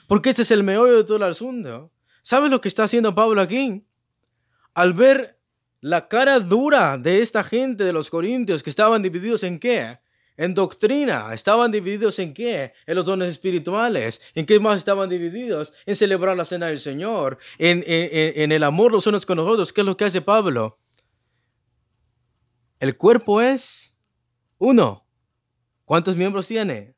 Porque 0.08 0.30
este 0.30 0.42
es 0.44 0.52
el 0.52 0.64
meollo 0.64 0.98
de 0.98 1.04
todo 1.04 1.18
el 1.18 1.24
asunto. 1.24 1.92
¿Sabes 2.24 2.52
lo 2.52 2.62
que 2.62 2.68
está 2.68 2.84
haciendo 2.84 3.16
Pablo 3.16 3.42
aquí? 3.42 3.86
Al 4.74 4.94
ver 4.94 5.40
la 5.80 6.08
cara 6.08 6.40
dura 6.40 6.98
de 6.98 7.22
esta 7.22 7.44
gente 7.44 7.84
de 7.84 7.94
los 7.94 8.10
corintios 8.10 8.62
que 8.64 8.70
estaban 8.70 9.02
divididos 9.02 9.44
en 9.44 9.60
qué? 9.60 10.00
En 10.38 10.54
doctrina. 10.54 11.34
¿Estaban 11.34 11.72
divididos 11.72 12.20
en 12.20 12.34
qué? 12.34 12.74
En 12.86 12.96
los 12.96 13.06
dones 13.06 13.30
espirituales. 13.30 14.22
¿En 14.36 14.46
qué 14.46 14.60
más 14.60 14.78
estaban 14.78 15.10
divididos? 15.10 15.74
En 15.86 15.96
celebrar 15.96 16.38
la 16.38 16.46
cena 16.46 16.68
del 16.68 16.80
Señor. 16.80 17.38
En, 17.58 17.84
en 17.88 18.52
el 18.52 18.64
amor 18.64 18.92
los 18.92 19.08
unos 19.08 19.26
con 19.26 19.38
los 19.38 19.48
otros. 19.48 19.74
¿Qué 19.74 19.82
es 19.82 19.88
lo 19.88 19.98
que 19.98 20.06
hace 20.06 20.22
Pablo? 20.22 20.78
El 22.82 22.98
cuerpo 22.98 23.42
es 23.42 23.96
uno. 24.58 25.06
¿Cuántos 25.86 26.16
miembros 26.16 26.48
tiene? 26.48 26.96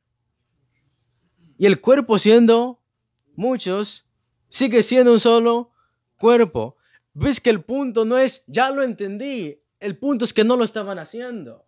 Y 1.57 1.65
el 1.65 1.81
cuerpo 1.81 2.17
siendo 2.17 2.81
muchos, 3.35 4.05
sigue 4.47 4.81
siendo 4.81 5.11
un 5.11 5.19
solo 5.19 5.73
cuerpo. 6.17 6.77
Ves 7.13 7.41
que 7.41 7.49
el 7.49 7.65
punto 7.65 8.05
no 8.05 8.17
es, 8.17 8.45
ya 8.47 8.71
lo 8.71 8.81
entendí, 8.81 9.61
el 9.81 9.97
punto 9.97 10.23
es 10.23 10.31
que 10.31 10.45
no 10.45 10.55
lo 10.55 10.63
estaban 10.63 10.99
haciendo. 10.99 11.67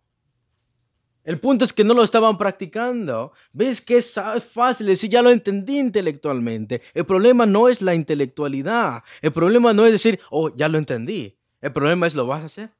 El 1.22 1.38
punto 1.38 1.66
es 1.66 1.74
que 1.74 1.84
no 1.84 1.92
lo 1.92 2.02
estaban 2.02 2.38
practicando. 2.38 3.32
¿Ves 3.52 3.82
que 3.82 3.98
es 3.98 4.14
fácil 4.50 4.86
decir, 4.86 5.10
ya 5.10 5.20
lo 5.20 5.28
entendí 5.28 5.78
intelectualmente? 5.78 6.80
El 6.94 7.04
problema 7.04 7.44
no 7.44 7.68
es 7.68 7.82
la 7.82 7.94
intelectualidad. 7.94 9.04
El 9.20 9.34
problema 9.34 9.74
no 9.74 9.84
es 9.84 9.92
decir, 9.92 10.20
oh, 10.30 10.54
ya 10.54 10.70
lo 10.70 10.78
entendí. 10.78 11.36
El 11.60 11.74
problema 11.74 12.06
es, 12.06 12.14
¿lo 12.14 12.26
vas 12.26 12.40
a 12.40 12.46
hacer? 12.46 12.75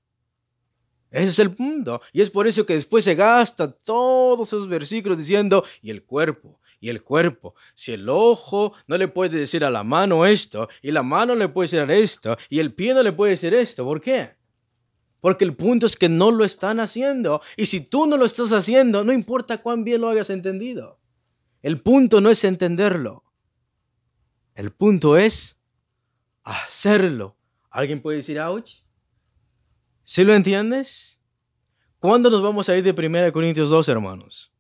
Ese 1.11 1.29
es 1.29 1.39
el 1.39 1.55
punto. 1.55 2.01
Y 2.13 2.21
es 2.21 2.31
por 2.31 2.47
eso 2.47 2.67
que 2.67 2.75
después 2.75 3.05
se 3.05 3.15
gasta 3.15 3.71
todos 3.71 4.49
esos 4.49 4.69
versículos 4.69 5.19
diciendo, 5.19 5.65
y 5.81 5.91
el 5.91 6.05
cuerpo, 6.05 6.61
y 6.81 6.89
el 6.89 7.03
cuerpo. 7.03 7.55
Si 7.75 7.93
el 7.93 8.09
ojo 8.09 8.75
no 8.87 8.99
le 8.99 9.09
puede 9.09 9.39
decir 9.39 9.65
a 9.65 9.71
la 9.71 9.85
mano 9.85 10.27
esto, 10.27 10.69
y 10.83 10.91
la 10.91 11.03
mano 11.03 11.35
le 11.35 11.49
puede 11.49 11.69
decir 11.69 11.91
esto, 11.91 12.37
y 12.49 12.59
el 12.59 12.75
pie 12.75 12.95
no 12.95 13.03
le 13.03 13.13
puede 13.13 13.33
decir 13.33 13.55
esto, 13.55 13.85
¿por 13.85 14.01
qué? 14.01 14.37
Porque 15.21 15.45
el 15.45 15.57
punto 15.57 15.87
es 15.87 15.97
que 15.97 16.09
no 16.09 16.31
lo 16.31 16.45
están 16.45 16.79
haciendo. 16.81 17.41
Y 17.57 17.67
si 17.67 17.81
tú 17.81 18.07
no 18.07 18.17
lo 18.17 18.27
estás 18.27 18.53
haciendo, 18.53 19.03
no 19.03 19.13
importa 19.13 19.59
cuán 19.59 19.85
bien 19.85 20.01
lo 20.01 20.09
hayas 20.09 20.31
entendido. 20.31 21.01
El 21.63 21.81
punto 21.81 22.21
no 22.21 22.31
es 22.31 22.45
entenderlo. 22.45 23.25
El 24.55 24.71
punto 24.71 25.17
es 25.17 25.57
hacerlo. 26.45 27.37
¿Alguien 27.71 28.01
puede 28.01 28.19
decir 28.19 28.39
ouch? 28.41 28.86
¿Sí 30.09 30.23
lo 30.23 30.35
entiendes? 30.35 31.19
¿Cuándo 31.99 32.31
nos 32.31 32.41
vamos 32.41 32.69
a 32.69 32.77
ir 32.77 32.85
de 32.85 32.93
1 32.93 33.33
Corintios 33.33 33.69
2, 33.69 33.89
hermanos? 33.89 34.53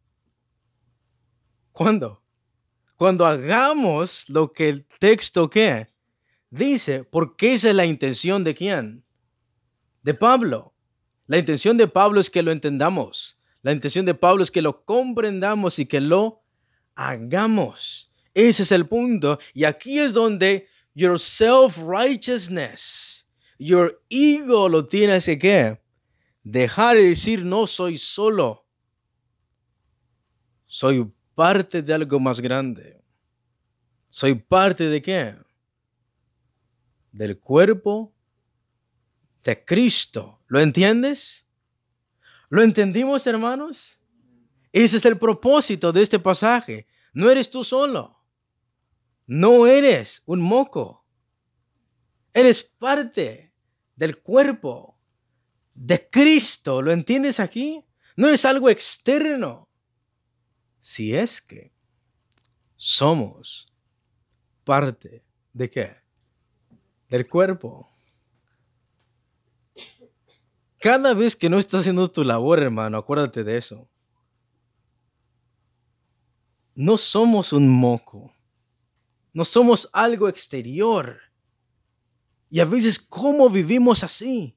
¿Cuándo? 1.70 2.20
Cuando 2.96 3.24
hagamos 3.24 4.28
lo 4.28 4.52
que 4.52 4.68
el 4.68 4.84
texto 4.98 5.48
dice, 6.50 7.04
porque 7.04 7.52
esa 7.52 7.70
es 7.70 7.76
la 7.76 7.86
intención 7.86 8.42
de 8.42 8.56
quién? 8.56 9.04
De 10.02 10.14
Pablo. 10.14 10.74
La 11.28 11.38
intención 11.38 11.76
de 11.76 11.86
Pablo 11.86 12.18
es 12.18 12.28
que 12.28 12.42
lo 12.42 12.50
entendamos. 12.50 13.38
La 13.62 13.70
intención 13.70 14.04
de 14.04 14.14
Pablo 14.14 14.42
es 14.42 14.50
que 14.50 14.62
lo 14.62 14.84
comprendamos 14.84 15.78
y 15.78 15.86
que 15.86 16.00
lo 16.00 16.42
hagamos. 16.96 18.10
Ese 18.34 18.64
es 18.64 18.72
el 18.72 18.88
punto. 18.88 19.38
Y 19.54 19.62
aquí 19.62 20.00
es 20.00 20.12
donde 20.12 20.66
your 20.92 21.20
self-righteousness, 21.20 23.15
your 23.58 24.02
ego 24.08 24.68
lo 24.68 24.86
tienes 24.86 25.24
que 25.24 25.38
¿qué? 25.38 25.80
dejar 26.42 26.96
de 26.96 27.08
decir 27.08 27.44
no 27.44 27.66
soy 27.66 27.98
solo. 27.98 28.66
Soy 30.66 31.12
parte 31.34 31.82
de 31.82 31.92
algo 31.92 32.20
más 32.20 32.40
grande. 32.40 33.02
Soy 34.08 34.34
parte 34.34 34.84
de 34.84 35.02
qué? 35.02 35.34
Del 37.12 37.38
cuerpo 37.38 38.14
de 39.42 39.64
Cristo. 39.64 40.40
¿Lo 40.46 40.60
entiendes? 40.60 41.46
¿Lo 42.48 42.62
entendimos, 42.62 43.26
hermanos? 43.26 44.00
Ese 44.72 44.98
es 44.98 45.04
el 45.04 45.18
propósito 45.18 45.92
de 45.92 46.02
este 46.02 46.18
pasaje. 46.18 46.86
No 47.12 47.30
eres 47.30 47.50
tú 47.50 47.64
solo. 47.64 48.22
No 49.26 49.66
eres 49.66 50.22
un 50.26 50.40
moco. 50.40 51.04
Eres 52.32 52.62
parte 52.62 53.45
del 53.96 54.18
cuerpo 54.18 54.96
de 55.74 56.08
Cristo. 56.08 56.82
¿Lo 56.82 56.92
entiendes 56.92 57.40
aquí? 57.40 57.84
No 58.16 58.28
eres 58.28 58.44
algo 58.44 58.70
externo 58.70 59.68
si 60.80 61.16
es 61.16 61.40
que 61.42 61.72
somos 62.76 63.72
parte 64.62 65.24
de 65.52 65.68
qué? 65.68 65.96
Del 67.08 67.28
cuerpo. 67.28 67.90
Cada 70.78 71.14
vez 71.14 71.34
que 71.34 71.48
no 71.48 71.58
estás 71.58 71.80
haciendo 71.80 72.08
tu 72.08 72.22
labor, 72.22 72.60
hermano, 72.60 72.98
acuérdate 72.98 73.42
de 73.42 73.58
eso. 73.58 73.88
No 76.74 76.96
somos 76.98 77.52
un 77.52 77.68
moco. 77.68 78.32
No 79.32 79.44
somos 79.44 79.88
algo 79.92 80.28
exterior. 80.28 81.20
Y 82.50 82.60
a 82.60 82.64
veces, 82.64 82.98
¿cómo 82.98 83.50
vivimos 83.50 84.02
así? 84.02 84.56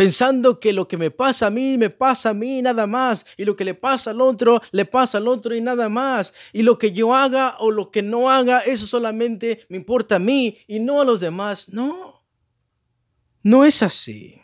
pensando 0.00 0.60
que 0.60 0.72
lo 0.72 0.88
que 0.88 0.96
me 0.96 1.10
pasa 1.10 1.48
a 1.48 1.50
mí, 1.50 1.76
me 1.76 1.90
pasa 1.90 2.30
a 2.30 2.34
mí 2.34 2.62
nada 2.62 2.86
más, 2.86 3.26
y 3.36 3.44
lo 3.44 3.54
que 3.54 3.66
le 3.66 3.74
pasa 3.74 4.12
al 4.12 4.22
otro, 4.22 4.62
le 4.72 4.86
pasa 4.86 5.18
al 5.18 5.28
otro 5.28 5.54
y 5.54 5.60
nada 5.60 5.90
más, 5.90 6.32
y 6.54 6.62
lo 6.62 6.78
que 6.78 6.92
yo 6.92 7.14
haga 7.14 7.56
o 7.58 7.70
lo 7.70 7.90
que 7.90 8.02
no 8.02 8.30
haga, 8.30 8.60
eso 8.60 8.86
solamente 8.86 9.66
me 9.68 9.76
importa 9.76 10.16
a 10.16 10.18
mí 10.18 10.56
y 10.66 10.80
no 10.80 11.02
a 11.02 11.04
los 11.04 11.20
demás. 11.20 11.68
No, 11.68 12.24
no 13.42 13.64
es 13.64 13.82
así. 13.82 14.40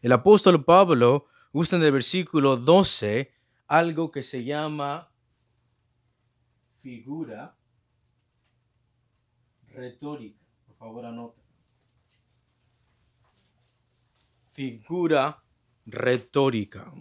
El 0.00 0.12
apóstol 0.12 0.64
Pablo 0.64 1.26
usa 1.52 1.78
en 1.78 1.84
el 1.84 1.92
versículo 1.92 2.56
12 2.56 3.32
algo 3.66 4.10
que 4.10 4.22
se 4.22 4.44
llama 4.44 5.10
figura 6.80 7.56
retórica. 9.68 10.41
Favor, 10.82 11.06
anota 11.06 11.40
figura 14.52 15.40
retórica. 15.86 16.92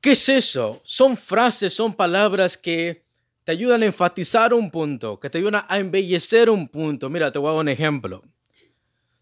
¿Qué 0.00 0.12
es 0.12 0.28
eso? 0.30 0.80
Son 0.84 1.18
frases, 1.18 1.74
son 1.74 1.92
palabras 1.92 2.56
que 2.56 3.04
te 3.44 3.52
ayudan 3.52 3.82
a 3.82 3.86
enfatizar 3.86 4.54
un 4.54 4.70
punto, 4.70 5.20
que 5.20 5.28
te 5.28 5.36
ayudan 5.36 5.62
a 5.68 5.78
embellecer 5.78 6.48
un 6.48 6.66
punto. 6.66 7.10
Mira, 7.10 7.30
te 7.30 7.38
voy 7.38 7.50
a 7.50 7.52
dar 7.52 7.60
un 7.60 7.68
ejemplo. 7.68 8.24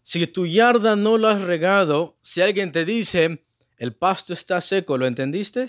Si 0.01 0.25
tu 0.25 0.47
yarda 0.47 0.95
no 0.95 1.17
lo 1.17 1.27
has 1.27 1.41
regado, 1.41 2.17
si 2.21 2.39
alguien 2.39 2.71
te 2.71 2.85
dice, 2.85 3.45
el 3.77 3.93
pasto 3.95 4.31
está 4.31 4.61
seco, 4.61 4.97
¿lo 4.97 5.07
entendiste? 5.07 5.65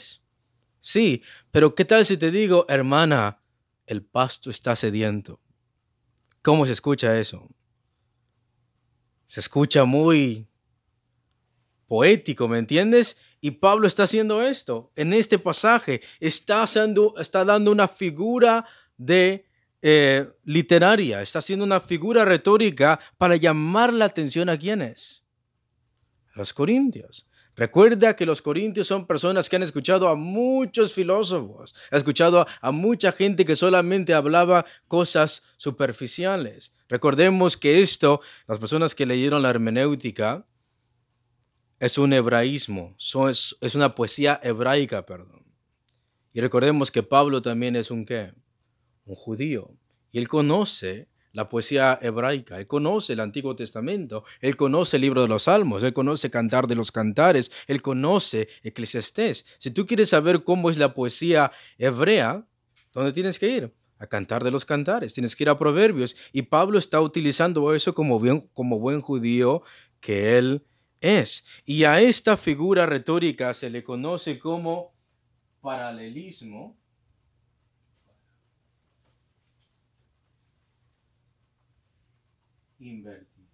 Sí, 0.78 1.24
pero 1.50 1.74
¿qué 1.74 1.84
tal 1.84 2.06
si 2.06 2.16
te 2.16 2.30
digo, 2.30 2.64
hermana, 2.68 3.42
el 3.86 4.04
pasto 4.04 4.50
está 4.50 4.76
sediento? 4.76 5.40
¿Cómo 6.42 6.66
se 6.66 6.72
escucha 6.72 7.18
eso? 7.18 7.48
Se 9.26 9.40
escucha 9.40 9.84
muy 9.84 10.48
poético, 11.86 12.48
¿me 12.48 12.58
entiendes? 12.58 13.16
Y 13.40 13.52
Pablo 13.52 13.86
está 13.86 14.04
haciendo 14.04 14.42
esto 14.42 14.92
en 14.96 15.12
este 15.12 15.38
pasaje. 15.38 16.00
Está, 16.20 16.64
está 16.64 17.44
dando 17.44 17.72
una 17.72 17.88
figura 17.88 18.66
de 18.96 19.46
eh, 19.80 20.28
literaria, 20.44 21.22
está 21.22 21.38
haciendo 21.38 21.64
una 21.64 21.80
figura 21.80 22.24
retórica 22.24 22.98
para 23.16 23.36
llamar 23.36 23.92
la 23.92 24.06
atención 24.06 24.48
a 24.48 24.58
quienes? 24.58 25.22
Los 26.34 26.52
corintios. 26.52 27.27
Recuerda 27.58 28.14
que 28.14 28.24
los 28.24 28.40
corintios 28.40 28.86
son 28.86 29.04
personas 29.04 29.48
que 29.48 29.56
han 29.56 29.64
escuchado 29.64 30.08
a 30.08 30.14
muchos 30.14 30.94
filósofos, 30.94 31.74
ha 31.90 31.96
escuchado 31.96 32.46
a 32.60 32.70
mucha 32.70 33.10
gente 33.10 33.44
que 33.44 33.56
solamente 33.56 34.14
hablaba 34.14 34.64
cosas 34.86 35.42
superficiales. 35.56 36.72
Recordemos 36.88 37.56
que 37.56 37.80
esto, 37.80 38.20
las 38.46 38.60
personas 38.60 38.94
que 38.94 39.06
leyeron 39.06 39.42
la 39.42 39.50
hermenéutica, 39.50 40.46
es 41.80 41.98
un 41.98 42.12
hebraísmo, 42.12 42.94
es, 43.28 43.56
es 43.60 43.74
una 43.74 43.92
poesía 43.96 44.38
hebraica, 44.40 45.04
perdón. 45.04 45.44
Y 46.32 46.40
recordemos 46.40 46.92
que 46.92 47.02
Pablo 47.02 47.42
también 47.42 47.74
es 47.74 47.90
un 47.90 48.06
qué? 48.06 48.34
Un 49.04 49.16
judío. 49.16 49.76
Y 50.12 50.18
él 50.18 50.28
conoce 50.28 51.08
la 51.32 51.48
poesía 51.48 51.98
hebraica, 52.00 52.58
él 52.58 52.66
conoce 52.66 53.12
el 53.12 53.20
Antiguo 53.20 53.54
Testamento, 53.54 54.24
él 54.40 54.56
conoce 54.56 54.96
el 54.96 55.02
libro 55.02 55.22
de 55.22 55.28
los 55.28 55.44
Salmos, 55.44 55.82
él 55.82 55.92
conoce 55.92 56.30
Cantar 56.30 56.66
de 56.66 56.74
los 56.74 56.90
Cantares, 56.90 57.50
él 57.66 57.82
conoce 57.82 58.48
Eclesiastés. 58.62 59.46
Si 59.58 59.70
tú 59.70 59.86
quieres 59.86 60.08
saber 60.08 60.44
cómo 60.44 60.70
es 60.70 60.78
la 60.78 60.94
poesía 60.94 61.52
hebrea, 61.76 62.46
¿dónde 62.92 63.12
tienes 63.12 63.38
que 63.38 63.48
ir? 63.48 63.74
A 63.98 64.06
Cantar 64.06 64.44
de 64.44 64.50
los 64.50 64.64
Cantares, 64.64 65.14
tienes 65.14 65.34
que 65.34 65.44
ir 65.44 65.48
a 65.48 65.58
Proverbios. 65.58 66.16
Y 66.32 66.42
Pablo 66.42 66.78
está 66.78 67.00
utilizando 67.00 67.74
eso 67.74 67.94
como, 67.94 68.20
como 68.52 68.78
buen 68.78 69.00
judío 69.00 69.62
que 70.00 70.38
él 70.38 70.64
es. 71.00 71.44
Y 71.64 71.84
a 71.84 72.00
esta 72.00 72.36
figura 72.36 72.86
retórica 72.86 73.52
se 73.54 73.70
le 73.70 73.82
conoce 73.82 74.38
como 74.38 74.94
paralelismo 75.60 76.78
invertido. 82.78 83.48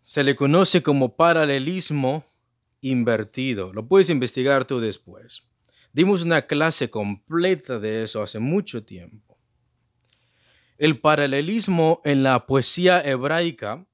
Se 0.00 0.24
le 0.24 0.34
conoce 0.34 0.82
como 0.82 1.14
paralelismo 1.14 2.24
invertido. 2.80 3.72
Lo 3.72 3.86
puedes 3.86 4.10
investigar 4.10 4.66
tú 4.66 4.80
después. 4.80 5.48
Dimos 5.92 6.22
una 6.22 6.42
clase 6.42 6.90
completa 6.90 7.78
de 7.78 8.04
eso 8.04 8.22
hace 8.22 8.38
mucho 8.38 8.84
tiempo. 8.84 9.38
El 10.78 10.98
paralelismo 10.98 12.00
en 12.04 12.22
la 12.22 12.46
poesía 12.46 13.00
hebraica, 13.02 13.86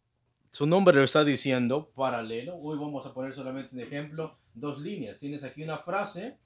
su 0.50 0.66
nombre 0.66 0.96
lo 0.96 1.02
está 1.02 1.24
diciendo, 1.24 1.92
paralelo. 1.94 2.56
Hoy 2.56 2.78
vamos 2.78 3.04
a 3.04 3.12
poner 3.12 3.34
solamente 3.34 3.74
un 3.74 3.80
ejemplo, 3.80 4.38
dos 4.54 4.80
líneas. 4.80 5.18
Tienes 5.18 5.44
aquí 5.44 5.62
una 5.62 5.78
frase 5.78 6.38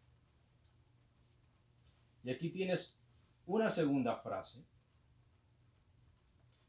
y 2.24 2.30
aquí 2.30 2.49
tienes 2.49 2.99
una 3.57 3.70
segunda 3.70 4.16
frase. 4.16 4.64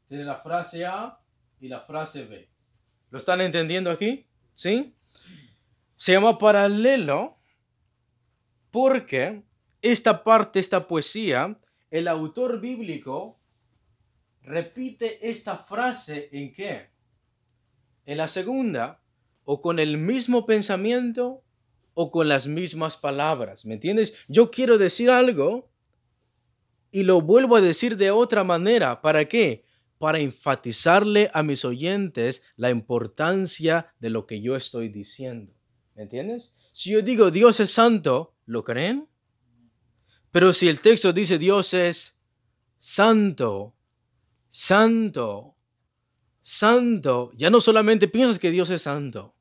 Tiene 0.08 0.24
la 0.24 0.36
frase 0.36 0.84
A 0.84 1.18
y 1.60 1.68
la 1.68 1.80
frase 1.80 2.24
B. 2.24 2.48
¿Lo 3.10 3.18
están 3.18 3.40
entendiendo 3.40 3.90
aquí? 3.90 4.26
¿Sí? 4.54 4.94
Se 5.96 6.12
llama 6.12 6.38
paralelo 6.38 7.38
porque 8.70 9.44
esta 9.80 10.24
parte, 10.24 10.60
esta 10.60 10.86
poesía, 10.86 11.58
el 11.90 12.08
autor 12.08 12.60
bíblico 12.60 13.40
repite 14.42 15.30
esta 15.30 15.58
frase 15.58 16.28
en 16.32 16.52
qué? 16.52 16.90
En 18.04 18.18
la 18.18 18.28
segunda, 18.28 19.00
o 19.44 19.60
con 19.60 19.78
el 19.78 19.96
mismo 19.96 20.44
pensamiento 20.44 21.42
o 21.94 22.10
con 22.10 22.28
las 22.28 22.46
mismas 22.46 22.96
palabras. 22.96 23.64
¿Me 23.64 23.74
entiendes? 23.74 24.14
Yo 24.28 24.50
quiero 24.50 24.76
decir 24.76 25.10
algo 25.10 25.70
y 26.94 27.02
lo 27.02 27.20
vuelvo 27.20 27.56
a 27.56 27.60
decir 27.60 27.96
de 27.96 28.12
otra 28.12 28.44
manera. 28.44 29.02
¿Para 29.02 29.24
qué? 29.24 29.64
Para 29.98 30.20
enfatizarle 30.20 31.28
a 31.34 31.42
mis 31.42 31.64
oyentes 31.64 32.40
la 32.54 32.70
importancia 32.70 33.92
de 33.98 34.10
lo 34.10 34.28
que 34.28 34.40
yo 34.40 34.54
estoy 34.54 34.90
diciendo. 34.90 35.52
¿Me 35.96 36.04
entiendes? 36.04 36.54
Si 36.72 36.90
yo 36.90 37.02
digo 37.02 37.32
Dios 37.32 37.58
es 37.58 37.72
santo, 37.72 38.36
¿lo 38.46 38.62
creen? 38.62 39.08
Pero 40.30 40.52
si 40.52 40.68
el 40.68 40.78
texto 40.78 41.12
dice 41.12 41.36
Dios 41.36 41.74
es 41.74 42.20
santo, 42.78 43.74
santo, 44.48 45.56
santo, 46.42 47.32
ya 47.34 47.50
no 47.50 47.60
solamente 47.60 48.06
piensas 48.06 48.38
que 48.38 48.52
Dios 48.52 48.70
es 48.70 48.82
santo, 48.82 49.34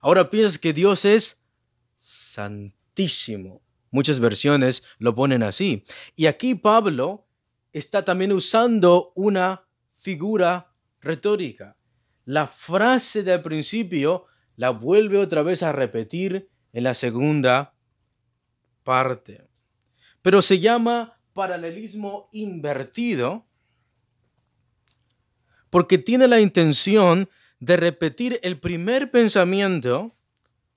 ahora 0.00 0.30
piensas 0.30 0.58
que 0.58 0.72
Dios 0.72 1.04
es 1.04 1.44
santísimo. 1.94 3.62
Muchas 3.96 4.20
versiones 4.20 4.82
lo 4.98 5.14
ponen 5.14 5.42
así. 5.42 5.82
Y 6.16 6.26
aquí 6.26 6.54
Pablo 6.54 7.26
está 7.72 8.04
también 8.04 8.30
usando 8.30 9.10
una 9.14 9.66
figura 9.94 10.74
retórica. 11.00 11.78
La 12.26 12.46
frase 12.46 13.22
del 13.22 13.40
principio 13.40 14.26
la 14.56 14.68
vuelve 14.68 15.16
otra 15.16 15.40
vez 15.40 15.62
a 15.62 15.72
repetir 15.72 16.50
en 16.74 16.84
la 16.84 16.92
segunda 16.92 17.74
parte. 18.82 19.48
Pero 20.20 20.42
se 20.42 20.58
llama 20.58 21.18
paralelismo 21.32 22.28
invertido 22.32 23.46
porque 25.70 25.96
tiene 25.96 26.28
la 26.28 26.40
intención 26.40 27.30
de 27.60 27.78
repetir 27.78 28.40
el 28.42 28.60
primer 28.60 29.10
pensamiento 29.10 30.14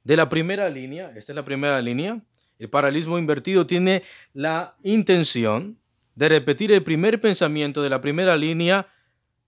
de 0.06 0.16
la 0.16 0.30
primera 0.30 0.70
línea, 0.70 1.12
esta 1.18 1.34
es 1.34 1.36
la 1.36 1.44
primera 1.44 1.82
línea, 1.82 2.24
el 2.60 2.70
paralelismo 2.70 3.18
invertido 3.18 3.66
tiene 3.66 4.04
la 4.34 4.76
intención 4.84 5.80
de 6.16 6.30
repetir 6.30 6.72
el 6.74 6.84
primer 6.84 7.22
pensamiento 7.22 7.82
de 7.82 7.90
la 7.90 8.02
primera 8.02 8.36
línea 8.36 8.88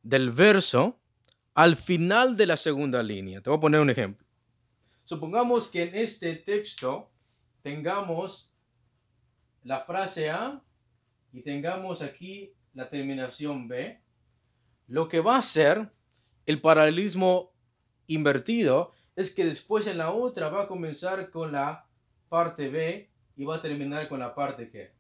del 0.02 0.32
verso 0.32 0.98
al 1.54 1.76
final 1.76 2.38
de 2.38 2.48
la 2.48 2.56
segunda 2.56 3.04
línea. 3.04 3.42
Te 3.42 3.50
voy 3.50 3.58
a 3.58 3.62
poner 3.62 3.82
un 3.82 3.90
ejemplo. 3.90 4.26
Supongamos 5.04 5.68
que 5.68 5.84
en 5.84 5.96
este 5.96 6.36
texto 6.36 7.12
tengamos 7.62 8.54
la 9.64 9.82
frase 9.82 10.30
A 10.30 10.64
y 11.34 11.42
tengamos 11.42 12.02
aquí 12.02 12.54
la 12.74 12.90
terminación 12.90 13.68
B. 13.68 14.02
Lo 14.88 15.10
que 15.10 15.20
va 15.20 15.38
a 15.38 15.44
ser 15.44 15.92
el 16.46 16.62
paralelismo 16.62 17.52
invertido 18.08 18.94
es 19.18 19.32
que 19.36 19.44
después 19.44 19.86
en 19.88 19.98
la 19.98 20.12
otra 20.12 20.48
va 20.48 20.64
a 20.64 20.68
comenzar 20.68 21.30
con 21.30 21.52
la 21.52 21.91
parte 22.32 22.70
B 22.70 23.12
y 23.36 23.44
va 23.44 23.58
a 23.58 23.62
terminar 23.62 24.08
con 24.08 24.22
la 24.22 24.34
parte 24.34 24.70
que. 24.70 24.94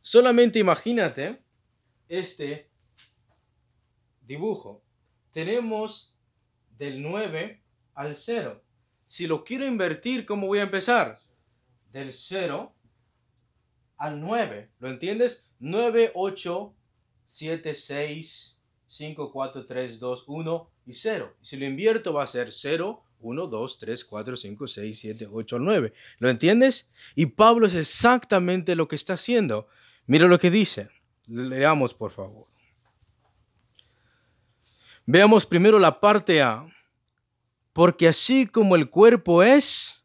Solamente 0.00 0.58
imagínate 0.58 1.44
este 2.08 2.72
dibujo. 4.22 4.82
Tenemos 5.30 6.16
del 6.76 7.00
9 7.00 7.62
al 7.94 8.16
0. 8.16 8.64
Si 9.06 9.28
lo 9.28 9.44
quiero 9.44 9.64
invertir, 9.64 10.26
¿cómo 10.26 10.48
voy 10.48 10.58
a 10.58 10.64
empezar? 10.64 11.18
Del 11.92 12.12
0 12.12 12.74
al 13.96 14.20
9. 14.20 14.72
¿Lo 14.80 14.88
entiendes? 14.88 15.48
9, 15.60 16.10
8, 16.16 16.74
7, 17.26 17.74
6, 17.74 18.60
5, 18.88 19.32
4, 19.32 19.66
3, 19.66 20.00
2, 20.00 20.24
1 20.26 20.70
y 20.86 20.92
0. 20.94 21.36
Y 21.40 21.46
si 21.46 21.56
lo 21.56 21.64
invierto 21.64 22.12
va 22.12 22.24
a 22.24 22.26
ser 22.26 22.52
0, 22.52 23.03
1, 23.24 23.46
2, 23.46 23.78
3, 23.78 24.04
4, 24.04 24.36
5, 24.36 24.66
6, 24.66 24.98
7, 24.98 25.28
8, 25.32 25.58
9. 25.58 25.92
¿Lo 26.18 26.28
entiendes? 26.28 26.90
Y 27.14 27.26
Pablo 27.26 27.66
es 27.66 27.74
exactamente 27.74 28.76
lo 28.76 28.86
que 28.86 28.96
está 28.96 29.14
haciendo. 29.14 29.66
Mira 30.06 30.28
lo 30.28 30.38
que 30.38 30.50
dice. 30.50 30.90
Leamos, 31.26 31.94
por 31.94 32.10
favor. 32.10 32.46
Veamos 35.06 35.46
primero 35.46 35.78
la 35.78 36.00
parte 36.00 36.42
A. 36.42 36.66
Porque 37.72 38.06
así 38.06 38.46
como 38.46 38.76
el 38.76 38.88
cuerpo 38.88 39.42
es 39.42 40.04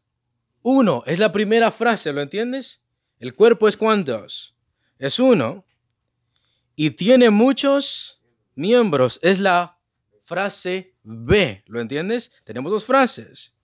uno, 0.62 1.04
es 1.06 1.18
la 1.18 1.30
primera 1.30 1.70
frase, 1.70 2.12
¿lo 2.12 2.20
entiendes? 2.20 2.82
El 3.18 3.34
cuerpo 3.34 3.68
es 3.68 3.76
cuántos? 3.76 4.56
Es 4.98 5.18
uno. 5.18 5.64
Y 6.74 6.90
tiene 6.90 7.30
muchos 7.30 8.22
miembros. 8.54 9.20
Es 9.22 9.38
la 9.38 9.78
frase 10.24 10.89
B. 11.02 11.62
¿Lo 11.66 11.80
entiendes? 11.80 12.32
Tenemos 12.44 12.70
dos 12.70 12.84
frases. 12.84 13.56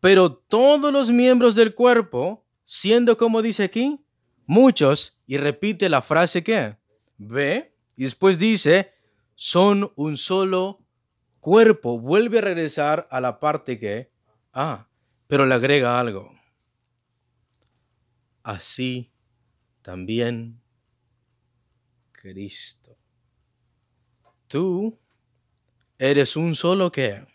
Pero 0.00 0.32
todos 0.32 0.92
los 0.92 1.10
miembros 1.10 1.54
del 1.54 1.74
cuerpo, 1.74 2.46
siendo 2.64 3.16
como 3.16 3.42
dice 3.42 3.64
aquí, 3.64 4.04
muchos, 4.46 5.18
y 5.26 5.36
repite 5.36 5.88
la 5.88 6.02
frase 6.02 6.42
que 6.42 6.76
B, 7.16 7.74
y 7.96 8.04
después 8.04 8.38
dice, 8.38 8.92
son 9.34 9.92
un 9.96 10.16
solo 10.16 10.84
cuerpo. 11.40 11.98
Vuelve 11.98 12.38
a 12.38 12.42
regresar 12.42 13.08
a 13.10 13.20
la 13.20 13.40
parte 13.40 13.78
que 13.78 14.12
A, 14.52 14.88
pero 15.26 15.46
le 15.46 15.54
agrega 15.54 15.98
algo. 15.98 16.32
Así 18.42 19.12
también 19.82 20.60
Cristo. 22.12 22.96
Tú 24.46 24.98
eres 25.98 26.36
un 26.36 26.54
solo 26.54 26.90
qué? 26.92 27.26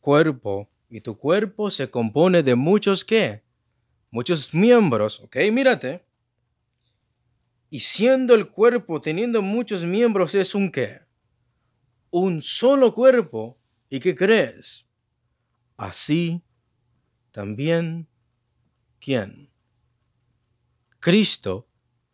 Cuerpo. 0.00 0.70
Y 0.88 1.00
tu 1.00 1.16
cuerpo 1.16 1.70
se 1.70 1.90
compone 1.90 2.42
de 2.42 2.54
muchos 2.54 3.04
qué? 3.04 3.44
muchos 4.10 4.52
miembros, 4.52 5.20
¿ok? 5.20 5.36
Mírate. 5.52 6.04
Y 7.70 7.80
siendo 7.80 8.34
el 8.34 8.50
cuerpo, 8.50 9.00
teniendo 9.00 9.42
muchos 9.42 9.84
miembros, 9.84 10.34
es 10.34 10.54
un 10.54 10.70
qué? 10.70 11.00
Un 12.10 12.42
solo 12.42 12.94
cuerpo. 12.94 13.58
¿Y 13.88 14.00
qué 14.00 14.14
crees? 14.14 14.86
Así 15.76 16.42
también, 17.32 18.08
¿quién? 19.00 19.50
Cristo 20.98 21.68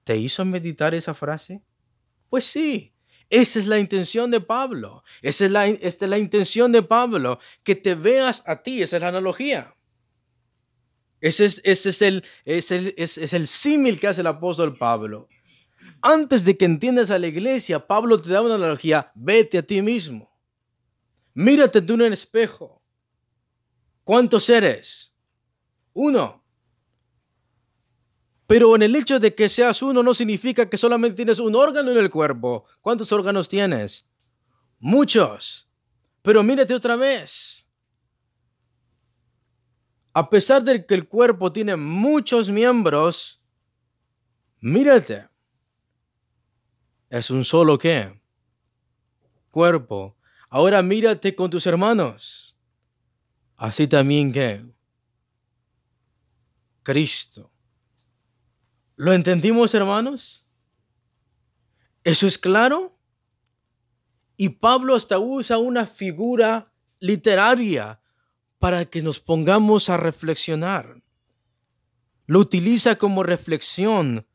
te 0.04 0.16
hizo 0.16 0.44
meditar 0.44 0.94
esa 0.94 1.14
frase. 1.14 1.62
Pues 2.28 2.44
sí, 2.44 2.94
esa 3.28 3.58
es 3.58 3.66
la 3.66 3.78
intención 3.78 4.30
de 4.30 4.40
Pablo. 4.40 5.02
Esa 5.22 5.46
es 5.46 5.50
la, 5.50 5.66
esta 5.66 6.04
es 6.04 6.10
la 6.10 6.18
intención 6.18 6.72
de 6.72 6.82
Pablo, 6.82 7.40
que 7.64 7.74
te 7.74 7.94
veas 7.94 8.42
a 8.46 8.62
ti, 8.62 8.82
esa 8.82 8.96
es 8.96 9.02
la 9.02 9.08
analogía. 9.08 9.74
Ese 11.20 11.46
es, 11.46 11.60
ese 11.64 11.88
es 11.88 12.02
el, 12.02 12.24
es 12.44 12.70
es, 12.70 13.18
es 13.18 13.32
el 13.32 13.46
símil 13.46 13.98
que 13.98 14.06
hace 14.08 14.20
el 14.20 14.26
apóstol 14.28 14.76
Pablo. 14.76 15.28
Antes 16.02 16.44
de 16.44 16.56
que 16.56 16.66
entiendas 16.66 17.10
a 17.10 17.18
la 17.18 17.26
iglesia, 17.26 17.86
Pablo 17.86 18.20
te 18.20 18.30
da 18.30 18.42
una 18.42 18.54
analogía, 18.54 19.10
vete 19.14 19.58
a 19.58 19.62
ti 19.62 19.82
mismo. 19.82 20.30
Mírate 21.34 21.82
tú 21.82 21.94
en 21.94 22.02
el 22.02 22.12
espejo. 22.12 22.82
¿Cuántos 24.04 24.48
eres? 24.48 25.12
Uno. 25.92 26.45
Pero 28.46 28.76
en 28.76 28.82
el 28.82 28.94
hecho 28.94 29.18
de 29.18 29.34
que 29.34 29.48
seas 29.48 29.82
uno 29.82 30.02
no 30.02 30.14
significa 30.14 30.68
que 30.70 30.78
solamente 30.78 31.16
tienes 31.16 31.40
un 31.40 31.56
órgano 31.56 31.90
en 31.90 31.98
el 31.98 32.10
cuerpo. 32.10 32.64
¿Cuántos 32.80 33.10
órganos 33.10 33.48
tienes? 33.48 34.06
Muchos. 34.78 35.68
Pero 36.22 36.42
mírate 36.42 36.74
otra 36.74 36.96
vez. 36.96 37.66
A 40.12 40.30
pesar 40.30 40.62
de 40.62 40.86
que 40.86 40.94
el 40.94 41.08
cuerpo 41.08 41.52
tiene 41.52 41.76
muchos 41.76 42.48
miembros, 42.48 43.42
mírate. 44.60 45.28
Es 47.10 47.30
un 47.30 47.44
solo 47.44 47.78
qué? 47.78 48.20
Cuerpo. 49.50 50.16
Ahora 50.48 50.82
mírate 50.82 51.34
con 51.34 51.50
tus 51.50 51.66
hermanos. 51.66 52.56
Así 53.56 53.86
también 53.86 54.32
que 54.32 54.64
Cristo. 56.82 57.50
¿Lo 58.96 59.12
entendimos, 59.12 59.74
hermanos? 59.74 60.46
¿Eso 62.02 62.26
es 62.26 62.38
claro? 62.38 62.98
Y 64.36 64.50
Pablo 64.50 64.94
hasta 64.94 65.18
usa 65.18 65.58
una 65.58 65.86
figura 65.86 66.72
literaria 66.98 68.00
para 68.58 68.86
que 68.86 69.02
nos 69.02 69.20
pongamos 69.20 69.90
a 69.90 69.96
reflexionar. 69.96 71.02
Lo 72.26 72.40
utiliza 72.40 72.96
como 72.96 73.22
reflexión 73.22 74.26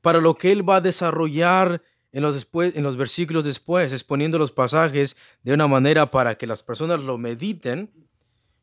para 0.00 0.20
lo 0.20 0.36
que 0.36 0.52
él 0.52 0.68
va 0.68 0.76
a 0.76 0.80
desarrollar 0.80 1.82
en 2.12 2.22
los, 2.22 2.34
después, 2.34 2.74
en 2.76 2.82
los 2.82 2.96
versículos 2.96 3.44
después, 3.44 3.92
exponiendo 3.92 4.38
los 4.38 4.52
pasajes 4.52 5.16
de 5.42 5.52
una 5.52 5.66
manera 5.66 6.10
para 6.10 6.36
que 6.36 6.46
las 6.46 6.62
personas 6.62 7.00
lo 7.00 7.18
mediten 7.18 8.08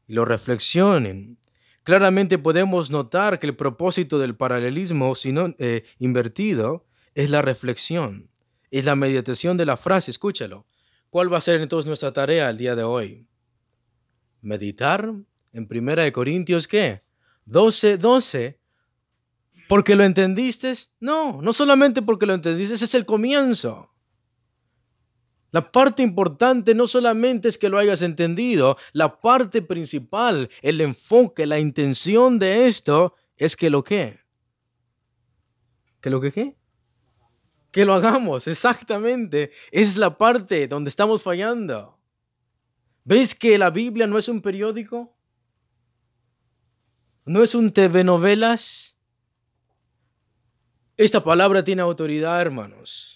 y 0.07 0.13
lo 0.13 0.25
reflexionen. 0.25 1.37
Claramente 1.85 2.39
podemos 2.39 2.89
notar 2.89 3.39
que 3.39 3.45
el 3.45 3.55
propósito 3.55 4.17
del 4.17 4.35
paralelismo 4.35 5.13
eh, 5.59 5.83
invertido 5.99 6.87
es 7.13 7.29
la 7.29 7.43
reflexión, 7.43 8.31
es 8.71 8.85
la 8.85 8.95
meditación 8.95 9.55
de 9.55 9.67
la 9.67 9.77
frase. 9.77 10.09
Escúchalo. 10.09 10.65
¿Cuál 11.11 11.31
va 11.31 11.37
a 11.37 11.41
ser 11.41 11.61
entonces 11.61 11.85
nuestra 11.85 12.11
tarea 12.11 12.49
el 12.49 12.57
día 12.57 12.75
de 12.75 12.81
hoy? 12.81 13.27
Meditar 14.41 15.13
en 15.53 15.67
Primera 15.67 16.03
de 16.03 16.11
Corintios, 16.11 16.67
¿qué? 16.67 17.03
12, 17.45 17.99
12 17.99 18.59
¿Porque 19.67 19.95
lo 19.95 20.03
entendiste? 20.03 20.73
No, 20.99 21.39
no 21.39 21.53
solamente 21.53 22.01
porque 22.01 22.25
lo 22.25 22.33
entendiste, 22.33 22.73
ese 22.73 22.85
es 22.85 22.95
el 22.95 23.05
comienzo. 23.05 23.91
La 25.55 25.71
parte 25.71 26.03
importante 26.03 26.75
no 26.75 26.85
solamente 26.85 27.47
es 27.47 27.57
que 27.57 27.69
lo 27.69 27.77
hayas 27.77 28.01
entendido, 28.01 28.75
la 28.91 29.21
parte 29.21 29.61
principal, 29.61 30.49
el 30.61 30.81
enfoque, 30.81 31.45
la 31.45 31.59
intención 31.59 32.39
de 32.39 32.67
esto 32.67 33.15
es 33.37 33.55
que 33.55 33.69
lo 33.69 33.81
que. 33.81 34.19
¿Que 36.01 36.09
lo 36.09 36.19
que 36.19 36.33
qué? 36.33 36.57
Que 37.71 37.85
lo 37.85 37.93
hagamos, 37.93 38.49
exactamente. 38.49 39.53
Es 39.71 39.95
la 39.95 40.17
parte 40.17 40.67
donde 40.67 40.89
estamos 40.89 41.23
fallando. 41.23 42.01
¿Ves 43.05 43.33
que 43.33 43.57
la 43.57 43.69
Biblia 43.69 44.07
no 44.07 44.17
es 44.17 44.27
un 44.27 44.41
periódico? 44.41 45.15
¿No 47.23 47.41
es 47.41 47.55
un 47.55 47.71
TV 47.71 48.03
novelas? 48.03 48.97
Esta 50.97 51.23
palabra 51.23 51.63
tiene 51.63 51.81
autoridad, 51.81 52.41
hermanos. 52.41 53.14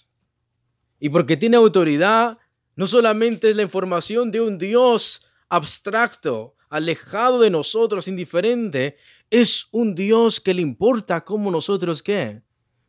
Y 1.00 1.08
porque 1.08 1.36
tiene 1.36 1.56
autoridad, 1.56 2.38
no 2.76 2.86
solamente 2.86 3.50
es 3.50 3.56
la 3.56 3.62
información 3.62 4.30
de 4.30 4.40
un 4.40 4.58
Dios 4.58 5.26
abstracto, 5.48 6.54
alejado 6.68 7.40
de 7.40 7.50
nosotros, 7.50 8.06
indiferente, 8.06 8.96
es 9.30 9.66
un 9.72 9.94
Dios 9.94 10.40
que 10.40 10.54
le 10.54 10.62
importa 10.62 11.24
cómo 11.24 11.50
nosotros 11.50 12.02
qué 12.02 12.42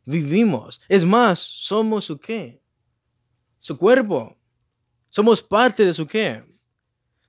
vivimos. 0.04 0.80
Es 0.88 1.04
más, 1.04 1.38
somos 1.38 2.04
su 2.04 2.18
qué? 2.18 2.62
Su 3.58 3.76
cuerpo. 3.76 4.36
Somos 5.08 5.42
parte 5.42 5.84
de 5.84 5.94
su 5.94 6.06
qué? 6.06 6.44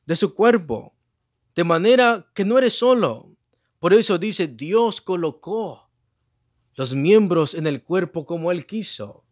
De 0.05 0.15
su 0.15 0.33
cuerpo. 0.33 0.95
De 1.55 1.63
manera 1.63 2.29
que 2.33 2.45
no 2.45 2.57
eres 2.57 2.73
solo. 2.73 3.35
Por 3.79 3.93
eso 3.93 4.17
dice, 4.17 4.47
Dios 4.47 5.01
colocó 5.01 5.89
los 6.75 6.95
miembros 6.95 7.53
en 7.53 7.67
el 7.67 7.83
cuerpo 7.83 8.25
como 8.25 8.51
Él 8.51 8.65
quiso. 8.65 9.22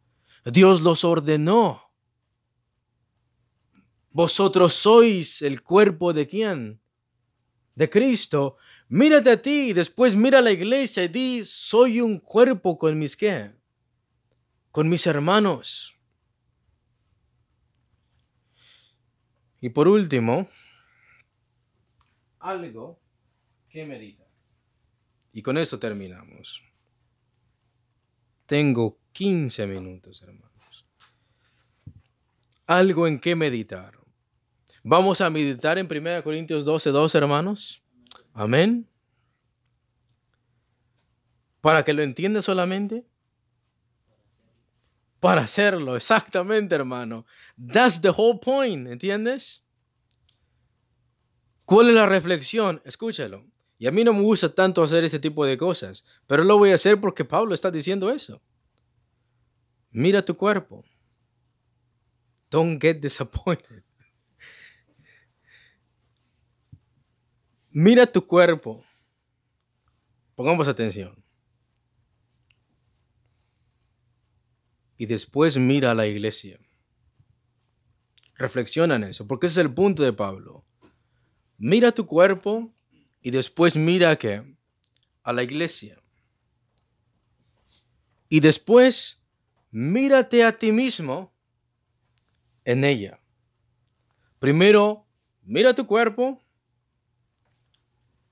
Dios 0.46 0.82
los 0.82 1.04
ordenó. 1.04 1.92
Vosotros 4.10 4.74
sois 4.74 5.42
el 5.42 5.62
cuerpo 5.62 6.14
de 6.14 6.28
quién? 6.28 6.82
De 7.76 7.90
Cristo. 7.90 8.58
Mírate 8.90 9.32
a 9.32 9.42
ti 9.42 9.72
después 9.72 10.16
mira 10.16 10.40
a 10.40 10.42
la 10.42 10.52
iglesia 10.52 11.04
y 11.04 11.08
di, 11.08 11.46
soy 11.46 12.02
un 12.02 12.20
cuerpo 12.20 12.78
con 12.78 13.00
mis 13.00 13.16
qué? 13.16 13.56
Con 14.72 14.90
mis 14.90 15.08
hermanos. 15.08 15.96
Y 19.62 19.70
por 19.70 19.88
último, 19.88 20.50
algo 22.40 23.00
que 23.70 23.86
medita. 23.86 24.26
Y 25.32 25.42
con 25.42 25.58
eso 25.58 25.80
terminamos. 25.80 26.64
Tengo 28.46 29.01
15 29.14 29.68
minutos, 29.68 30.22
hermanos. 30.22 30.86
Algo 32.68 33.08
en 33.08 33.20
qué 33.20 33.36
meditar. 33.36 33.98
Vamos 34.84 35.22
a 35.22 35.30
meditar 35.30 35.78
en 35.78 35.86
1 35.86 36.24
Corintios 36.24 36.66
12, 36.66 36.90
2, 36.90 37.16
hermanos. 37.16 37.84
Amén. 38.34 38.88
Para 41.60 41.84
que 41.84 41.94
lo 41.94 42.02
entienda 42.02 42.42
solamente. 42.42 43.06
Para 45.20 45.42
hacerlo, 45.42 45.96
exactamente, 45.96 46.74
hermano. 46.74 47.28
That's 47.72 48.02
the 48.02 48.10
whole 48.10 48.40
point, 48.42 48.88
¿entiendes? 48.88 49.64
¿Cuál 51.64 51.90
es 51.90 51.96
la 51.96 52.08
reflexión? 52.08 52.82
Escúchalo. 52.86 53.46
Y 53.78 53.88
a 53.88 53.92
mí 53.92 54.04
no 54.04 54.14
me 54.14 54.22
gusta 54.22 54.54
tanto 54.54 54.82
hacer 54.82 55.04
ese 55.04 55.20
tipo 55.20 55.46
de 55.46 55.58
cosas, 55.58 56.04
pero 56.26 56.44
lo 56.44 56.58
voy 56.58 56.72
a 56.72 56.76
hacer 56.76 57.00
porque 57.00 57.24
Pablo 57.24 57.54
está 57.54 57.70
diciendo 57.70 58.12
eso. 58.12 58.42
Mira 59.92 60.24
tu 60.24 60.36
cuerpo. 60.36 60.86
Don't 62.50 62.82
get 62.82 63.00
disappointed. 63.02 63.84
Mira 67.72 68.06
tu 68.06 68.26
cuerpo. 68.26 68.84
Pongamos 70.36 70.68
atención. 70.68 71.24
Y 74.98 75.06
después 75.06 75.58
mira 75.58 75.92
a 75.92 75.96
la 75.96 76.08
iglesia. 76.08 76.60
Reflexiona 78.36 78.96
en 78.96 79.06
eso, 79.06 79.28
porque 79.28 79.48
ese 79.48 79.62
es 79.62 79.66
el 79.66 79.74
punto 79.74 80.04
de 80.04 80.14
Pablo. 80.14 80.66
Mira 81.58 81.92
tu 81.92 82.06
cuerpo 82.06 82.74
y 83.22 83.32
después 83.32 83.76
mira 83.76 84.16
que 84.18 84.58
a 85.24 85.34
la 85.34 85.44
iglesia. 85.44 86.02
Y 88.30 88.40
después 88.40 89.21
mírate 89.72 90.44
a 90.44 90.58
ti 90.58 90.72
mismo 90.72 91.34
en 92.66 92.84
ella. 92.84 93.20
Primero, 94.40 95.08
mira 95.42 95.74
tu 95.74 95.88
cuerpo. 95.88 96.42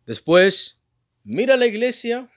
Después, 0.06 0.80
mira 1.24 1.56
la 1.56 1.66
iglesia. 1.66 2.30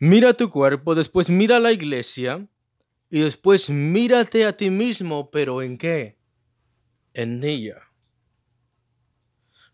Mira 0.00 0.32
tu 0.34 0.48
cuerpo, 0.48 0.94
después 0.94 1.28
mira 1.28 1.58
la 1.58 1.72
iglesia 1.72 2.48
y 3.10 3.20
después 3.20 3.70
mírate 3.70 4.44
a 4.44 4.56
ti 4.56 4.70
mismo, 4.70 5.30
pero 5.30 5.62
¿en 5.62 5.78
qué? 5.78 6.18
En 7.14 7.42
ella. 7.42 7.82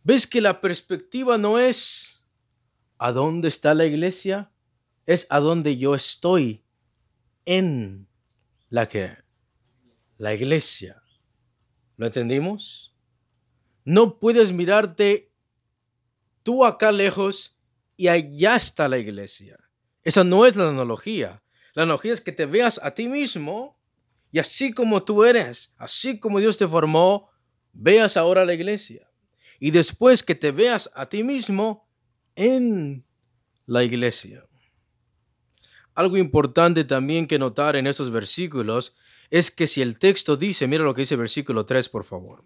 ¿Ves 0.03 0.27
que 0.27 0.41
la 0.41 0.61
perspectiva 0.61 1.39
no 1.39 1.59
es 1.59 2.27
a 2.99 3.13
dónde 3.13 3.49
está 3.49 3.75
la 3.75 3.87
iglesia? 3.87 4.53
Es 5.07 5.27
a 5.31 5.41
dónde 5.41 5.77
yo 5.77 5.95
estoy 5.95 6.65
en 7.45 8.09
la 8.69 8.89
que 8.89 9.17
la 10.17 10.35
iglesia. 10.35 11.03
¿Lo 11.97 12.07
entendimos? 12.07 12.97
No 13.85 14.19
puedes 14.19 14.53
mirarte 14.53 15.33
tú 16.43 16.65
acá 16.65 16.93
lejos 16.93 17.57
y 17.97 18.09
allá 18.09 18.57
está 18.57 18.89
la 18.89 18.99
iglesia. 18.99 19.59
Esa 20.03 20.25
no 20.25 20.47
es 20.47 20.57
la 20.57 20.69
analogía. 20.69 21.44
La 21.75 21.83
analogía 21.83 22.13
es 22.13 22.21
que 22.21 22.33
te 22.33 22.47
veas 22.47 22.81
a 22.83 22.93
ti 22.93 23.09
mismo 23.09 23.79
y 24.31 24.39
así 24.39 24.73
como 24.73 25.05
tú 25.05 25.25
eres, 25.25 25.75
así 25.77 26.19
como 26.19 26.41
Dios 26.41 26.57
te 26.57 26.67
formó, 26.67 27.31
veas 27.73 28.17
ahora 28.17 28.45
la 28.45 28.55
iglesia. 28.55 29.11
Y 29.61 29.71
después 29.71 30.23
que 30.23 30.35
te 30.35 30.51
veas 30.51 30.91
a 30.95 31.09
ti 31.09 31.23
mismo 31.23 31.89
en 32.37 33.05
la 33.67 33.85
iglesia. 33.85 34.47
Algo 35.95 36.17
importante 36.17 36.85
también 36.85 37.27
que 37.27 37.39
notar 37.39 37.77
en 37.77 37.87
estos 37.87 38.11
versículos 38.11 38.95
es 39.31 39.51
que 39.51 39.67
si 39.67 39.83
el 39.83 39.99
texto 39.99 40.37
dice, 40.37 40.67
mira 40.67 40.85
lo 40.85 40.95
que 40.95 41.03
dice 41.03 41.15
el 41.15 41.21
versículo 41.21 41.67
3, 41.67 41.89
por 41.89 42.05
favor. 42.05 42.45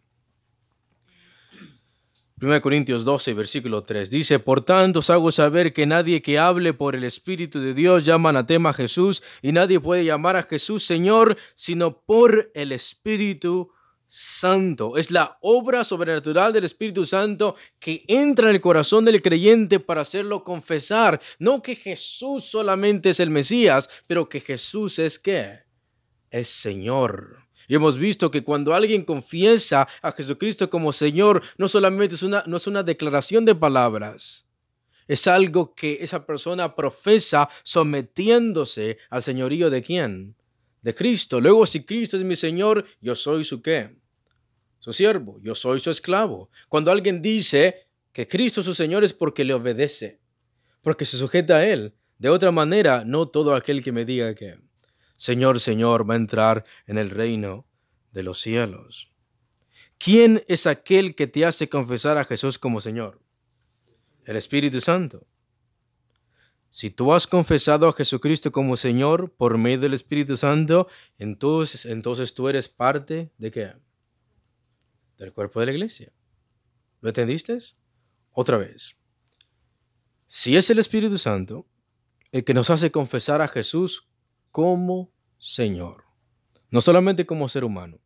1 2.41 2.61
Corintios 2.61 3.05
12, 3.05 3.35
versículo 3.35 3.83
3. 3.83 4.11
Dice, 4.11 4.39
Por 4.39 4.61
tanto 4.61 5.01
os 5.01 5.11
hago 5.11 5.33
saber 5.33 5.73
que 5.73 5.87
nadie 5.87 6.23
que 6.23 6.39
hable 6.39 6.73
por 6.73 6.95
el 6.95 7.03
Espíritu 7.03 7.59
de 7.59 7.75
Dios 7.75 8.05
llama 8.05 8.29
anatema 8.29 8.71
a 8.71 8.75
Jesús, 8.75 9.25
y 9.43 9.51
nadie 9.51 9.81
puede 9.81 10.05
llamar 10.05 10.37
a 10.37 10.45
Jesús 10.45 10.85
Señor, 10.85 11.37
sino 11.57 12.01
por 12.03 12.53
el 12.55 12.71
Espíritu 12.71 13.73
Santo. 14.07 14.97
Es 14.97 15.11
la 15.11 15.37
obra 15.41 15.83
sobrenatural 15.83 16.53
del 16.53 16.65
Espíritu 16.65 17.05
Santo 17.07 17.57
que 17.81 18.05
entra 18.07 18.49
en 18.49 18.55
el 18.55 18.61
corazón 18.61 19.05
del 19.05 19.21
creyente 19.21 19.81
para 19.81 20.03
hacerlo 20.03 20.45
confesar. 20.45 21.21
No 21.41 21.61
que 21.61 21.75
Jesús 21.75 22.45
solamente 22.45 23.11
es 23.11 23.19
el 23.19 23.31
Mesías, 23.31 23.89
pero 24.07 24.29
que 24.29 24.41
Jesús 24.41 25.01
es 25.01 25.19
qué? 25.19 25.65
Es 26.31 26.49
Señor. 26.49 27.48
Y 27.69 27.75
hemos 27.75 27.99
visto 27.99 28.31
que 28.31 28.43
cuando 28.43 28.75
alguien 28.75 29.05
confiesa 29.05 29.87
a 30.01 30.11
Jesucristo 30.13 30.71
como 30.71 30.93
Señor, 30.93 31.43
no 31.59 31.69
solamente 31.69 32.15
es 32.15 32.23
una, 32.23 32.43
no 32.47 32.57
es 32.57 32.67
una 32.67 32.83
declaración 32.83 33.45
de 33.45 33.55
palabras, 33.55 34.47
es 35.07 35.27
algo 35.27 35.75
que 35.75 35.99
esa 36.01 36.27
persona 36.27 36.75
profesa 36.75 37.49
sometiéndose 37.63 38.99
al 39.11 39.23
señorío 39.23 39.69
de 39.69 39.83
quién? 39.83 40.35
De 40.83 40.95
Cristo. 40.95 41.41
Luego, 41.41 41.67
si 41.67 41.85
Cristo 41.85 42.17
es 42.17 42.25
mi 42.25 42.37
Señor, 42.37 42.87
yo 43.01 43.15
soy 43.15 43.45
su 43.45 43.61
qué? 43.61 43.97
Su 44.81 44.95
siervo, 44.95 45.39
yo 45.43 45.55
soy 45.55 45.81
su 45.81 45.91
esclavo. 45.91 46.51
Cuando 46.69 46.91
alguien 46.91 47.21
dice 47.21 47.87
que 48.13 48.27
Cristo 48.27 48.61
es 48.61 48.67
su 48.67 48.75
Señor 48.75 49.05
es 49.05 49.13
porque 49.13 49.45
le 49.45 49.55
obedece, 49.55 50.21
porque 50.83 51.05
se 51.05 51.19
sujeta 51.19 51.57
a 51.57 51.67
Él. 51.67 51.95
De 52.19 52.31
otra 52.31 52.51
manera, 52.51 53.05
no 53.05 53.29
todo 53.29 53.55
aquel 53.55 53.83
que 53.83 53.93
me 53.93 54.05
diga 54.05 54.35
que 54.35 54.59
Señor, 55.19 55.59
Señor, 55.59 56.09
va 56.09 56.15
a 56.15 56.17
entrar 56.17 56.65
en 56.87 56.97
el 56.97 57.11
reino 57.11 57.67
de 58.13 58.23
los 58.23 58.41
cielos. 58.41 59.11
¿Quién 59.99 60.45
es 60.47 60.67
aquel 60.69 61.17
que 61.17 61.27
te 61.27 61.45
hace 61.45 61.69
confesar 61.69 62.17
a 62.19 62.25
Jesús 62.25 62.57
como 62.57 62.81
Señor? 62.81 63.21
El 64.25 64.37
Espíritu 64.37 64.81
Santo. 64.81 65.27
Si 66.71 66.91
tú 66.91 67.13
has 67.13 67.27
confesado 67.27 67.89
a 67.89 67.93
Jesucristo 67.93 68.53
como 68.53 68.77
Señor 68.77 69.35
por 69.35 69.59
medio 69.59 69.81
del 69.81 69.95
Espíritu 69.95 70.37
Santo, 70.37 70.87
entonces, 71.19 71.85
entonces 71.85 72.33
tú 72.33 72.49
eres 72.49 72.69
parte 72.69 73.33
de 73.39 73.51
qué? 73.51 73.73
Del 75.17 75.33
cuerpo 75.33 75.59
de 75.59 75.67
la 75.67 75.73
iglesia. 75.73 76.13
¿Lo 77.01 77.09
entendiste? 77.09 77.59
Otra 78.31 78.57
vez. 78.57 78.97
Si 80.29 80.57
es 80.57 80.71
el 80.71 80.79
Espíritu 80.79 81.19
Santo 81.19 81.67
el 82.31 82.45
que 82.45 82.55
nos 82.55 82.71
hace 82.71 82.93
confesar 82.93 83.43
a 83.43 83.49
Jesús 83.49 84.08
como 84.51 85.13
Señor. 85.39 86.05
No 86.71 86.81
solamente 86.81 87.27
como 87.27 87.49
ser 87.49 87.65
humano, 87.65 87.99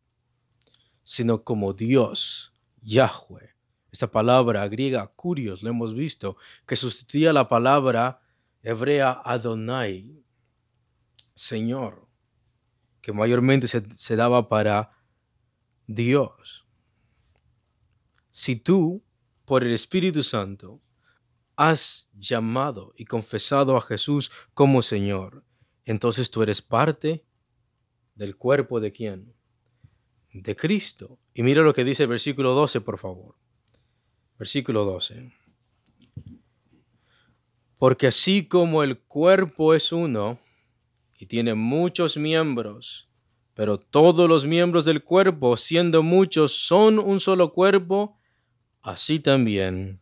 sino 1.03 1.43
como 1.43 1.73
Dios, 1.73 2.53
Yahweh. 2.81 3.55
Esta 3.91 4.09
palabra 4.09 4.67
griega, 4.67 5.05
curios, 5.07 5.61
lo 5.61 5.69
hemos 5.69 5.93
visto, 5.93 6.37
que 6.65 6.75
sustituía 6.75 7.33
la 7.33 7.47
palabra 7.47 8.21
hebrea 8.63 9.11
Adonai, 9.11 10.23
Señor, 11.35 12.07
que 13.01 13.13
mayormente 13.13 13.67
se 13.67 14.15
daba 14.15 14.47
para 14.47 14.91
Dios. 15.85 16.65
Si 18.31 18.55
tú, 18.55 19.03
por 19.45 19.63
el 19.63 19.73
Espíritu 19.73 20.23
Santo, 20.23 20.81
has 21.55 22.09
llamado 22.13 22.93
y 22.97 23.05
confesado 23.05 23.77
a 23.77 23.81
Jesús 23.81 24.31
como 24.53 24.81
Señor, 24.81 25.45
entonces 25.85 26.31
tú 26.31 26.43
eres 26.43 26.61
parte 26.61 27.25
del 28.15 28.35
cuerpo 28.35 28.79
de 28.79 28.91
quién? 28.91 29.33
De 30.31 30.55
Cristo. 30.55 31.19
Y 31.33 31.43
mira 31.43 31.61
lo 31.61 31.73
que 31.73 31.83
dice 31.83 32.03
el 32.03 32.09
versículo 32.09 32.53
12, 32.53 32.81
por 32.81 32.97
favor. 32.97 33.35
Versículo 34.37 34.85
12. 34.85 35.33
Porque 37.77 38.07
así 38.07 38.47
como 38.47 38.83
el 38.83 38.99
cuerpo 38.99 39.73
es 39.73 39.91
uno 39.91 40.39
y 41.19 41.25
tiene 41.25 41.53
muchos 41.53 42.17
miembros, 42.17 43.09
pero 43.53 43.77
todos 43.77 44.27
los 44.29 44.45
miembros 44.45 44.85
del 44.85 45.03
cuerpo, 45.03 45.57
siendo 45.57 46.01
muchos, 46.01 46.53
son 46.65 46.97
un 46.97 47.19
solo 47.19 47.53
cuerpo, 47.53 48.17
así 48.81 49.19
también 49.19 50.01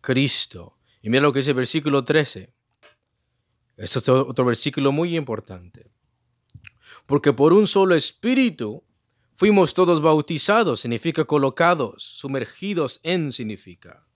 Cristo. 0.00 0.76
Y 1.00 1.10
mira 1.10 1.22
lo 1.22 1.32
que 1.32 1.40
dice 1.40 1.50
el 1.50 1.56
versículo 1.56 2.04
13. 2.04 2.53
Este 3.76 3.98
es 3.98 4.08
otro 4.08 4.44
versículo 4.44 4.92
muy 4.92 5.16
importante. 5.16 5.90
Porque 7.06 7.32
por 7.32 7.52
un 7.52 7.66
solo 7.66 7.94
espíritu 7.94 8.84
fuimos 9.32 9.74
todos 9.74 10.00
bautizados, 10.00 10.80
significa 10.80 11.24
colocados, 11.24 12.02
sumergidos 12.02 13.00
en 13.02 13.32
significa. 13.32 14.06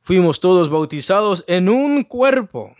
Fuimos 0.00 0.38
todos 0.40 0.68
bautizados 0.68 1.44
en 1.46 1.68
un 1.68 2.02
cuerpo. 2.02 2.76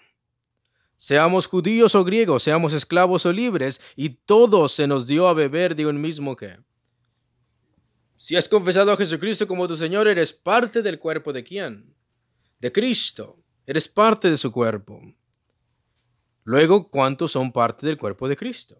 Seamos 0.96 1.46
judíos 1.46 1.94
o 1.94 2.04
griegos, 2.04 2.42
seamos 2.42 2.72
esclavos 2.72 3.26
o 3.26 3.32
libres, 3.32 3.80
y 3.96 4.10
todos 4.10 4.72
se 4.72 4.86
nos 4.86 5.06
dio 5.06 5.26
a 5.26 5.34
beber 5.34 5.74
de 5.74 5.86
un 5.86 6.00
mismo 6.00 6.36
que. 6.36 6.58
Si 8.16 8.36
has 8.36 8.48
confesado 8.48 8.92
a 8.92 8.96
Jesucristo 8.96 9.46
como 9.46 9.66
tu 9.66 9.76
Señor, 9.76 10.06
eres 10.06 10.32
parte 10.32 10.82
del 10.82 10.98
cuerpo 10.98 11.32
de 11.32 11.42
quién? 11.42 11.94
De 12.60 12.70
Cristo. 12.70 13.38
Eres 13.66 13.88
parte 13.88 14.30
de 14.30 14.36
su 14.36 14.52
cuerpo. 14.52 15.02
Luego, 16.44 16.90
¿cuántos 16.90 17.32
son 17.32 17.50
parte 17.50 17.86
del 17.86 17.96
cuerpo 17.96 18.28
de 18.28 18.36
Cristo? 18.36 18.78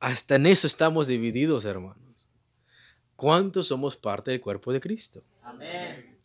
Hasta 0.00 0.34
en 0.34 0.46
eso 0.46 0.66
estamos 0.66 1.06
divididos, 1.06 1.64
hermanos. 1.64 2.28
¿Cuántos 3.14 3.68
somos 3.68 3.96
parte 3.96 4.30
del 4.32 4.40
cuerpo 4.40 4.72
de 4.72 4.80
Cristo? 4.80 5.24
Amén. 5.42 6.18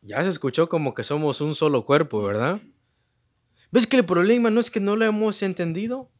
Ya 0.00 0.22
se 0.22 0.30
escuchó 0.30 0.68
como 0.68 0.94
que 0.94 1.02
somos 1.02 1.40
un 1.40 1.54
solo 1.54 1.84
cuerpo, 1.84 2.22
¿verdad? 2.22 2.60
¿Ves 3.72 3.86
que 3.86 3.96
el 3.96 4.04
problema 4.04 4.50
no 4.50 4.60
es 4.60 4.70
que 4.70 4.80
no 4.80 4.94
lo 4.94 5.04
hemos 5.04 5.42
entendido? 5.42 6.10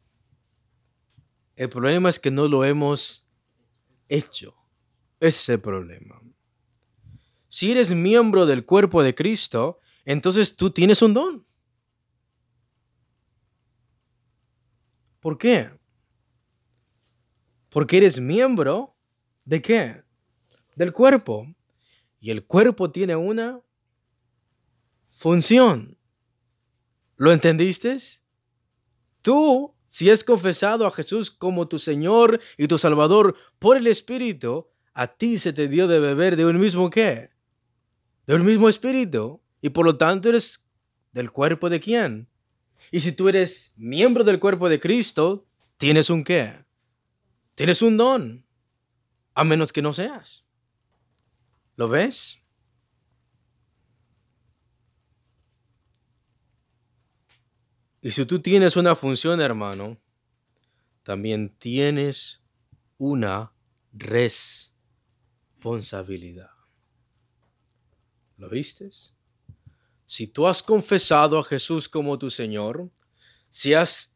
El 1.55 1.69
problema 1.69 2.09
es 2.09 2.19
que 2.19 2.29
no 2.29 2.47
lo 2.47 2.65
hemos 2.65 3.25
hecho. 4.09 4.53
Ese 5.19 5.39
es 5.39 5.49
el 5.49 5.61
problema. 5.61 6.21
Si 7.49 7.71
eres 7.71 7.93
miembro 7.93 8.45
del 8.45 8.65
cuerpo 8.65 9.01
de 9.03 9.15
Cristo, 9.15 9.79
entonces 10.05 10.55
tú 10.55 10.71
tienes 10.71 11.01
un 11.01 11.13
don. 11.13 11.45
¿Por 15.19 15.37
qué? 15.37 15.69
Porque 17.69 17.97
eres 17.97 18.19
miembro 18.19 18.95
de 19.45 19.61
qué? 19.61 20.03
Del 20.75 20.93
cuerpo. 20.93 21.47
Y 22.19 22.31
el 22.31 22.45
cuerpo 22.45 22.91
tiene 22.91 23.15
una 23.15 23.61
función. 25.09 25.97
¿Lo 27.17 27.31
entendiste? 27.31 27.97
Tú, 29.21 29.75
si 29.89 30.09
has 30.09 30.23
confesado 30.23 30.85
a 30.85 30.91
Jesús 30.91 31.31
como 31.31 31.67
tu 31.67 31.79
Señor 31.79 32.39
y 32.57 32.67
tu 32.67 32.77
Salvador 32.77 33.35
por 33.59 33.77
el 33.77 33.87
Espíritu, 33.87 34.67
a 34.93 35.07
ti 35.07 35.39
se 35.39 35.53
te 35.53 35.67
dio 35.67 35.87
de 35.87 35.99
beber 35.99 36.35
de 36.35 36.45
un 36.45 36.59
mismo 36.59 36.89
qué? 36.89 37.36
Del 38.27 38.43
mismo 38.43 38.69
espíritu 38.69 39.41
y 39.61 39.69
por 39.69 39.85
lo 39.85 39.97
tanto 39.97 40.29
eres 40.29 40.63
del 41.13 41.31
cuerpo 41.31 41.69
de 41.69 41.79
quién. 41.79 42.29
Y 42.91 42.99
si 42.99 43.11
tú 43.11 43.27
eres 43.29 43.73
miembro 43.75 44.23
del 44.23 44.39
cuerpo 44.39 44.69
de 44.69 44.79
Cristo, 44.79 45.47
tienes 45.77 46.11
un 46.11 46.23
qué? 46.23 46.63
Tienes 47.55 47.81
un 47.81 47.97
don, 47.97 48.45
a 49.33 49.43
menos 49.43 49.73
que 49.73 49.81
no 49.81 49.93
seas. 49.93 50.45
¿Lo 51.75 51.89
ves? 51.89 52.37
Y 58.01 58.11
si 58.11 58.25
tú 58.25 58.39
tienes 58.39 58.75
una 58.75 58.95
función, 58.95 59.41
hermano, 59.41 59.97
también 61.03 61.55
tienes 61.57 62.41
una 62.97 63.53
responsabilidad. 63.93 66.56
¿Lo 68.37 68.49
vistes? 68.49 69.13
Si 70.05 70.27
tú 70.27 70.47
has 70.47 70.63
confesado 70.63 71.39
a 71.39 71.43
Jesús 71.43 71.89
como 71.89 72.17
tu 72.17 72.29
Señor, 72.29 72.89
si 73.49 73.73
has 73.73 74.15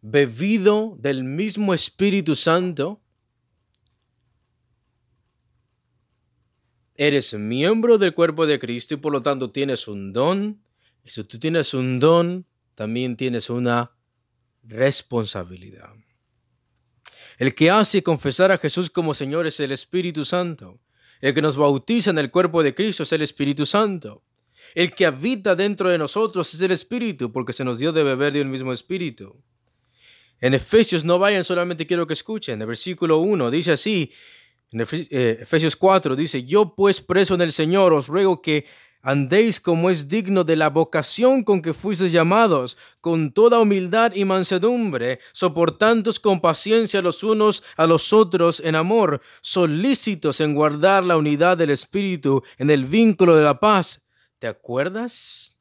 bebido 0.00 0.96
del 0.98 1.24
mismo 1.24 1.74
Espíritu 1.74 2.36
Santo, 2.36 3.02
eres 6.94 7.34
miembro 7.34 7.98
del 7.98 8.14
cuerpo 8.14 8.46
de 8.46 8.58
Cristo 8.58 8.94
y 8.94 8.98
por 8.98 9.12
lo 9.12 9.22
tanto 9.22 9.50
tienes 9.50 9.88
un 9.88 10.12
don. 10.12 10.62
Y 11.04 11.10
si 11.10 11.24
tú 11.24 11.38
tienes 11.38 11.74
un 11.74 11.98
don, 11.98 12.46
también 12.74 13.16
tienes 13.16 13.50
una 13.50 13.92
responsabilidad. 14.62 15.94
El 17.38 17.54
que 17.54 17.70
hace 17.70 18.02
confesar 18.02 18.52
a 18.52 18.58
Jesús 18.58 18.90
como 18.90 19.14
Señor 19.14 19.46
es 19.46 19.60
el 19.60 19.72
Espíritu 19.72 20.24
Santo. 20.24 20.78
El 21.20 21.34
que 21.34 21.42
nos 21.42 21.56
bautiza 21.56 22.10
en 22.10 22.18
el 22.18 22.30
cuerpo 22.30 22.62
de 22.62 22.74
Cristo 22.74 23.02
es 23.02 23.12
el 23.12 23.22
Espíritu 23.22 23.66
Santo. 23.66 24.22
El 24.74 24.94
que 24.94 25.06
habita 25.06 25.54
dentro 25.54 25.88
de 25.88 25.98
nosotros 25.98 26.54
es 26.54 26.60
el 26.60 26.70
Espíritu, 26.70 27.32
porque 27.32 27.52
se 27.52 27.64
nos 27.64 27.78
dio 27.78 27.92
de 27.92 28.02
beber 28.02 28.32
de 28.32 28.42
un 28.42 28.50
mismo 28.50 28.72
Espíritu. 28.72 29.42
En 30.40 30.54
Efesios 30.54 31.04
no 31.04 31.18
vayan, 31.18 31.44
solamente 31.44 31.86
quiero 31.86 32.06
que 32.06 32.14
escuchen. 32.14 32.60
El 32.60 32.68
versículo 32.68 33.18
1 33.18 33.50
dice 33.50 33.72
así, 33.72 34.12
en 34.72 34.80
eh, 34.80 35.38
Efesios 35.40 35.76
4 35.76 36.16
dice, 36.16 36.44
yo 36.44 36.74
pues 36.74 37.00
preso 37.00 37.34
en 37.34 37.42
el 37.42 37.52
Señor 37.52 37.92
os 37.92 38.08
ruego 38.08 38.40
que 38.40 38.66
andéis 39.02 39.60
como 39.60 39.90
es 39.90 40.08
digno 40.08 40.44
de 40.44 40.56
la 40.56 40.70
vocación 40.70 41.42
con 41.42 41.62
que 41.62 41.74
fuisteis 41.74 42.12
llamados, 42.12 42.76
con 43.00 43.32
toda 43.32 43.60
humildad 43.60 44.12
y 44.14 44.24
mansedumbre, 44.24 45.20
soportándoos 45.32 46.20
con 46.20 46.40
paciencia 46.40 47.02
los 47.02 47.22
unos 47.22 47.62
a 47.76 47.86
los 47.86 48.12
otros 48.12 48.60
en 48.60 48.74
amor, 48.74 49.20
solícitos 49.40 50.40
en 50.40 50.54
guardar 50.54 51.04
la 51.04 51.16
unidad 51.16 51.56
del 51.56 51.70
Espíritu 51.70 52.42
en 52.58 52.70
el 52.70 52.84
vínculo 52.84 53.36
de 53.36 53.44
la 53.44 53.58
paz. 53.58 54.02
¿Te 54.38 54.46
acuerdas 54.46 55.56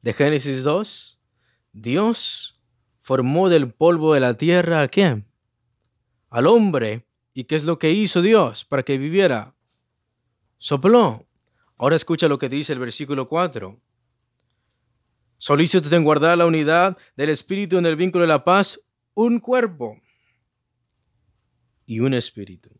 de 0.00 0.12
Génesis 0.12 0.62
2? 0.62 1.18
Dios 1.72 2.60
formó 3.00 3.48
del 3.48 3.72
polvo 3.72 4.14
de 4.14 4.20
la 4.20 4.34
tierra 4.34 4.82
a 4.82 4.88
quién? 4.88 5.26
Al 6.30 6.46
hombre. 6.46 7.06
¿Y 7.34 7.44
qué 7.44 7.56
es 7.56 7.64
lo 7.64 7.78
que 7.78 7.90
hizo 7.90 8.20
Dios 8.20 8.66
para 8.66 8.82
que 8.82 8.98
viviera? 8.98 9.54
Sopló 10.58 11.26
Ahora 11.82 11.96
escucha 11.96 12.28
lo 12.28 12.38
que 12.38 12.48
dice 12.48 12.72
el 12.72 12.78
versículo 12.78 13.28
4. 13.28 13.76
Solícito 15.36 15.96
en 15.96 16.04
guardar 16.04 16.38
la 16.38 16.46
unidad 16.46 16.96
del 17.16 17.28
Espíritu 17.28 17.76
en 17.76 17.86
el 17.86 17.96
vínculo 17.96 18.22
de 18.22 18.28
la 18.28 18.44
paz, 18.44 18.78
un 19.14 19.40
cuerpo 19.40 20.00
y 21.84 21.98
un 21.98 22.14
espíritu. 22.14 22.70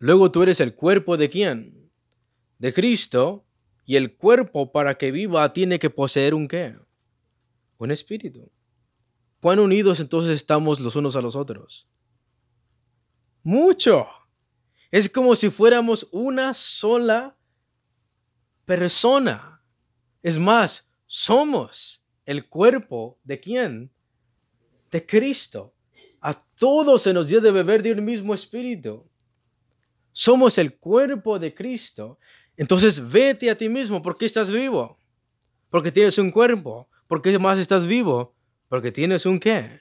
Luego 0.00 0.32
tú 0.32 0.42
eres 0.42 0.58
el 0.58 0.74
cuerpo 0.74 1.16
de 1.16 1.30
quién? 1.30 1.92
De 2.58 2.74
Cristo. 2.74 3.46
Y 3.84 3.94
el 3.94 4.16
cuerpo 4.16 4.72
para 4.72 4.98
que 4.98 5.12
viva 5.12 5.52
tiene 5.52 5.78
que 5.78 5.90
poseer 5.90 6.34
un 6.34 6.48
qué? 6.48 6.76
Un 7.76 7.92
espíritu. 7.92 8.50
¿Cuán 9.40 9.60
unidos 9.60 10.00
entonces 10.00 10.32
estamos 10.32 10.80
los 10.80 10.96
unos 10.96 11.14
a 11.14 11.22
los 11.22 11.36
otros? 11.36 11.88
Mucho. 13.44 14.08
Es 14.90 15.08
como 15.08 15.34
si 15.34 15.50
fuéramos 15.50 16.08
una 16.10 16.54
sola 16.54 17.36
persona. 18.64 19.62
Es 20.22 20.38
más, 20.38 20.90
somos 21.06 22.04
el 22.24 22.48
cuerpo 22.48 23.18
de 23.24 23.40
quién? 23.40 23.92
De 24.90 25.04
Cristo. 25.04 25.74
A 26.20 26.34
todos 26.34 27.02
se 27.02 27.12
nos 27.12 27.28
dio 27.28 27.40
de 27.40 27.50
beber 27.50 27.82
de 27.82 27.92
un 27.92 28.04
mismo 28.04 28.34
espíritu. 28.34 29.08
Somos 30.12 30.58
el 30.58 30.76
cuerpo 30.76 31.38
de 31.38 31.54
Cristo. 31.54 32.18
Entonces 32.56 33.08
vete 33.08 33.50
a 33.50 33.56
ti 33.56 33.68
mismo. 33.68 34.02
¿Por 34.02 34.16
qué 34.16 34.26
estás 34.26 34.50
vivo? 34.50 34.98
Porque 35.70 35.92
tienes 35.92 36.18
un 36.18 36.30
cuerpo. 36.30 36.88
¿Por 37.06 37.22
qué 37.22 37.38
más 37.38 37.58
estás 37.58 37.86
vivo? 37.86 38.34
Porque 38.68 38.90
tienes 38.90 39.26
un 39.26 39.38
qué? 39.38 39.80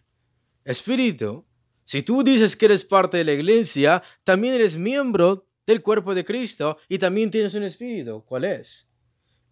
Espíritu. 0.64 1.46
Si 1.88 2.04
tú 2.04 2.22
dices 2.22 2.58
que 2.58 2.66
eres 2.66 2.84
parte 2.84 3.16
de 3.16 3.24
la 3.24 3.32
iglesia, 3.32 4.04
también 4.26 4.56
eres 4.56 4.76
miembro 4.76 5.48
del 5.66 5.82
cuerpo 5.82 6.14
de 6.14 6.26
Cristo 6.26 6.78
y 6.90 6.98
también 6.98 7.32
tienes 7.32 7.54
un 7.54 7.64
espíritu. 7.64 8.26
¿Cuál 8.26 8.44
es? 8.44 8.90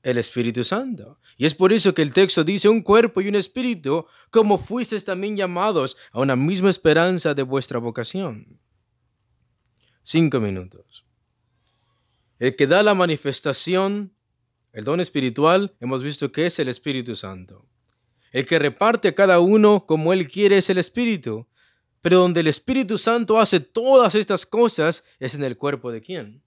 El 0.04 0.18
Espíritu 0.18 0.66
Santo. 0.66 1.22
Y 1.38 1.46
es 1.46 1.56
por 1.56 1.72
eso 1.72 1.94
que 1.94 2.02
el 2.02 2.12
texto 2.12 2.44
dice 2.44 2.68
un 2.68 2.82
cuerpo 2.82 3.22
y 3.22 3.30
un 3.30 3.36
espíritu, 3.36 4.06
como 4.32 4.58
fuisteis 4.58 5.06
también 5.06 5.38
llamados 5.38 5.96
a 6.12 6.20
una 6.20 6.36
misma 6.36 6.70
esperanza 6.70 7.34
de 7.34 7.44
vuestra 7.44 7.80
vocación. 7.80 8.60
Cinco 10.02 10.42
minutos. 10.42 11.06
El 12.38 12.58
que 12.58 12.68
da 12.68 12.84
la 12.84 12.96
manifestación, 12.96 14.14
el 14.74 14.84
don 14.84 15.00
espiritual, 15.00 15.74
hemos 15.80 16.04
visto 16.04 16.34
que 16.34 16.48
es 16.48 16.60
el 16.60 16.68
Espíritu 16.68 17.16
Santo. 17.16 17.66
El 18.34 18.46
que 18.46 18.60
reparte 18.60 19.08
a 19.08 19.16
cada 19.16 19.40
uno 19.40 19.86
como 19.86 20.12
él 20.12 20.28
quiere 20.28 20.58
es 20.58 20.70
el 20.70 20.80
Espíritu. 20.80 21.48
Pero 22.06 22.20
donde 22.20 22.42
el 22.42 22.48
Espíritu 22.48 23.00
Santo 23.00 23.40
hace 23.40 23.60
todas 23.60 24.14
estas 24.14 24.46
cosas 24.46 25.04
es 25.18 25.34
en 25.34 25.44
el 25.44 25.58
cuerpo 25.58 25.92
de 25.92 26.02
quién? 26.02 26.44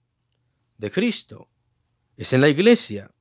De 0.77 0.89
Cristo. 0.89 1.49
Es 2.15 2.31
en 2.31 2.39
la 2.39 2.47
iglesia. 2.47 3.11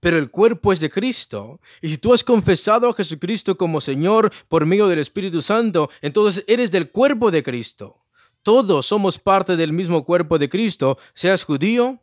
Pero 0.00 0.18
el 0.18 0.28
cuerpo 0.28 0.72
es 0.72 0.80
de 0.80 0.90
Cristo. 0.90 1.60
Y 1.80 1.90
si 1.90 1.98
tú 1.98 2.12
has 2.12 2.24
confesado 2.24 2.88
a 2.88 2.94
Jesucristo 2.94 3.56
como 3.56 3.80
Señor 3.80 4.32
por 4.48 4.66
medio 4.66 4.88
del 4.88 4.98
Espíritu 4.98 5.40
Santo, 5.40 5.88
entonces 6.02 6.42
eres 6.48 6.72
del 6.72 6.90
cuerpo 6.90 7.30
de 7.30 7.44
Cristo. 7.44 8.04
Todos 8.42 8.86
somos 8.86 9.20
parte 9.20 9.56
del 9.56 9.72
mismo 9.72 10.04
cuerpo 10.04 10.36
de 10.36 10.48
Cristo, 10.48 10.98
seas 11.14 11.44
judío 11.44 12.02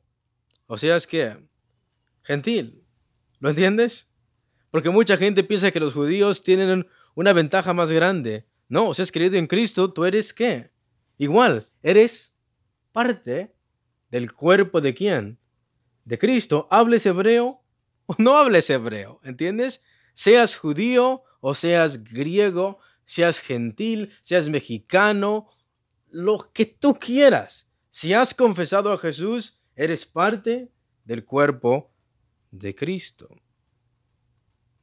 o 0.67 0.77
seas 0.77 1.05
qué? 1.05 1.35
Gentil. 2.23 2.85
¿Lo 3.41 3.49
entiendes? 3.49 4.07
Porque 4.69 4.89
mucha 4.89 5.17
gente 5.17 5.43
piensa 5.43 5.71
que 5.71 5.81
los 5.81 5.91
judíos 5.91 6.43
tienen 6.43 6.87
una 7.13 7.33
ventaja 7.33 7.73
más 7.73 7.91
grande 7.91 8.49
no, 8.71 8.93
si 8.93 9.01
has 9.01 9.11
creído 9.11 9.35
en 9.35 9.47
Cristo, 9.47 9.91
tú 9.91 10.05
eres 10.05 10.33
qué? 10.33 10.71
Igual, 11.17 11.67
eres 11.83 12.33
parte 12.93 13.53
del 14.09 14.31
cuerpo 14.31 14.79
de 14.79 14.93
quién? 14.93 15.37
De 16.05 16.17
Cristo. 16.17 16.69
Hables 16.71 17.05
hebreo 17.05 17.61
o 18.05 18.15
no 18.17 18.37
hables 18.37 18.69
hebreo, 18.69 19.19
¿entiendes? 19.25 19.83
Seas 20.13 20.57
judío 20.57 21.23
o 21.41 21.53
seas 21.53 22.01
griego, 22.01 22.79
seas 23.05 23.39
gentil, 23.39 24.13
seas 24.21 24.47
mexicano, 24.47 25.49
lo 26.09 26.37
que 26.53 26.65
tú 26.65 26.97
quieras. 26.97 27.67
Si 27.89 28.13
has 28.13 28.33
confesado 28.33 28.93
a 28.93 28.97
Jesús, 28.97 29.59
eres 29.75 30.05
parte 30.05 30.71
del 31.03 31.25
cuerpo 31.25 31.91
de 32.51 32.73
Cristo. 32.73 33.27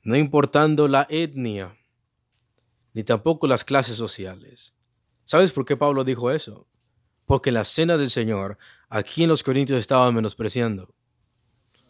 No 0.02 0.14
importando 0.14 0.88
la 0.88 1.06
etnia, 1.08 1.77
ni 2.98 3.04
tampoco 3.04 3.46
las 3.46 3.62
clases 3.62 3.96
sociales. 3.96 4.74
¿Sabes 5.24 5.52
por 5.52 5.64
qué 5.64 5.76
Pablo 5.76 6.02
dijo 6.02 6.32
eso? 6.32 6.66
Porque 7.26 7.50
en 7.50 7.54
la 7.54 7.64
cena 7.64 7.96
del 7.96 8.10
Señor, 8.10 8.58
aquí 8.88 9.22
en 9.22 9.28
los 9.28 9.44
Corintios 9.44 9.78
estaban 9.78 10.12
menospreciando 10.12 10.92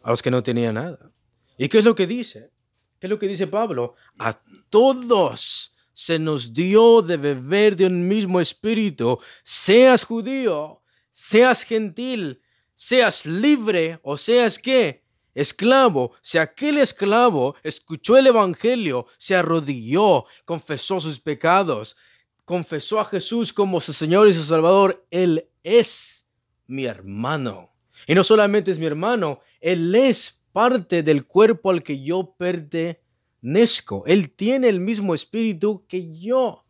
a 0.02 0.10
los 0.10 0.20
que 0.20 0.30
no 0.30 0.42
tenían 0.42 0.74
nada. 0.74 1.10
¿Y 1.56 1.66
qué 1.70 1.78
es 1.78 1.86
lo 1.86 1.94
que 1.94 2.06
dice? 2.06 2.52
¿Qué 3.00 3.06
es 3.06 3.10
lo 3.10 3.18
que 3.18 3.26
dice 3.26 3.46
Pablo? 3.46 3.94
A 4.18 4.38
todos 4.68 5.74
se 5.94 6.18
nos 6.18 6.52
dio 6.52 7.00
de 7.00 7.16
beber 7.16 7.74
de 7.74 7.86
un 7.86 8.06
mismo 8.06 8.38
espíritu, 8.38 9.18
seas 9.44 10.04
judío, 10.04 10.82
seas 11.10 11.62
gentil, 11.62 12.42
seas 12.74 13.24
libre 13.24 13.98
o 14.02 14.18
seas 14.18 14.58
qué, 14.58 15.06
esclavo, 15.40 16.12
si 16.20 16.38
aquel 16.38 16.78
esclavo 16.78 17.54
escuchó 17.62 18.16
el 18.16 18.26
Evangelio, 18.26 19.06
se 19.18 19.36
arrodilló, 19.36 20.26
confesó 20.44 21.00
sus 21.00 21.20
pecados, 21.20 21.96
confesó 22.44 22.98
a 22.98 23.04
Jesús 23.04 23.52
como 23.52 23.80
su 23.80 23.92
Señor 23.92 24.28
y 24.28 24.32
su 24.32 24.42
Salvador, 24.44 25.06
Él 25.10 25.48
es 25.62 26.26
mi 26.66 26.86
hermano. 26.86 27.70
Y 28.06 28.14
no 28.14 28.24
solamente 28.24 28.70
es 28.70 28.78
mi 28.78 28.86
hermano, 28.86 29.40
Él 29.60 29.94
es 29.94 30.42
parte 30.52 31.02
del 31.02 31.26
cuerpo 31.26 31.70
al 31.70 31.82
que 31.82 32.02
yo 32.02 32.34
pertenezco. 32.36 34.04
Él 34.06 34.30
tiene 34.30 34.68
el 34.68 34.80
mismo 34.80 35.14
espíritu 35.14 35.84
que 35.86 36.18
yo 36.18 36.64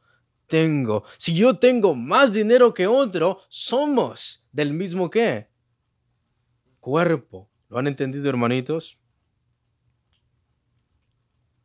tengo. 0.46 1.04
Si 1.16 1.34
yo 1.34 1.58
tengo 1.58 1.94
más 1.94 2.32
dinero 2.32 2.74
que 2.74 2.86
otro, 2.86 3.40
somos 3.48 4.44
del 4.52 4.72
mismo 4.72 5.08
qué? 5.08 5.48
Cuerpo. 6.80 7.47
¿Lo 7.68 7.78
han 7.78 7.86
entendido, 7.86 8.28
hermanitos? 8.28 8.98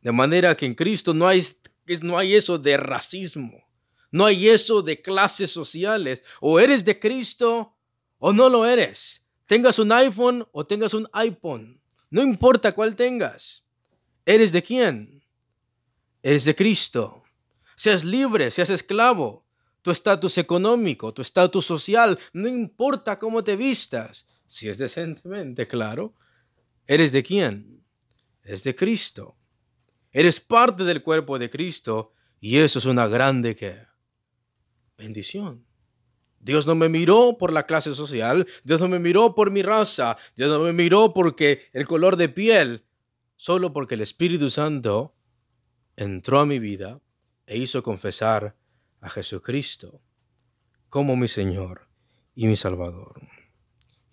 De 0.02 0.12
manera 0.12 0.54
que 0.54 0.66
en 0.66 0.74
Cristo 0.74 1.14
no 1.14 1.26
hay, 1.26 1.42
no 2.02 2.18
hay 2.18 2.34
eso 2.34 2.58
de 2.58 2.76
racismo, 2.76 3.64
no 4.10 4.26
hay 4.26 4.48
eso 4.48 4.82
de 4.82 5.00
clases 5.00 5.50
sociales. 5.50 6.22
O 6.40 6.60
eres 6.60 6.84
de 6.84 6.98
Cristo 7.00 7.74
o 8.18 8.32
no 8.32 8.48
lo 8.48 8.66
eres. 8.66 9.24
Tengas 9.46 9.78
un 9.78 9.92
iPhone 9.92 10.46
o 10.52 10.66
tengas 10.66 10.94
un 10.94 11.08
iPhone. 11.12 11.80
No 12.10 12.22
importa 12.22 12.72
cuál 12.72 12.94
tengas. 12.94 13.64
¿Eres 14.26 14.52
de 14.52 14.62
quién? 14.62 15.24
Eres 16.22 16.44
de 16.44 16.54
Cristo. 16.54 17.24
Seas 17.76 18.04
libre, 18.04 18.50
seas 18.50 18.70
esclavo. 18.70 19.44
Tu 19.82 19.90
estatus 19.90 20.38
económico, 20.38 21.12
tu 21.12 21.20
estatus 21.20 21.66
social, 21.66 22.18
no 22.32 22.48
importa 22.48 23.18
cómo 23.18 23.44
te 23.44 23.54
vistas. 23.54 24.26
Si 24.54 24.68
es 24.68 24.78
decentemente, 24.78 25.66
claro. 25.66 26.14
¿Eres 26.86 27.10
de 27.10 27.24
quién? 27.24 27.82
Eres 28.44 28.62
de 28.62 28.76
Cristo. 28.76 29.36
Eres 30.12 30.38
parte 30.38 30.84
del 30.84 31.02
cuerpo 31.02 31.40
de 31.40 31.50
Cristo 31.50 32.12
y 32.38 32.58
eso 32.58 32.78
es 32.78 32.84
una 32.84 33.08
grande 33.08 33.56
bendición. 34.96 35.66
Dios 36.38 36.68
no 36.68 36.76
me 36.76 36.88
miró 36.88 37.36
por 37.36 37.52
la 37.52 37.64
clase 37.66 37.96
social, 37.96 38.46
Dios 38.62 38.80
no 38.80 38.86
me 38.86 39.00
miró 39.00 39.34
por 39.34 39.50
mi 39.50 39.62
raza, 39.62 40.16
Dios 40.36 40.48
no 40.48 40.60
me 40.60 40.72
miró 40.72 41.12
porque 41.12 41.62
el 41.72 41.88
color 41.88 42.16
de 42.16 42.28
piel, 42.28 42.86
solo 43.34 43.72
porque 43.72 43.96
el 43.96 44.02
Espíritu 44.02 44.50
Santo 44.50 45.16
entró 45.96 46.38
a 46.38 46.46
mi 46.46 46.60
vida 46.60 47.00
e 47.46 47.58
hizo 47.58 47.82
confesar 47.82 48.56
a 49.00 49.10
Jesucristo 49.10 50.00
como 50.88 51.16
mi 51.16 51.26
Señor 51.26 51.88
y 52.36 52.46
mi 52.46 52.54
Salvador. 52.54 53.33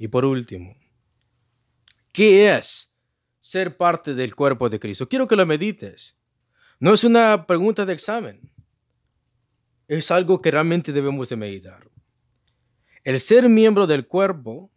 Y 0.01 0.07
por 0.07 0.25
último, 0.25 0.75
¿qué 2.11 2.51
es 2.51 2.91
ser 3.39 3.77
parte 3.77 4.15
del 4.15 4.33
cuerpo 4.33 4.67
de 4.67 4.79
Cristo? 4.79 5.07
Quiero 5.07 5.27
que 5.27 5.35
lo 5.35 5.45
medites. 5.45 6.17
No 6.79 6.91
es 6.91 7.03
una 7.03 7.45
pregunta 7.45 7.85
de 7.85 7.93
examen. 7.93 8.51
Es 9.87 10.09
algo 10.09 10.41
que 10.41 10.49
realmente 10.49 10.91
debemos 10.91 11.29
de 11.29 11.35
meditar. 11.35 11.87
El 13.03 13.19
ser 13.19 13.47
miembro 13.47 13.85
del 13.85 14.07
cuerpo, 14.07 14.71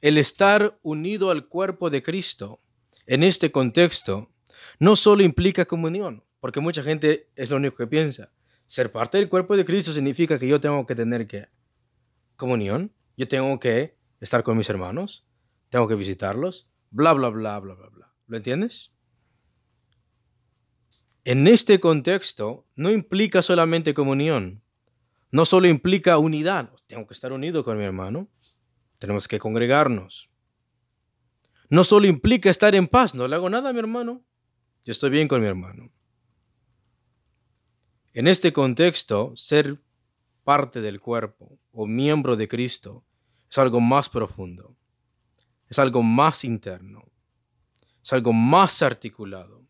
el 0.00 0.16
estar 0.16 0.78
unido 0.82 1.32
al 1.32 1.48
cuerpo 1.48 1.90
de 1.90 2.00
Cristo, 2.00 2.62
en 3.06 3.24
este 3.24 3.50
contexto, 3.50 4.30
no 4.78 4.94
solo 4.94 5.24
implica 5.24 5.64
comunión, 5.64 6.22
porque 6.38 6.60
mucha 6.60 6.84
gente 6.84 7.32
es 7.34 7.50
lo 7.50 7.56
único 7.56 7.78
que 7.78 7.88
piensa. 7.88 8.32
Ser 8.66 8.92
parte 8.92 9.18
del 9.18 9.28
cuerpo 9.28 9.56
de 9.56 9.64
Cristo 9.64 9.92
significa 9.92 10.38
que 10.38 10.46
yo 10.46 10.60
tengo 10.60 10.86
que 10.86 10.94
tener 10.94 11.26
que 11.26 11.48
comunión, 12.36 12.94
yo 13.16 13.26
tengo 13.26 13.58
que 13.58 14.03
estar 14.24 14.42
con 14.42 14.56
mis 14.56 14.70
hermanos, 14.70 15.26
tengo 15.68 15.86
que 15.86 15.94
visitarlos, 15.94 16.66
bla, 16.90 17.12
bla, 17.12 17.28
bla, 17.28 17.60
bla, 17.60 17.74
bla, 17.74 17.88
bla. 17.90 18.14
¿Lo 18.26 18.36
entiendes? 18.38 18.90
En 21.24 21.46
este 21.46 21.78
contexto 21.78 22.66
no 22.74 22.90
implica 22.90 23.42
solamente 23.42 23.92
comunión, 23.92 24.62
no 25.30 25.44
solo 25.44 25.68
implica 25.68 26.16
unidad, 26.16 26.72
tengo 26.86 27.06
que 27.06 27.12
estar 27.12 27.32
unido 27.32 27.64
con 27.64 27.76
mi 27.76 27.84
hermano, 27.84 28.30
tenemos 28.98 29.28
que 29.28 29.38
congregarnos. 29.38 30.30
No 31.68 31.84
solo 31.84 32.06
implica 32.06 32.48
estar 32.48 32.74
en 32.74 32.86
paz, 32.86 33.14
no 33.14 33.28
le 33.28 33.36
hago 33.36 33.50
nada 33.50 33.70
a 33.70 33.72
mi 33.74 33.78
hermano, 33.78 34.24
yo 34.84 34.92
estoy 34.92 35.10
bien 35.10 35.28
con 35.28 35.40
mi 35.42 35.46
hermano. 35.46 35.92
En 38.14 38.26
este 38.26 38.54
contexto, 38.54 39.32
ser 39.34 39.82
parte 40.44 40.80
del 40.80 41.00
cuerpo 41.00 41.58
o 41.72 41.86
miembro 41.86 42.36
de 42.36 42.48
Cristo 42.48 43.04
es 43.50 43.58
algo 43.58 43.80
más 43.80 44.08
profundo, 44.08 44.76
es 45.68 45.78
algo 45.78 46.02
más 46.02 46.44
interno, 46.44 47.04
es 48.02 48.12
algo 48.12 48.32
más 48.32 48.82
articulado, 48.82 49.64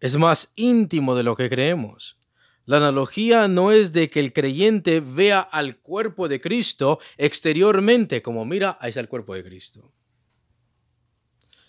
es 0.00 0.16
más 0.16 0.52
íntimo 0.54 1.14
de 1.14 1.22
lo 1.22 1.36
que 1.36 1.48
creemos. 1.48 2.18
La 2.64 2.76
analogía 2.76 3.48
no 3.48 3.72
es 3.72 3.92
de 3.92 4.10
que 4.10 4.20
el 4.20 4.32
creyente 4.32 5.00
vea 5.00 5.40
al 5.40 5.80
cuerpo 5.80 6.28
de 6.28 6.40
Cristo 6.40 7.00
exteriormente, 7.16 8.20
como 8.20 8.44
mira, 8.44 8.76
ahí 8.80 8.90
está 8.90 9.00
el 9.00 9.08
cuerpo 9.08 9.34
de 9.34 9.42
Cristo, 9.42 9.94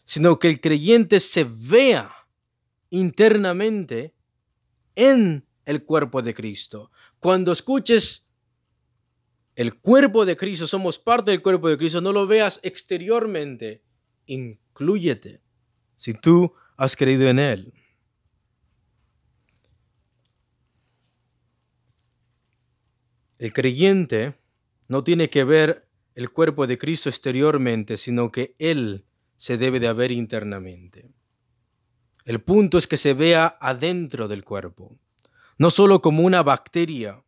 sino 0.03 0.37
que 0.39 0.49
el 0.49 0.59
creyente 0.59 1.19
se 1.21 1.45
vea 1.45 2.11
internamente 2.89 4.13
en 4.95 5.47
el 5.65 5.85
cuerpo 5.85 6.21
de 6.21 6.33
Cristo. 6.33 6.91
Cuando 7.19 7.51
escuches 7.51 8.27
el 9.59 9.77
cuerpo 9.77 10.25
de 10.25 10.37
Cristo, 10.37 10.67
somos 10.67 10.97
parte 10.99 11.31
del 11.31 11.41
cuerpo 11.41 11.67
de 11.67 11.77
Cristo, 11.77 11.99
no 11.99 12.13
lo 12.13 12.25
veas 12.25 12.61
exteriormente, 12.63 13.83
incluyete 14.25 15.41
si 15.95 16.13
tú 16.13 16.53
has 16.77 16.95
creído 16.95 17.27
en 17.27 17.39
Él. 17.39 17.73
El 23.37 23.51
creyente 23.51 24.39
no 24.87 25.03
tiene 25.03 25.29
que 25.29 25.43
ver 25.43 25.89
el 26.15 26.29
cuerpo 26.29 26.65
de 26.65 26.77
Cristo 26.77 27.09
exteriormente, 27.09 27.97
sino 27.97 28.31
que 28.31 28.55
Él 28.59 29.07
se 29.35 29.57
debe 29.57 29.81
de 29.81 29.91
ver 29.91 30.13
internamente. 30.13 31.11
El 32.23 32.41
punto 32.41 32.77
es 32.77 32.87
que 32.87 32.95
se 32.95 33.13
vea 33.13 33.57
adentro 33.59 34.29
del 34.29 34.45
cuerpo, 34.45 34.97
no 35.57 35.69
solo 35.69 36.01
como 36.01 36.23
una 36.23 36.43
bacteria, 36.43 37.25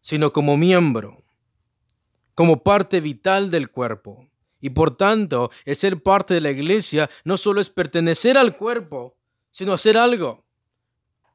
sino 0.00 0.32
como 0.32 0.56
miembro, 0.56 1.19
como 2.40 2.62
parte 2.62 3.02
vital 3.02 3.50
del 3.50 3.70
cuerpo. 3.70 4.26
Y 4.62 4.70
por 4.70 4.96
tanto, 4.96 5.50
el 5.66 5.76
ser 5.76 6.02
parte 6.02 6.32
de 6.32 6.40
la 6.40 6.50
iglesia 6.50 7.10
no 7.22 7.36
solo 7.36 7.60
es 7.60 7.68
pertenecer 7.68 8.38
al 8.38 8.56
cuerpo, 8.56 9.14
sino 9.50 9.74
hacer 9.74 9.98
algo. 9.98 10.42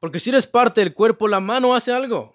Porque 0.00 0.18
si 0.18 0.30
eres 0.30 0.48
parte 0.48 0.80
del 0.80 0.94
cuerpo, 0.94 1.28
la 1.28 1.38
mano 1.38 1.76
hace 1.76 1.92
algo. 1.92 2.34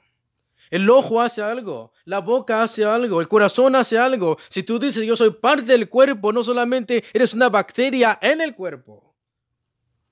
El 0.69 0.89
ojo 0.89 1.19
hace 1.19 1.41
algo, 1.41 1.91
la 2.05 2.19
boca 2.19 2.63
hace 2.63 2.85
algo, 2.85 3.19
el 3.19 3.27
corazón 3.27 3.75
hace 3.75 3.97
algo. 3.97 4.37
Si 4.47 4.63
tú 4.63 4.79
dices 4.79 5.05
yo 5.05 5.17
soy 5.17 5.31
parte 5.31 5.73
del 5.73 5.89
cuerpo, 5.89 6.31
no 6.31 6.41
solamente 6.41 7.03
eres 7.11 7.33
una 7.33 7.49
bacteria 7.49 8.19
en 8.21 8.39
el 8.39 8.55
cuerpo, 8.55 9.17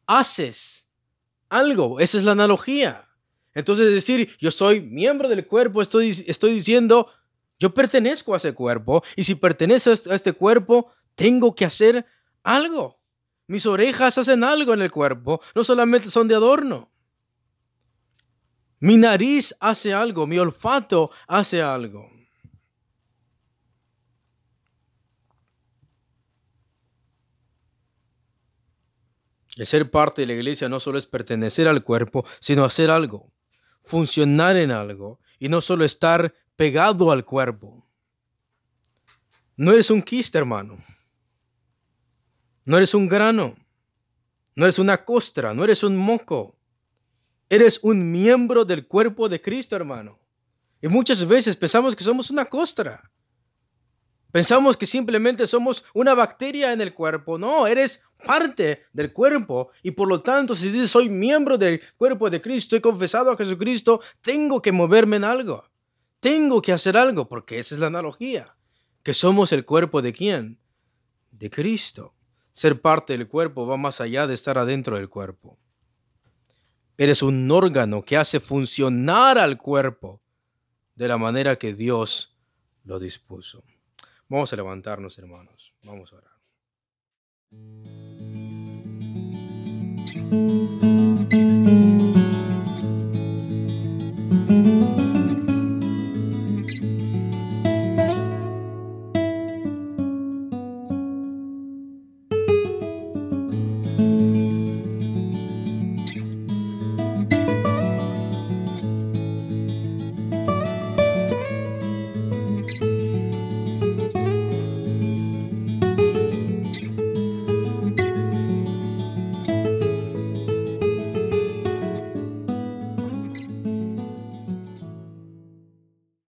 haces 0.06 0.90
algo. 1.48 2.02
Esa 2.02 2.18
es 2.18 2.26
la 2.26 2.34
analogía. 2.34 3.06
Entonces 3.54 3.90
decir, 3.90 4.36
yo 4.38 4.52
soy 4.52 4.82
miembro 4.82 5.30
del 5.30 5.48
cuerpo, 5.48 5.82
estoy, 5.82 6.10
estoy 6.28 6.54
diciendo, 6.54 7.10
yo 7.60 7.74
pertenezco 7.74 8.34
a 8.34 8.38
ese 8.38 8.54
cuerpo 8.54 9.04
y 9.16 9.24
si 9.24 9.36
pertenezco 9.36 9.92
a 10.10 10.16
este 10.16 10.34
cuerpo, 10.34 10.92
tengo 11.16 11.54
que 11.54 11.66
hacer 11.66 12.06
algo. 12.44 13.00
Mis 13.48 13.66
orejas 13.66 14.18
hacen 14.18 14.44
algo 14.44 14.74
en 14.74 14.82
el 14.82 14.92
cuerpo, 14.92 15.42
no 15.56 15.64
solamente 15.64 16.10
son 16.10 16.28
de 16.28 16.36
adorno. 16.36 16.92
Mi 18.80 18.96
nariz 18.96 19.54
hace 19.60 19.94
algo, 19.94 20.26
mi 20.26 20.40
olfato 20.40 21.12
hace 21.28 21.62
algo. 21.62 22.10
El 29.58 29.66
ser 29.66 29.92
parte 29.92 30.22
de 30.22 30.28
la 30.28 30.34
iglesia 30.34 30.70
no 30.70 30.80
solo 30.80 30.98
es 30.98 31.06
pertenecer 31.06 31.68
al 31.68 31.84
cuerpo, 31.84 32.26
sino 32.40 32.64
hacer 32.64 32.90
algo, 32.90 33.34
funcionar 33.82 34.56
en 34.56 34.72
algo 34.72 35.20
y 35.38 35.50
no 35.50 35.60
solo 35.60 35.84
estar 35.84 36.34
pegado 36.60 37.10
al 37.10 37.24
cuerpo. 37.24 37.90
No 39.56 39.72
eres 39.72 39.90
un 39.90 40.02
quiste, 40.02 40.38
hermano. 40.38 40.78
No 42.66 42.76
eres 42.76 42.94
un 42.94 43.08
grano. 43.08 43.56
No 44.58 44.66
eres 44.66 44.78
una 44.78 45.06
costra. 45.06 45.54
No 45.54 45.64
eres 45.64 45.84
un 45.84 45.96
moco. 45.96 46.58
Eres 47.48 47.80
un 47.82 48.12
miembro 48.12 48.66
del 48.66 48.86
cuerpo 48.86 49.30
de 49.30 49.40
Cristo, 49.40 49.78
hermano. 49.78 50.20
Y 50.82 50.90
muchas 50.90 51.26
veces 51.26 51.56
pensamos 51.56 51.96
que 51.96 52.04
somos 52.04 52.30
una 52.30 52.44
costra. 52.44 53.10
Pensamos 54.30 54.76
que 54.76 54.86
simplemente 54.86 55.48
somos 55.48 55.86
una 55.94 56.14
bacteria 56.14 56.74
en 56.74 56.82
el 56.82 56.94
cuerpo. 56.94 57.40
No, 57.40 57.68
eres 57.68 58.04
parte 58.26 58.84
del 58.92 59.14
cuerpo 59.14 59.72
y 59.82 59.92
por 59.92 60.10
lo 60.10 60.22
tanto 60.22 60.54
si 60.56 60.70
dices 60.70 60.92
soy 60.92 61.08
miembro 61.08 61.58
del 61.58 61.82
cuerpo 61.96 62.30
de 62.30 62.42
Cristo, 62.42 62.76
he 62.76 62.82
confesado 62.82 63.32
a 63.32 63.38
Jesucristo, 63.38 64.02
tengo 64.20 64.62
que 64.62 64.74
moverme 64.74 65.16
en 65.16 65.24
algo. 65.24 65.64
Tengo 66.20 66.62
que 66.62 66.74
hacer 66.74 66.98
algo 66.98 67.28
porque 67.28 67.60
esa 67.60 67.76
es 67.76 67.82
la 67.82 67.88
analogía. 67.88 68.56
Que 69.04 69.14
somos 69.14 69.52
el 69.52 69.66
cuerpo 69.66 70.02
de 70.02 70.14
quién? 70.14 70.60
De 71.32 71.50
Cristo. 71.50 72.16
Ser 72.52 72.82
parte 72.82 73.18
del 73.18 73.28
cuerpo 73.28 73.66
va 73.66 73.78
más 73.78 74.02
allá 74.02 74.28
de 74.28 74.34
estar 74.34 74.58
adentro 74.58 74.98
del 74.98 75.10
cuerpo. 75.10 75.58
Eres 76.98 77.22
un 77.22 77.50
órgano 77.50 78.04
que 78.04 78.18
hace 78.18 78.42
funcionar 78.42 79.38
al 79.38 79.58
cuerpo 79.58 80.22
de 80.96 81.08
la 81.08 81.18
manera 81.18 81.56
que 81.56 81.74
Dios 81.74 82.38
lo 82.84 83.00
dispuso. 83.00 83.64
Vamos 84.28 84.52
a 84.52 84.58
levantarnos, 84.58 85.18
hermanos. 85.18 85.74
Vamos 85.84 86.12
a 86.12 86.18
orar. 86.18 86.30